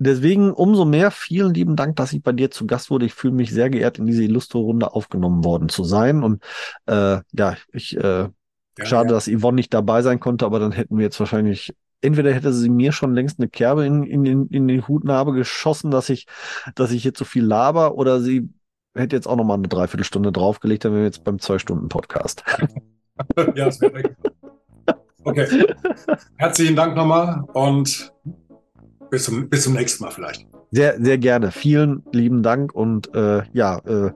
[0.02, 3.04] Deswegen umso mehr vielen lieben Dank, dass ich bei dir zu Gast wurde.
[3.04, 6.22] Ich fühle mich sehr geehrt, in diese Illustre-Runde aufgenommen worden zu sein.
[6.22, 6.42] Und
[6.86, 8.30] äh, ja, ich äh,
[8.80, 9.14] ja, Schade, ja.
[9.14, 12.68] dass Yvonne nicht dabei sein konnte, aber dann hätten wir jetzt wahrscheinlich, entweder hätte sie
[12.68, 16.26] mir schon längst eine Kerbe in, in, in, in die Hutnarbe geschossen, dass ich,
[16.74, 18.48] dass ich jetzt so viel laber, oder sie
[18.94, 22.44] hätte jetzt auch noch mal eine Dreiviertelstunde draufgelegt, dann wären wir jetzt beim Zwei-Stunden-Podcast.
[23.36, 24.02] ja, das wäre
[25.24, 25.66] Okay.
[26.36, 28.12] Herzlichen Dank nochmal und
[29.10, 30.46] bis zum, bis zum nächsten Mal vielleicht.
[30.70, 31.50] Sehr, sehr gerne.
[31.50, 34.12] Vielen lieben Dank und äh, ja, äh,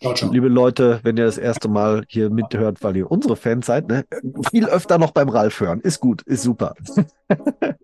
[0.00, 0.32] ciao, ciao.
[0.32, 4.04] liebe Leute, wenn ihr das erste Mal hier mithört, weil ihr unsere Fans seid, ne,
[4.50, 5.80] viel öfter noch beim Ralf hören.
[5.80, 6.74] Ist gut, ist super.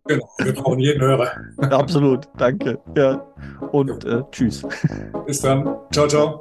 [0.05, 1.30] Genau, wir brauchen jeden Hörer.
[1.59, 2.78] Absolut, danke.
[2.97, 3.24] Ja.
[3.70, 4.62] Und äh, tschüss.
[5.26, 5.76] Bis dann.
[5.93, 6.40] Ciao, ciao.